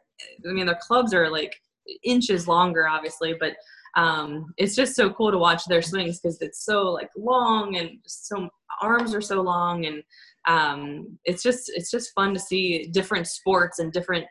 I 0.46 0.53
mean, 0.53 0.66
their 0.66 0.79
clubs 0.81 1.14
are 1.14 1.31
like 1.31 1.61
inches 2.02 2.48
longer, 2.48 2.88
obviously, 2.88 3.34
but 3.38 3.54
um, 3.96 4.54
it's 4.56 4.76
just 4.76 4.94
so 4.94 5.10
cool 5.10 5.30
to 5.30 5.38
watch 5.38 5.64
their 5.66 5.82
swings 5.82 6.20
because 6.20 6.40
it's 6.40 6.64
so 6.64 6.92
like 6.92 7.10
long 7.16 7.76
and 7.76 7.98
so 8.06 8.48
arms 8.80 9.14
are 9.14 9.20
so 9.20 9.42
long 9.42 9.86
and 9.86 10.02
um, 10.48 11.18
it's 11.24 11.42
just 11.42 11.70
it's 11.74 11.90
just 11.90 12.14
fun 12.14 12.32
to 12.34 12.40
see 12.40 12.86
different 12.92 13.26
sports 13.26 13.78
and 13.78 13.92
different 13.92 14.26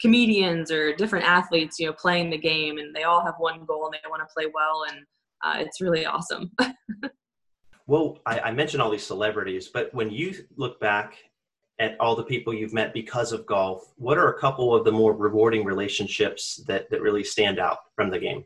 comedians 0.00 0.70
or 0.70 0.94
different 0.94 1.24
athletes 1.24 1.78
you 1.78 1.86
know 1.86 1.92
playing 1.92 2.30
the 2.30 2.38
game 2.38 2.78
and 2.78 2.94
they 2.94 3.04
all 3.04 3.24
have 3.24 3.34
one 3.38 3.64
goal 3.64 3.86
and 3.86 3.94
they 3.94 4.10
want 4.10 4.20
to 4.20 4.32
play 4.34 4.46
well 4.54 4.84
and 4.90 5.04
uh, 5.44 5.54
it's 5.58 5.80
really 5.80 6.06
awesome. 6.06 6.50
Well 7.88 8.18
I, 8.26 8.40
I 8.40 8.50
mentioned 8.50 8.82
all 8.82 8.90
these 8.90 9.06
celebrities 9.06 9.68
but 9.68 9.94
when 9.94 10.10
you 10.10 10.34
look 10.56 10.80
back 10.80 11.14
at 11.78 11.98
all 12.00 12.16
the 12.16 12.24
people 12.24 12.54
you've 12.54 12.72
met 12.72 12.94
because 12.94 13.32
of 13.32 13.46
golf, 13.46 13.92
what 13.96 14.18
are 14.18 14.32
a 14.32 14.40
couple 14.40 14.74
of 14.74 14.84
the 14.84 14.92
more 14.92 15.14
rewarding 15.14 15.64
relationships 15.64 16.62
that, 16.66 16.88
that 16.90 17.02
really 17.02 17.24
stand 17.24 17.58
out 17.58 17.78
from 17.94 18.10
the 18.10 18.18
game? 18.18 18.44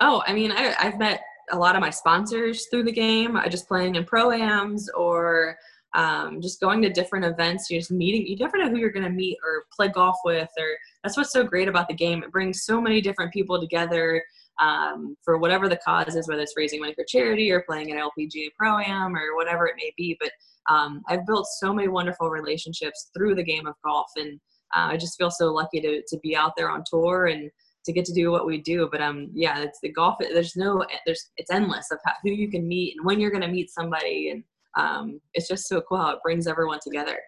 Oh, 0.00 0.22
I 0.26 0.32
mean, 0.32 0.52
I, 0.52 0.74
I've 0.78 0.98
met 0.98 1.22
a 1.50 1.58
lot 1.58 1.76
of 1.76 1.80
my 1.80 1.90
sponsors 1.90 2.66
through 2.66 2.84
the 2.84 2.92
game, 2.92 3.36
I 3.36 3.48
just 3.48 3.68
playing 3.68 3.94
in 3.94 4.04
pro-ams 4.04 4.88
or 4.90 5.56
um, 5.94 6.40
just 6.40 6.60
going 6.60 6.82
to 6.82 6.90
different 6.90 7.24
events. 7.24 7.70
You're 7.70 7.80
just 7.80 7.92
meeting, 7.92 8.26
you 8.26 8.36
never 8.36 8.58
know 8.58 8.68
who 8.68 8.78
you're 8.78 8.90
going 8.90 9.04
to 9.04 9.10
meet 9.10 9.38
or 9.44 9.64
play 9.74 9.88
golf 9.88 10.16
with, 10.24 10.48
or 10.58 10.76
that's 11.02 11.16
what's 11.16 11.32
so 11.32 11.44
great 11.44 11.68
about 11.68 11.88
the 11.88 11.94
game. 11.94 12.22
It 12.22 12.32
brings 12.32 12.64
so 12.64 12.80
many 12.80 13.00
different 13.00 13.32
people 13.32 13.60
together 13.60 14.22
um, 14.60 15.16
for 15.24 15.38
whatever 15.38 15.68
the 15.68 15.78
cause 15.84 16.16
is, 16.16 16.28
whether 16.28 16.42
it's 16.42 16.54
raising 16.56 16.80
money 16.80 16.94
for 16.94 17.04
charity 17.04 17.50
or 17.50 17.62
playing 17.62 17.92
an 17.92 17.98
LPGA 17.98 18.48
pro-am 18.58 19.16
or 19.16 19.36
whatever 19.36 19.66
it 19.66 19.76
may 19.76 19.92
be. 19.96 20.16
But 20.20 20.32
um, 20.68 21.02
I've 21.08 21.26
built 21.26 21.46
so 21.58 21.72
many 21.72 21.88
wonderful 21.88 22.30
relationships 22.30 23.10
through 23.16 23.34
the 23.34 23.44
game 23.44 23.66
of 23.66 23.74
golf, 23.84 24.06
and 24.16 24.40
uh, 24.74 24.88
I 24.92 24.96
just 24.96 25.18
feel 25.18 25.30
so 25.30 25.52
lucky 25.52 25.80
to 25.80 26.02
to 26.06 26.18
be 26.22 26.36
out 26.36 26.52
there 26.56 26.70
on 26.70 26.84
tour 26.90 27.26
and 27.26 27.50
to 27.84 27.92
get 27.92 28.04
to 28.06 28.14
do 28.14 28.30
what 28.30 28.46
we 28.46 28.60
do. 28.60 28.88
But 28.90 29.02
um, 29.02 29.30
yeah, 29.34 29.60
it's 29.60 29.78
the 29.82 29.92
golf. 29.92 30.16
There's 30.18 30.56
no, 30.56 30.84
there's 31.06 31.30
it's 31.36 31.50
endless 31.50 31.90
of 31.90 31.98
how, 32.04 32.12
who 32.22 32.30
you 32.30 32.50
can 32.50 32.66
meet 32.66 32.94
and 32.96 33.06
when 33.06 33.20
you're 33.20 33.30
going 33.30 33.42
to 33.42 33.48
meet 33.48 33.70
somebody, 33.70 34.30
and 34.30 34.44
um, 34.76 35.20
it's 35.34 35.48
just 35.48 35.68
so 35.68 35.82
cool 35.82 35.98
how 35.98 36.10
it 36.10 36.22
brings 36.22 36.46
everyone 36.46 36.80
together. 36.82 37.18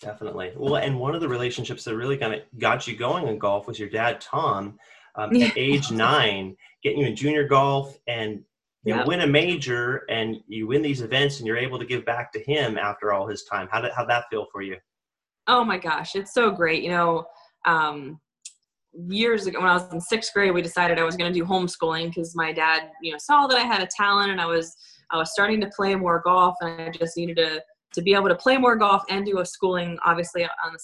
Definitely. 0.00 0.52
Well, 0.56 0.76
and 0.76 0.98
one 0.98 1.14
of 1.14 1.20
the 1.20 1.28
relationships 1.28 1.84
that 1.84 1.96
really 1.96 2.16
kind 2.16 2.34
of 2.34 2.40
got 2.58 2.86
you 2.86 2.96
going 2.96 3.26
in 3.26 3.38
golf 3.38 3.66
was 3.66 3.78
your 3.78 3.88
dad, 3.88 4.20
Tom, 4.20 4.78
um, 5.16 5.34
at 5.34 5.52
age 5.56 5.90
nine, 5.90 6.56
getting 6.82 7.00
you 7.00 7.06
in 7.06 7.16
junior 7.16 7.48
golf 7.48 7.98
and 8.06 8.44
you 8.84 9.02
win 9.06 9.20
a 9.20 9.26
major 9.26 10.02
and 10.08 10.36
you 10.46 10.66
win 10.66 10.82
these 10.82 11.02
events 11.02 11.38
and 11.38 11.46
you're 11.46 11.56
able 11.56 11.78
to 11.78 11.84
give 11.84 12.04
back 12.04 12.32
to 12.32 12.40
him 12.40 12.78
after 12.78 13.12
all 13.12 13.26
his 13.26 13.44
time. 13.44 13.68
How 13.70 13.80
did 13.80 13.92
how 13.92 14.04
that 14.06 14.24
feel 14.30 14.46
for 14.52 14.62
you? 14.62 14.76
Oh 15.46 15.64
my 15.64 15.78
gosh, 15.78 16.14
it's 16.14 16.32
so 16.32 16.50
great. 16.50 16.82
You 16.82 16.90
know, 16.90 17.26
um, 17.66 18.20
years 18.92 19.46
ago 19.46 19.60
when 19.60 19.68
I 19.68 19.74
was 19.74 19.92
in 19.92 20.00
sixth 20.00 20.32
grade, 20.32 20.52
we 20.52 20.62
decided 20.62 20.98
I 20.98 21.04
was 21.04 21.16
going 21.16 21.32
to 21.32 21.38
do 21.38 21.44
homeschooling 21.44 22.08
because 22.08 22.34
my 22.34 22.52
dad, 22.52 22.90
you 23.02 23.12
know, 23.12 23.18
saw 23.18 23.46
that 23.46 23.58
I 23.58 23.62
had 23.62 23.82
a 23.82 23.88
talent 23.94 24.30
and 24.30 24.40
I 24.40 24.46
was 24.46 24.74
I 25.10 25.16
was 25.16 25.32
starting 25.32 25.60
to 25.60 25.70
play 25.74 25.94
more 25.94 26.20
golf 26.24 26.56
and 26.60 26.80
I 26.80 26.90
just 26.90 27.16
needed 27.16 27.36
to 27.38 27.62
to 27.94 28.02
be 28.02 28.14
able 28.14 28.28
to 28.28 28.36
play 28.36 28.58
more 28.58 28.76
golf 28.76 29.02
and 29.08 29.24
do 29.24 29.40
a 29.40 29.46
schooling 29.46 29.98
obviously 30.04 30.44
on 30.44 30.72
the, 30.72 30.78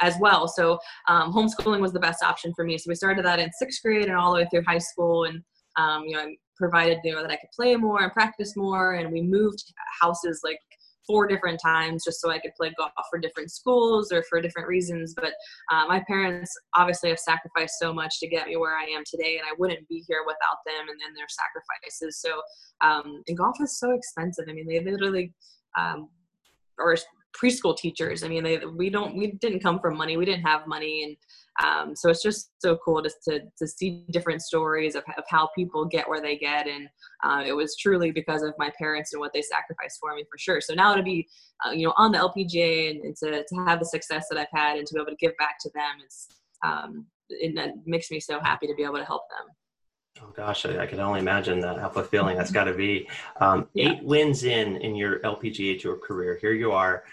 as 0.00 0.16
well. 0.20 0.46
So 0.48 0.78
um, 1.08 1.32
homeschooling 1.32 1.80
was 1.80 1.92
the 1.92 2.00
best 2.00 2.22
option 2.22 2.52
for 2.54 2.64
me. 2.64 2.76
So 2.76 2.88
we 2.88 2.94
started 2.94 3.24
that 3.24 3.38
in 3.38 3.50
sixth 3.52 3.82
grade 3.82 4.06
and 4.06 4.16
all 4.16 4.32
the 4.32 4.40
way 4.40 4.48
through 4.50 4.64
high 4.66 4.78
school. 4.78 5.24
And 5.24 5.42
um, 5.76 6.04
you 6.04 6.16
know, 6.16 6.26
provided 6.62 6.98
you 7.02 7.12
know 7.12 7.22
that 7.22 7.30
I 7.30 7.36
could 7.36 7.50
play 7.54 7.74
more 7.76 8.02
and 8.02 8.12
practice 8.12 8.56
more. 8.56 8.94
And 8.94 9.12
we 9.12 9.20
moved 9.22 9.64
houses 10.00 10.40
like 10.44 10.58
four 11.06 11.26
different 11.26 11.60
times 11.60 12.04
just 12.04 12.20
so 12.20 12.30
I 12.30 12.38
could 12.38 12.52
play 12.56 12.72
golf 12.78 12.92
for 13.10 13.18
different 13.18 13.50
schools 13.50 14.12
or 14.12 14.22
for 14.28 14.40
different 14.40 14.68
reasons. 14.68 15.14
But 15.16 15.32
uh, 15.72 15.86
my 15.88 16.02
parents 16.06 16.52
obviously 16.76 17.10
have 17.10 17.18
sacrificed 17.18 17.74
so 17.80 17.92
much 17.92 18.20
to 18.20 18.28
get 18.28 18.46
me 18.46 18.56
where 18.56 18.76
I 18.76 18.84
am 18.84 19.02
today, 19.10 19.38
and 19.38 19.46
I 19.46 19.54
wouldn't 19.58 19.88
be 19.88 20.04
here 20.06 20.22
without 20.24 20.58
them 20.64 20.88
and, 20.88 20.98
then 21.02 21.12
their 21.16 21.26
sacrifices. 21.28 22.20
So, 22.20 22.40
um, 22.86 23.22
and 23.26 23.36
golf 23.36 23.56
is 23.60 23.78
so 23.78 23.90
expensive. 23.92 24.44
I 24.48 24.52
mean, 24.52 24.68
they 24.68 24.78
literally 24.78 25.32
um, 25.76 26.08
or 26.78 26.96
preschool 27.32 27.76
teachers. 27.76 28.22
I 28.22 28.28
mean, 28.28 28.44
they, 28.44 28.58
we 28.58 28.90
don't, 28.90 29.16
we 29.16 29.32
didn't 29.32 29.60
come 29.60 29.80
from 29.80 29.96
money. 29.96 30.16
We 30.16 30.24
didn't 30.24 30.44
have 30.44 30.66
money. 30.66 31.04
And 31.04 31.16
um, 31.64 31.96
so 31.96 32.08
it's 32.08 32.22
just 32.22 32.50
so 32.58 32.78
cool 32.84 33.02
just 33.02 33.22
to, 33.28 33.40
to 33.58 33.66
see 33.66 34.04
different 34.10 34.42
stories 34.42 34.94
of, 34.94 35.02
of 35.18 35.24
how 35.28 35.48
people 35.54 35.84
get 35.84 36.08
where 36.08 36.20
they 36.20 36.36
get. 36.36 36.66
And 36.66 36.88
uh, 37.24 37.42
it 37.46 37.52
was 37.52 37.76
truly 37.76 38.10
because 38.10 38.42
of 38.42 38.54
my 38.58 38.70
parents 38.78 39.12
and 39.12 39.20
what 39.20 39.32
they 39.32 39.42
sacrificed 39.42 39.98
for 40.00 40.14
me 40.14 40.24
for 40.30 40.38
sure. 40.38 40.60
So 40.60 40.74
now 40.74 40.94
to 40.94 41.02
be, 41.02 41.28
uh, 41.66 41.70
you 41.70 41.86
know, 41.86 41.94
on 41.96 42.12
the 42.12 42.18
LPGA 42.18 42.90
and, 42.90 43.02
and, 43.02 43.16
to, 43.16 43.44
to 43.44 43.64
have 43.66 43.78
the 43.78 43.86
success 43.86 44.26
that 44.30 44.38
I've 44.38 44.46
had 44.58 44.78
and 44.78 44.86
to 44.86 44.94
be 44.94 45.00
able 45.00 45.10
to 45.10 45.16
give 45.16 45.36
back 45.38 45.58
to 45.60 45.70
them, 45.74 45.96
it's, 46.04 46.28
um, 46.64 47.06
it, 47.28 47.74
makes 47.86 48.10
me 48.10 48.20
so 48.20 48.40
happy 48.40 48.66
to 48.66 48.74
be 48.74 48.84
able 48.84 48.98
to 48.98 49.04
help 49.04 49.22
them. 49.30 49.54
Oh 50.22 50.32
gosh, 50.36 50.66
I, 50.66 50.82
I 50.82 50.86
can 50.86 51.00
only 51.00 51.20
imagine 51.20 51.60
that 51.60 51.78
how 51.78 51.88
fulfilling 51.88 52.36
that's 52.36 52.52
got 52.52 52.64
to 52.64 52.74
be. 52.74 53.08
Um, 53.40 53.66
yeah. 53.72 53.92
Eight 53.92 54.04
wins 54.04 54.44
in 54.44 54.76
in 54.76 54.94
your 54.94 55.20
LPGA 55.20 55.80
Tour 55.80 55.96
career. 55.96 56.38
Here 56.40 56.52
you 56.52 56.72
are 56.72 57.04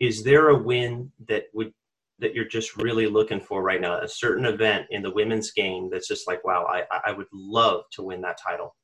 is 0.00 0.22
there 0.22 0.50
a 0.50 0.58
win 0.58 1.10
that 1.28 1.44
would 1.54 1.72
that 2.18 2.34
you're 2.34 2.46
just 2.46 2.76
really 2.76 3.06
looking 3.06 3.40
for 3.40 3.62
right 3.62 3.80
now? 3.80 4.00
A 4.00 4.08
certain 4.08 4.46
event 4.46 4.86
in 4.90 5.02
the 5.02 5.10
women's 5.10 5.52
game 5.52 5.90
that's 5.90 6.08
just 6.08 6.26
like, 6.26 6.44
wow, 6.44 6.66
I, 6.66 6.84
I 7.04 7.12
would 7.12 7.26
love 7.32 7.82
to 7.92 8.02
win 8.02 8.22
that 8.22 8.38
title. 8.42 8.74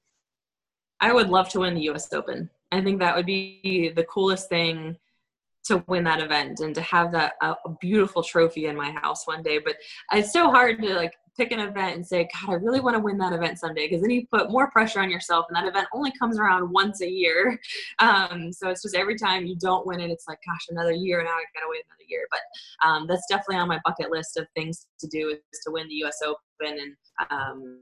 I 1.01 1.13
would 1.13 1.31
love 1.31 1.49
to 1.51 1.61
win 1.61 1.75
the 1.75 1.83
U.S. 1.83 2.13
Open. 2.13 2.51
I 2.73 2.83
think 2.83 3.01
that 3.01 3.17
would 3.17 3.27
be 3.27 3.91
the 3.97 4.05
coolest 4.05 4.49
thing 4.49 4.97
to 5.65 5.83
win 5.87 6.05
that 6.05 6.21
event 6.21 6.61
and 6.61 6.75
to 6.75 6.81
have 6.83 7.13
that 7.13 7.35
uh, 7.41 7.55
beautiful 7.81 8.23
trophy 8.23 8.67
in 8.67 8.77
my 8.77 8.91
house 8.91 9.27
one 9.27 9.43
day. 9.43 9.59
But 9.59 9.77
it's 10.13 10.33
so 10.33 10.51
hard 10.51 10.83
to 10.83 10.95
like 10.95 11.15
pick 11.37 11.53
an 11.53 11.61
event 11.61 11.97
and 11.97 12.07
say, 12.07 12.29
God, 12.35 12.53
I 12.53 12.55
really 12.55 12.81
want 12.81 12.97
to 12.97 13.03
win 13.03 13.19
that 13.19 13.33
event 13.33 13.59
someday, 13.59 13.89
because 13.89 14.03
then 14.03 14.11
you 14.11 14.27
put 14.31 14.51
more 14.51 14.71
pressure 14.71 15.01
on 15.01 15.11
yourself, 15.11 15.47
and 15.49 15.57
that 15.57 15.69
event 15.69 15.89
only 15.95 16.13
comes 16.19 16.39
around 16.39 16.71
once 16.71 17.01
a 17.01 17.11
year. 17.11 17.59
Um, 17.99 18.53
so 18.53 18.69
it's 18.69 18.83
just 18.83 18.97
every 18.97 19.17
time 19.17 19.47
you 19.47 19.55
don't 19.57 19.87
win 19.87 20.01
it, 20.01 20.11
it's 20.11 20.27
like, 20.27 20.39
gosh, 20.47 20.67
another 20.71 20.93
year 20.93 21.23
now, 21.23 21.31
I 21.31 21.45
gotta 21.55 21.69
wait 21.69 21.85
another 21.89 22.05
year. 22.09 22.27
But 22.31 22.89
um, 22.89 23.07
that's 23.07 23.27
definitely 23.29 23.57
on 23.57 23.69
my 23.69 23.81
bucket 23.85 24.11
list 24.11 24.37
of 24.37 24.47
things 24.57 24.87
to 24.99 25.07
do 25.07 25.31
is 25.31 25.61
to 25.65 25.71
win 25.71 25.89
the 25.89 25.95
U.S. 25.97 26.19
Open 26.25 26.79
and. 26.79 26.97
Um, 27.31 27.81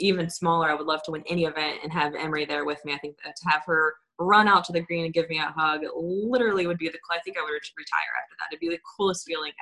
even 0.00 0.28
smaller, 0.28 0.70
I 0.70 0.74
would 0.74 0.86
love 0.86 1.02
to 1.04 1.12
win 1.12 1.24
any 1.28 1.44
event 1.44 1.78
and 1.82 1.92
have 1.92 2.14
Emery 2.14 2.44
there 2.44 2.64
with 2.64 2.84
me. 2.84 2.92
I 2.94 2.98
think 2.98 3.16
to 3.18 3.48
have 3.48 3.62
her 3.66 3.94
run 4.20 4.46
out 4.46 4.64
to 4.64 4.72
the 4.72 4.80
green 4.80 5.06
and 5.06 5.14
give 5.14 5.28
me 5.28 5.38
a 5.38 5.52
hug 5.56 5.80
literally 5.96 6.66
would 6.66 6.78
be 6.78 6.88
the 6.88 6.98
i 7.10 7.18
think 7.20 7.38
i 7.38 7.42
would 7.42 7.50
retire 7.50 8.12
after 8.22 8.36
that. 8.38 8.52
It'd 8.52 8.60
be 8.60 8.68
the 8.68 8.78
coolest 8.96 9.26
feeling 9.26 9.52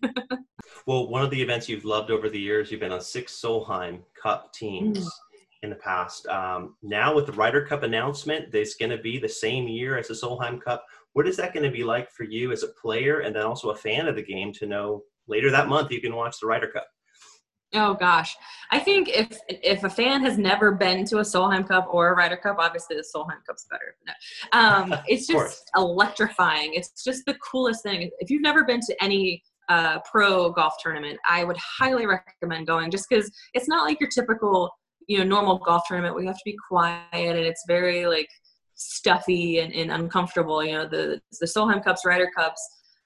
ever. 0.00 0.12
Well 0.86 1.08
one 1.08 1.22
of 1.22 1.30
the 1.30 1.40
events 1.40 1.68
you've 1.68 1.84
loved 1.84 2.10
over 2.10 2.28
the 2.28 2.40
years 2.40 2.70
you've 2.70 2.80
been 2.80 2.92
on 2.92 3.00
six 3.00 3.32
solheim 3.32 4.00
cup 4.20 4.52
teams 4.52 4.98
mm. 4.98 5.10
in 5.62 5.70
the 5.70 5.76
past. 5.76 6.26
Um, 6.26 6.76
now 6.82 7.14
with 7.14 7.26
the 7.26 7.32
ryder 7.32 7.64
cup 7.64 7.82
announcement 7.82 8.50
there's 8.50 8.74
going 8.74 8.90
to 8.90 8.98
be 8.98 9.18
the 9.18 9.28
same 9.28 9.68
year 9.68 9.96
as 9.96 10.08
the 10.08 10.14
solheim 10.14 10.60
cup. 10.60 10.84
What 11.12 11.28
is 11.28 11.36
that 11.36 11.54
going 11.54 11.64
to 11.64 11.70
be 11.70 11.84
like 11.84 12.10
for 12.10 12.24
you 12.24 12.50
as 12.50 12.62
a 12.62 12.68
player 12.68 13.20
and 13.20 13.34
then 13.34 13.44
also 13.44 13.70
a 13.70 13.76
fan 13.76 14.08
of 14.08 14.16
the 14.16 14.22
game 14.22 14.52
to 14.54 14.66
know 14.66 15.02
later 15.28 15.50
that 15.50 15.68
month 15.68 15.90
you 15.90 16.00
can 16.00 16.14
watch 16.14 16.40
the 16.40 16.46
ryder 16.46 16.68
cup 16.68 16.88
Oh 17.74 17.94
gosh, 17.94 18.36
I 18.70 18.78
think 18.78 19.08
if 19.08 19.38
if 19.48 19.82
a 19.82 19.90
fan 19.90 20.22
has 20.22 20.38
never 20.38 20.72
been 20.72 21.04
to 21.06 21.18
a 21.18 21.22
Solheim 21.22 21.66
Cup 21.66 21.88
or 21.90 22.12
a 22.12 22.16
Ryder 22.16 22.36
Cup, 22.36 22.56
obviously 22.58 22.96
the 22.96 23.04
Solheim 23.14 23.44
Cup's 23.46 23.66
better. 23.70 23.96
No. 24.06 24.58
Um, 24.58 24.94
it's 25.08 25.26
just 25.26 25.70
electrifying. 25.76 26.74
It's 26.74 27.02
just 27.02 27.24
the 27.26 27.34
coolest 27.34 27.82
thing. 27.82 28.10
If 28.20 28.30
you've 28.30 28.42
never 28.42 28.64
been 28.64 28.80
to 28.80 28.96
any 29.02 29.42
uh, 29.68 29.98
pro 30.10 30.50
golf 30.52 30.74
tournament, 30.80 31.18
I 31.28 31.42
would 31.44 31.56
highly 31.56 32.06
recommend 32.06 32.66
going. 32.66 32.90
Just 32.90 33.08
because 33.08 33.30
it's 33.54 33.68
not 33.68 33.84
like 33.84 34.00
your 34.00 34.10
typical, 34.10 34.70
you 35.08 35.18
know, 35.18 35.24
normal 35.24 35.58
golf 35.58 35.82
tournament 35.88 36.14
where 36.14 36.22
you 36.22 36.28
have 36.28 36.36
to 36.36 36.42
be 36.44 36.56
quiet 36.68 37.02
and 37.12 37.38
it's 37.38 37.64
very 37.66 38.06
like 38.06 38.28
stuffy 38.76 39.58
and, 39.58 39.72
and 39.72 39.90
uncomfortable. 39.90 40.64
You 40.64 40.74
know, 40.74 40.88
the 40.88 41.20
the 41.40 41.46
Solheim 41.46 41.82
Cups, 41.82 42.04
Ryder 42.06 42.30
Cups. 42.36 42.60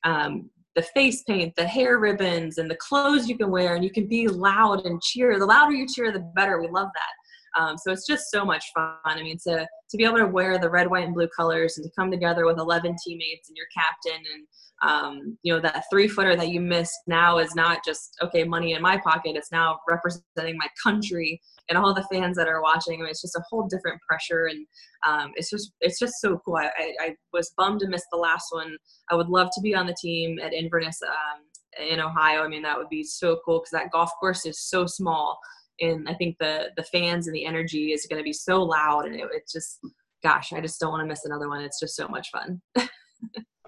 Um, 0.04 0.50
the 0.78 0.84
face 0.94 1.24
paint, 1.24 1.56
the 1.56 1.66
hair 1.66 1.98
ribbons, 1.98 2.58
and 2.58 2.70
the 2.70 2.76
clothes 2.76 3.28
you 3.28 3.36
can 3.36 3.50
wear, 3.50 3.74
and 3.74 3.82
you 3.82 3.90
can 3.90 4.06
be 4.06 4.28
loud 4.28 4.86
and 4.86 5.02
cheer. 5.02 5.36
The 5.36 5.44
louder 5.44 5.72
you 5.72 5.88
cheer, 5.88 6.12
the 6.12 6.20
better. 6.36 6.60
We 6.60 6.68
love 6.68 6.88
that. 6.94 7.60
Um, 7.60 7.76
so 7.76 7.90
it's 7.90 8.06
just 8.06 8.30
so 8.30 8.44
much 8.44 8.64
fun. 8.72 8.94
I 9.04 9.20
mean, 9.20 9.38
to 9.48 9.66
to 9.90 9.96
be 9.96 10.04
able 10.04 10.18
to 10.18 10.26
wear 10.28 10.56
the 10.56 10.70
red, 10.70 10.88
white, 10.88 11.04
and 11.04 11.14
blue 11.14 11.26
colors, 11.36 11.76
and 11.76 11.84
to 11.84 11.90
come 11.98 12.12
together 12.12 12.46
with 12.46 12.58
11 12.58 12.94
teammates 13.04 13.48
and 13.48 13.56
your 13.56 13.66
captain, 13.76 14.22
and 14.32 14.46
um, 14.82 15.36
you 15.42 15.52
know 15.52 15.60
that 15.60 15.84
three 15.90 16.06
footer 16.06 16.36
that 16.36 16.48
you 16.48 16.60
missed 16.60 17.00
now 17.06 17.38
is 17.38 17.54
not 17.54 17.84
just 17.84 18.16
okay 18.22 18.44
money 18.44 18.74
in 18.74 18.82
my 18.82 18.96
pocket. 18.98 19.36
It's 19.36 19.52
now 19.52 19.80
representing 19.88 20.56
my 20.56 20.68
country 20.82 21.40
and 21.68 21.76
all 21.76 21.92
the 21.92 22.06
fans 22.10 22.36
that 22.36 22.48
are 22.48 22.62
watching. 22.62 22.94
I 22.94 23.02
mean, 23.02 23.10
it's 23.10 23.22
just 23.22 23.36
a 23.36 23.42
whole 23.50 23.66
different 23.66 24.00
pressure, 24.02 24.46
and 24.46 24.66
um, 25.06 25.32
it's 25.34 25.50
just 25.50 25.72
it's 25.80 25.98
just 25.98 26.20
so 26.20 26.40
cool. 26.44 26.56
I, 26.56 26.70
I, 26.78 26.94
I, 27.00 27.16
was 27.32 27.52
bummed 27.56 27.80
to 27.80 27.88
miss 27.88 28.04
the 28.12 28.18
last 28.18 28.46
one. 28.50 28.76
I 29.10 29.16
would 29.16 29.28
love 29.28 29.48
to 29.54 29.60
be 29.60 29.74
on 29.74 29.86
the 29.86 29.96
team 30.00 30.38
at 30.38 30.52
Inverness 30.52 31.00
um, 31.02 31.84
in 31.90 32.00
Ohio. 32.00 32.42
I 32.42 32.48
mean, 32.48 32.62
that 32.62 32.78
would 32.78 32.88
be 32.88 33.04
so 33.04 33.40
cool 33.44 33.58
because 33.58 33.72
that 33.72 33.90
golf 33.90 34.10
course 34.20 34.46
is 34.46 34.60
so 34.60 34.86
small, 34.86 35.38
and 35.80 36.08
I 36.08 36.14
think 36.14 36.36
the 36.38 36.68
the 36.76 36.84
fans 36.84 37.26
and 37.26 37.34
the 37.34 37.46
energy 37.46 37.92
is 37.92 38.06
going 38.08 38.20
to 38.20 38.24
be 38.24 38.32
so 38.32 38.62
loud, 38.62 39.06
and 39.06 39.16
it, 39.16 39.26
it's 39.32 39.52
just 39.52 39.80
gosh, 40.22 40.52
I 40.52 40.60
just 40.60 40.80
don't 40.80 40.90
want 40.90 41.02
to 41.02 41.06
miss 41.06 41.24
another 41.24 41.48
one. 41.48 41.62
It's 41.62 41.80
just 41.80 41.96
so 41.96 42.06
much 42.06 42.28
fun. 42.30 42.60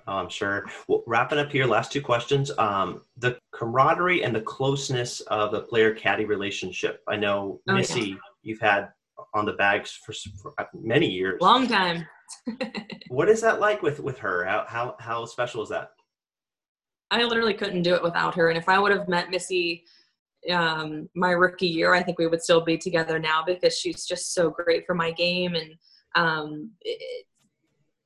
Oh, 0.06 0.14
I'm 0.14 0.28
sure. 0.28 0.66
Well, 0.88 1.02
wrapping 1.06 1.38
up 1.38 1.50
here, 1.50 1.66
last 1.66 1.92
two 1.92 2.02
questions. 2.02 2.50
Um, 2.58 3.02
the 3.16 3.38
camaraderie 3.52 4.24
and 4.24 4.34
the 4.34 4.40
closeness 4.40 5.20
of 5.22 5.52
the 5.52 5.62
player 5.62 5.94
caddy 5.94 6.24
relationship. 6.24 7.02
I 7.08 7.16
know 7.16 7.60
oh, 7.68 7.74
Missy, 7.74 8.10
yeah. 8.10 8.16
you've 8.42 8.60
had 8.60 8.88
on 9.34 9.44
the 9.44 9.52
bags 9.52 9.98
for, 10.04 10.12
for 10.42 10.54
uh, 10.58 10.64
many 10.74 11.06
years. 11.06 11.40
Long 11.40 11.66
time. 11.66 12.06
what 13.08 13.28
is 13.28 13.40
that 13.40 13.60
like 13.60 13.82
with 13.82 14.00
with 14.00 14.18
her? 14.18 14.44
How 14.44 14.64
how 14.68 14.96
how 14.98 15.24
special 15.24 15.62
is 15.62 15.68
that? 15.70 15.90
I 17.10 17.24
literally 17.24 17.54
couldn't 17.54 17.82
do 17.82 17.94
it 17.94 18.02
without 18.02 18.34
her. 18.36 18.48
And 18.50 18.58
if 18.58 18.68
I 18.68 18.78
would 18.78 18.92
have 18.92 19.08
met 19.08 19.30
Missy 19.30 19.84
um, 20.50 21.08
my 21.14 21.32
rookie 21.32 21.66
year, 21.66 21.92
I 21.92 22.02
think 22.02 22.18
we 22.18 22.26
would 22.26 22.42
still 22.42 22.60
be 22.60 22.78
together 22.78 23.18
now 23.18 23.42
because 23.44 23.76
she's 23.76 24.06
just 24.06 24.32
so 24.32 24.50
great 24.50 24.86
for 24.86 24.94
my 24.94 25.10
game 25.10 25.54
and 25.54 25.74
um, 26.14 26.70
it, 26.80 27.26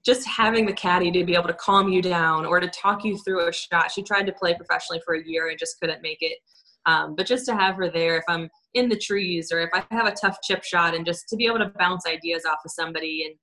just 0.04 0.26
having 0.26 0.66
the 0.66 0.72
caddy 0.72 1.10
to 1.10 1.24
be 1.24 1.34
able 1.34 1.48
to 1.48 1.54
calm 1.54 1.88
you 1.88 2.02
down 2.02 2.44
or 2.44 2.60
to 2.60 2.68
talk 2.68 3.04
you 3.04 3.16
through 3.18 3.48
a 3.48 3.52
shot. 3.52 3.90
She 3.90 4.02
tried 4.02 4.26
to 4.26 4.32
play 4.32 4.54
professionally 4.54 5.00
for 5.04 5.14
a 5.14 5.24
year 5.24 5.48
and 5.48 5.58
just 5.58 5.80
couldn't 5.80 6.02
make 6.02 6.18
it. 6.20 6.38
Um, 6.86 7.14
but 7.16 7.26
just 7.26 7.46
to 7.46 7.54
have 7.54 7.76
her 7.76 7.90
there 7.90 8.18
if 8.18 8.24
I'm 8.28 8.50
in 8.74 8.90
the 8.90 8.98
trees 8.98 9.50
or 9.50 9.60
if 9.60 9.70
I 9.72 9.82
have 9.90 10.06
a 10.06 10.14
tough 10.14 10.36
chip 10.42 10.62
shot 10.62 10.94
and 10.94 11.06
just 11.06 11.28
to 11.28 11.36
be 11.36 11.46
able 11.46 11.58
to 11.58 11.72
bounce 11.78 12.06
ideas 12.06 12.44
off 12.44 12.58
of 12.64 12.70
somebody 12.70 13.24
and 13.26 13.34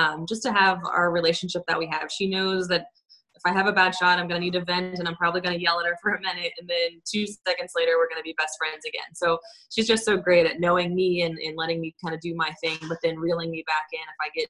um, 0.00 0.26
just 0.28 0.42
to 0.44 0.52
have 0.52 0.78
our 0.84 1.10
relationship 1.10 1.62
that 1.66 1.78
we 1.78 1.88
have. 1.90 2.10
She 2.10 2.28
knows 2.28 2.68
that 2.68 2.86
if 3.34 3.42
I 3.44 3.52
have 3.52 3.66
a 3.66 3.72
bad 3.72 3.94
shot, 3.94 4.18
I'm 4.18 4.28
going 4.28 4.40
to 4.40 4.44
need 4.44 4.52
to 4.52 4.64
vent 4.64 4.98
and 4.98 5.08
I'm 5.08 5.16
probably 5.16 5.40
going 5.40 5.56
to 5.56 5.62
yell 5.62 5.80
at 5.80 5.86
her 5.86 5.96
for 6.00 6.14
a 6.14 6.20
minute. 6.20 6.52
And 6.58 6.68
then 6.68 7.00
two 7.04 7.26
seconds 7.26 7.72
later, 7.76 7.92
we're 7.98 8.08
going 8.08 8.20
to 8.20 8.24
be 8.24 8.34
best 8.38 8.56
friends 8.58 8.84
again. 8.86 9.14
So 9.14 9.38
she's 9.70 9.88
just 9.88 10.04
so 10.04 10.16
great 10.16 10.46
at 10.46 10.60
knowing 10.60 10.94
me 10.94 11.22
and, 11.22 11.36
and 11.38 11.56
letting 11.56 11.80
me 11.80 11.94
kind 12.02 12.14
of 12.14 12.20
do 12.20 12.34
my 12.36 12.52
thing, 12.62 12.78
but 12.88 12.98
then 13.02 13.18
reeling 13.18 13.50
me 13.50 13.64
back 13.66 13.86
in 13.92 14.00
if 14.00 14.16
I 14.20 14.30
get 14.34 14.48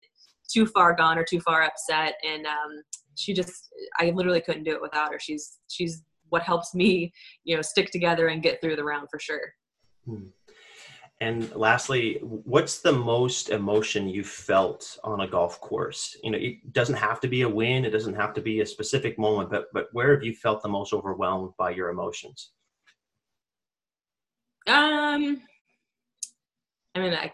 too 0.52 0.66
far 0.66 0.94
gone 0.94 1.18
or 1.18 1.24
too 1.24 1.40
far 1.40 1.62
upset 1.62 2.14
and 2.24 2.46
um, 2.46 2.82
she 3.16 3.32
just 3.32 3.68
i 3.98 4.10
literally 4.10 4.40
couldn't 4.40 4.64
do 4.64 4.72
it 4.72 4.82
without 4.82 5.12
her. 5.12 5.18
She's 5.18 5.58
she's 5.68 6.02
what 6.30 6.42
helps 6.42 6.74
me 6.74 7.12
you 7.44 7.54
know 7.54 7.62
stick 7.62 7.90
together 7.90 8.28
and 8.28 8.42
get 8.42 8.60
through 8.60 8.76
the 8.76 8.84
round 8.84 9.08
for 9.10 9.18
sure. 9.18 9.54
Hmm. 10.04 10.26
and 11.20 11.54
lastly 11.54 12.18
what's 12.22 12.80
the 12.80 12.92
most 12.92 13.50
emotion 13.50 14.08
you 14.08 14.24
felt 14.24 14.98
on 15.04 15.20
a 15.20 15.28
golf 15.28 15.60
course? 15.60 16.16
You 16.22 16.30
know 16.32 16.38
it 16.38 16.72
doesn't 16.72 16.96
have 16.96 17.20
to 17.20 17.28
be 17.28 17.42
a 17.42 17.48
win 17.48 17.84
it 17.84 17.90
doesn't 17.90 18.14
have 18.14 18.34
to 18.34 18.42
be 18.42 18.60
a 18.60 18.66
specific 18.66 19.18
moment 19.18 19.50
but 19.50 19.66
but 19.72 19.86
where 19.92 20.12
have 20.14 20.24
you 20.24 20.34
felt 20.34 20.62
the 20.62 20.68
most 20.68 20.92
overwhelmed 20.92 21.52
by 21.58 21.70
your 21.70 21.90
emotions? 21.90 22.52
Um 24.66 25.42
i 26.96 27.00
mean 27.00 27.14
i 27.14 27.32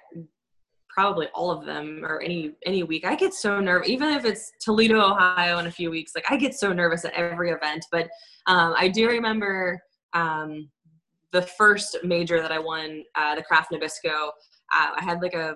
probably 0.93 1.27
all 1.35 1.51
of 1.51 1.65
them 1.65 2.05
or 2.05 2.21
any 2.21 2.53
any 2.67 2.83
week. 2.83 3.05
I 3.07 3.15
get 3.15 3.35
so 3.35 3.61
nervous 3.61 3.89
even 3.89 4.09
if 4.11 4.25
it's 4.25 4.53
toledo 4.61 5.01
ohio 5.01 5.59
in 5.59 5.67
a 5.67 5.71
few 5.71 5.91
weeks 5.91 6.13
like 6.15 6.25
i 6.31 6.37
get 6.37 6.55
so 6.55 6.73
nervous 6.73 7.05
at 7.05 7.13
every 7.13 7.51
event 7.51 7.85
but 7.91 8.09
um, 8.47 8.75
i 8.77 8.89
do 8.89 9.09
remember 9.09 9.81
um, 10.13 10.69
the 11.33 11.43
first 11.43 11.99
major 12.03 12.41
that 12.41 12.53
i 12.53 12.59
won 12.59 13.03
uh, 13.15 13.35
the 13.35 13.43
Kraft 13.43 13.71
Nabisco 13.73 14.29
uh, 14.75 14.91
i 14.97 15.03
had 15.03 15.21
like 15.23 15.35
a 15.35 15.55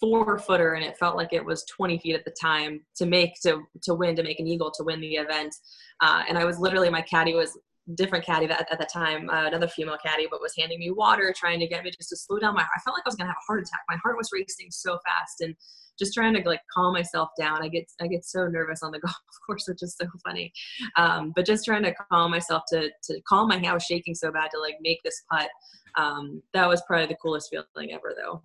four 0.00 0.38
footer 0.38 0.74
and 0.74 0.84
it 0.84 0.98
felt 0.98 1.16
like 1.16 1.32
it 1.32 1.44
was 1.44 1.64
20 1.64 1.98
feet 1.98 2.14
at 2.14 2.24
the 2.24 2.34
time 2.40 2.80
to 2.94 3.06
make 3.06 3.34
to 3.42 3.62
to 3.82 3.94
win 3.94 4.14
to 4.14 4.22
make 4.22 4.40
an 4.40 4.46
eagle 4.46 4.70
to 4.70 4.84
win 4.84 5.00
the 5.00 5.14
event. 5.14 5.54
Uh, 6.02 6.22
and 6.28 6.36
i 6.36 6.44
was 6.44 6.58
literally 6.58 6.90
my 6.90 7.00
caddy 7.02 7.34
was 7.34 7.58
different 7.94 8.24
caddy 8.24 8.46
that 8.46 8.66
at 8.70 8.78
the 8.78 8.86
time, 8.86 9.30
uh, 9.30 9.46
another 9.46 9.68
female 9.68 9.98
caddy, 10.04 10.26
but 10.30 10.40
was 10.40 10.54
handing 10.58 10.78
me 10.78 10.90
water, 10.90 11.32
trying 11.36 11.60
to 11.60 11.66
get 11.66 11.84
me 11.84 11.90
just 11.90 12.08
to 12.10 12.16
slow 12.16 12.38
down 12.38 12.54
my. 12.54 12.62
I 12.62 12.80
felt 12.80 12.96
like 12.96 13.02
I 13.06 13.08
was 13.08 13.14
gonna 13.14 13.30
have 13.30 13.36
a 13.36 13.46
heart 13.46 13.60
attack. 13.60 13.80
My 13.88 13.96
heart 14.02 14.16
was 14.16 14.30
racing 14.32 14.68
so 14.70 14.98
fast, 15.04 15.40
and 15.40 15.54
just 15.98 16.14
trying 16.14 16.34
to 16.34 16.42
like 16.46 16.60
calm 16.74 16.92
myself 16.92 17.30
down. 17.38 17.62
I 17.62 17.68
get 17.68 17.84
I 18.00 18.06
get 18.06 18.24
so 18.24 18.46
nervous 18.48 18.82
on 18.82 18.92
the 18.92 18.98
golf 19.00 19.14
course, 19.46 19.66
which 19.68 19.82
is 19.82 19.96
so 19.96 20.06
funny. 20.24 20.52
Um, 20.96 21.32
but 21.34 21.46
just 21.46 21.64
trying 21.64 21.84
to 21.84 21.94
calm 22.10 22.30
myself 22.30 22.62
to 22.72 22.90
to 23.04 23.20
calm 23.28 23.48
my. 23.48 23.56
Hand. 23.56 23.66
I 23.66 23.74
was 23.74 23.84
shaking 23.84 24.14
so 24.14 24.30
bad 24.30 24.50
to 24.52 24.60
like 24.60 24.76
make 24.80 25.02
this 25.02 25.22
putt. 25.30 25.48
Um, 25.96 26.42
that 26.52 26.68
was 26.68 26.82
probably 26.86 27.06
the 27.06 27.16
coolest 27.16 27.50
feeling 27.50 27.92
ever, 27.92 28.14
though. 28.16 28.42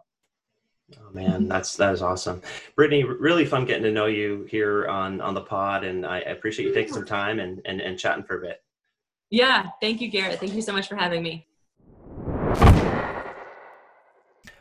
Oh 0.99 1.11
man, 1.13 1.47
that's 1.47 1.75
that 1.77 1.93
is 1.93 2.01
awesome, 2.01 2.41
Brittany. 2.75 3.03
Really 3.03 3.45
fun 3.45 3.65
getting 3.65 3.83
to 3.83 3.91
know 3.91 4.07
you 4.07 4.45
here 4.49 4.87
on 4.87 5.21
on 5.21 5.33
the 5.33 5.41
pod, 5.41 5.83
and 5.83 6.05
I 6.05 6.19
appreciate 6.19 6.67
you 6.67 6.73
taking 6.73 6.93
some 6.93 7.05
time 7.05 7.39
and 7.39 7.61
and, 7.65 7.81
and 7.81 7.97
chatting 7.97 8.23
for 8.23 8.37
a 8.37 8.41
bit. 8.41 8.61
Yeah, 9.31 9.69
thank 9.79 10.01
you, 10.01 10.09
Garrett. 10.09 10.39
Thank 10.39 10.53
you 10.53 10.61
so 10.61 10.73
much 10.73 10.89
for 10.89 10.95
having 10.95 11.23
me. 11.23 11.47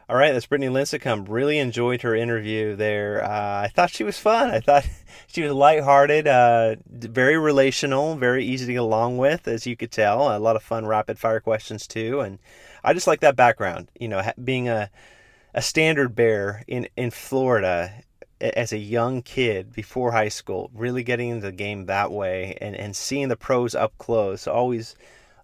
All 0.09 0.17
right, 0.17 0.33
that's 0.33 0.47
Brittany 0.47 0.73
Lincicome. 0.73 1.27
Really 1.29 1.59
enjoyed 1.59 2.03
her 2.03 2.15
interview 2.15 2.75
there. 2.75 3.23
Uh, 3.23 3.63
I 3.63 3.69
thought 3.69 3.91
she 3.91 4.03
was 4.05 4.19
fun. 4.19 4.51
I 4.51 4.61
thought 4.61 4.85
she 5.27 5.43
was 5.43 5.53
lighthearted, 5.53 6.27
uh, 6.27 6.77
very 6.89 7.37
relational, 7.37 8.17
very 8.17 8.45
easy 8.45 8.67
to 8.67 8.73
get 8.73 8.81
along 8.81 9.19
with, 9.19 9.47
as 9.47 9.67
you 9.67 9.77
could 9.77 9.93
tell. 9.93 10.37
A 10.37 10.39
lot 10.39 10.57
of 10.57 10.63
fun 10.63 10.87
rapid 10.87 11.19
fire 11.19 11.41
questions 11.41 11.87
too, 11.87 12.21
and 12.21 12.39
I 12.83 12.93
just 12.93 13.07
like 13.07 13.21
that 13.21 13.37
background. 13.37 13.89
You 13.99 14.09
know, 14.09 14.33
being 14.43 14.69
a 14.69 14.91
a 15.55 15.63
standard 15.63 16.15
bearer 16.15 16.63
in 16.67 16.89
in 16.97 17.11
Florida 17.11 18.03
as 18.41 18.73
a 18.73 18.79
young 18.79 19.23
kid 19.23 19.73
before 19.73 20.13
high 20.13 20.29
school, 20.29 20.71
really 20.75 21.03
getting 21.03 21.29
into 21.29 21.47
the 21.47 21.53
game 21.53 21.87
that 21.87 22.11
way 22.11 22.57
and, 22.61 22.75
and 22.75 22.97
seeing 22.97 23.29
the 23.29 23.37
pros 23.37 23.75
up 23.75 23.97
close, 23.99 24.47
always 24.47 24.97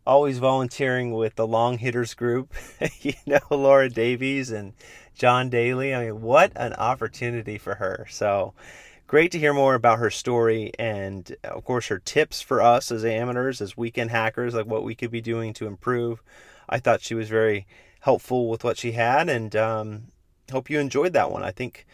always 0.06 0.38
volunteering 0.38 1.12
with 1.12 1.34
the 1.34 1.46
long 1.46 1.78
hitters 1.78 2.14
group, 2.14 2.54
you 3.00 3.14
know, 3.26 3.40
Laura 3.50 3.88
Davies 3.88 4.50
and 4.50 4.72
John 5.14 5.50
Daly. 5.50 5.94
I 5.94 6.04
mean, 6.04 6.22
what 6.22 6.52
an 6.54 6.74
opportunity 6.74 7.58
for 7.58 7.74
her. 7.74 8.06
So 8.08 8.54
great 9.08 9.32
to 9.32 9.38
hear 9.38 9.52
more 9.52 9.74
about 9.74 9.98
her 9.98 10.10
story 10.10 10.70
and, 10.78 11.34
of 11.42 11.64
course, 11.64 11.88
her 11.88 11.98
tips 11.98 12.40
for 12.40 12.62
us 12.62 12.92
as 12.92 13.04
amateurs, 13.04 13.60
as 13.60 13.76
weekend 13.76 14.10
hackers, 14.10 14.54
like 14.54 14.66
what 14.66 14.84
we 14.84 14.94
could 14.94 15.10
be 15.10 15.20
doing 15.20 15.52
to 15.54 15.66
improve. 15.66 16.22
I 16.68 16.78
thought 16.78 17.00
she 17.00 17.14
was 17.14 17.28
very 17.28 17.66
helpful 18.00 18.48
with 18.48 18.62
what 18.62 18.78
she 18.78 18.92
had 18.92 19.28
and 19.28 19.56
um, 19.56 20.02
hope 20.52 20.70
you 20.70 20.78
enjoyed 20.78 21.14
that 21.14 21.32
one. 21.32 21.42
I 21.42 21.50
think. 21.50 21.86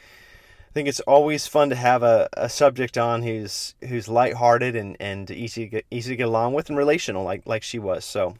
I 0.73 0.75
think 0.75 0.89
it's 0.89 1.01
always 1.01 1.47
fun 1.47 1.69
to 1.69 1.77
have 1.77 2.03
a, 2.03 2.31
a 2.33 2.49
subject 2.49 2.97
on 2.97 3.21
who's 3.21 3.75
who's 3.87 4.09
lighthearted 4.09 4.75
and, 4.75 4.97
and 4.99 5.31
easy 5.31 5.65
to 5.65 5.69
get, 5.69 5.87
easy 5.91 6.13
to 6.13 6.17
get 6.17 6.29
along 6.29 6.55
with 6.55 6.71
and 6.71 6.79
relational 6.79 7.25
like 7.25 7.43
like 7.45 7.63
she 7.63 7.79
was. 7.79 8.07
So 8.07 8.37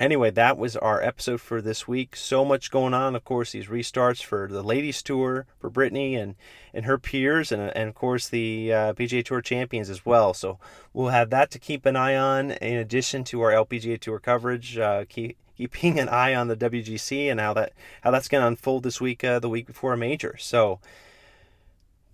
anyway, 0.00 0.32
that 0.32 0.58
was 0.58 0.76
our 0.76 1.00
episode 1.00 1.40
for 1.40 1.62
this 1.62 1.86
week. 1.86 2.16
So 2.16 2.44
much 2.44 2.72
going 2.72 2.92
on. 2.92 3.14
Of 3.14 3.22
course, 3.22 3.52
these 3.52 3.68
restarts 3.68 4.20
for 4.20 4.48
the 4.48 4.64
ladies 4.64 5.00
tour 5.00 5.46
for 5.60 5.70
Brittany 5.70 6.16
and 6.16 6.34
and 6.72 6.86
her 6.86 6.98
peers, 6.98 7.52
and 7.52 7.62
and 7.76 7.88
of 7.88 7.94
course 7.94 8.28
the 8.28 8.72
uh, 8.72 8.92
PGA 8.94 9.24
Tour 9.24 9.40
champions 9.40 9.88
as 9.88 10.04
well. 10.04 10.34
So 10.34 10.58
we'll 10.92 11.10
have 11.10 11.30
that 11.30 11.52
to 11.52 11.60
keep 11.60 11.86
an 11.86 11.94
eye 11.94 12.16
on 12.16 12.50
in 12.50 12.78
addition 12.78 13.22
to 13.26 13.42
our 13.42 13.52
LPGA 13.52 14.00
Tour 14.00 14.18
coverage. 14.18 14.76
Uh, 14.76 15.04
keep 15.08 15.36
keeping 15.56 16.00
an 16.00 16.08
eye 16.08 16.34
on 16.34 16.48
the 16.48 16.56
WGC 16.56 17.30
and 17.30 17.38
how 17.38 17.54
that 17.54 17.74
how 18.00 18.10
that's 18.10 18.26
going 18.26 18.42
to 18.42 18.48
unfold 18.48 18.82
this 18.82 19.00
week, 19.00 19.22
uh, 19.22 19.38
the 19.38 19.48
week 19.48 19.68
before 19.68 19.92
a 19.92 19.96
major. 19.96 20.36
So 20.36 20.80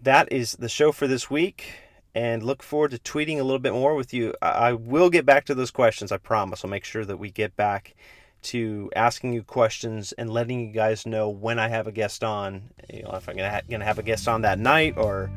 that 0.03 0.33
is 0.33 0.53
the 0.53 0.69
show 0.69 0.93
for 0.93 1.07
this 1.07 1.31
week 1.31 1.73
and 2.15 2.43
look 2.43 2.63
forward 2.63 2.91
to 2.91 2.99
tweeting 2.99 3.39
a 3.39 3.43
little 3.43 3.59
bit 3.59 3.73
more 3.73 3.95
with 3.95 4.13
you. 4.13 4.35
I 4.43 4.73
will 4.73 5.11
get 5.11 5.25
back 5.25 5.45
to 5.47 5.55
those 5.55 5.71
questions, 5.71 6.11
I 6.11 6.17
promise. 6.17 6.65
I'll 6.65 6.71
make 6.71 6.85
sure 6.85 7.05
that 7.05 7.19
we 7.19 7.31
get 7.31 7.57
back 7.57 7.95
to 8.43 8.91
asking 8.97 9.35
you 9.35 9.43
questions 9.43 10.13
and 10.13 10.31
letting 10.31 10.61
you 10.61 10.73
guys 10.73 11.07
know 11.07 11.29
when 11.29 11.59
I 11.59 11.69
have 11.69 11.87
a 11.87 11.93
guest 11.93 12.25
on. 12.25 12.71
You 12.93 13.03
know, 13.03 13.13
if 13.13 13.29
I'm 13.29 13.37
gonna 13.37 13.51
ha- 13.51 13.61
gonna 13.69 13.85
have 13.85 13.99
a 13.99 14.03
guest 14.03 14.27
on 14.27 14.43
that 14.43 14.59
night 14.59 14.95
or, 14.97 15.31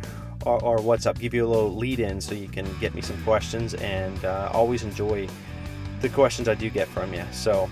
or, 0.45 0.63
or 0.63 0.81
what's 0.81 1.05
up. 1.05 1.19
Give 1.19 1.33
you 1.33 1.45
a 1.45 1.49
little 1.49 1.75
lead 1.75 1.99
in 1.99 2.21
so 2.21 2.33
you 2.33 2.47
can 2.47 2.67
get 2.79 2.95
me 2.95 3.01
some 3.01 3.21
questions 3.23 3.73
and 3.75 4.23
uh, 4.25 4.49
always 4.53 4.83
enjoy 4.83 5.27
the 6.01 6.09
questions 6.09 6.47
I 6.47 6.55
do 6.55 6.69
get 6.69 6.87
from 6.87 7.13
you. 7.13 7.23
So 7.31 7.69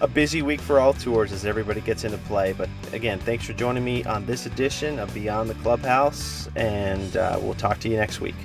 a 0.00 0.08
busy 0.08 0.42
week 0.42 0.60
for 0.60 0.78
all 0.78 0.92
tours 0.92 1.32
as 1.32 1.44
everybody 1.44 1.80
gets 1.80 2.04
into 2.04 2.18
play. 2.18 2.52
But 2.52 2.68
again, 2.92 3.18
thanks 3.18 3.44
for 3.44 3.52
joining 3.52 3.84
me 3.84 4.04
on 4.04 4.26
this 4.26 4.46
edition 4.46 4.98
of 4.98 5.12
Beyond 5.14 5.50
the 5.50 5.54
Clubhouse, 5.54 6.48
and 6.56 7.16
uh, 7.16 7.38
we'll 7.40 7.54
talk 7.54 7.80
to 7.80 7.88
you 7.88 7.96
next 7.96 8.20
week. 8.20 8.36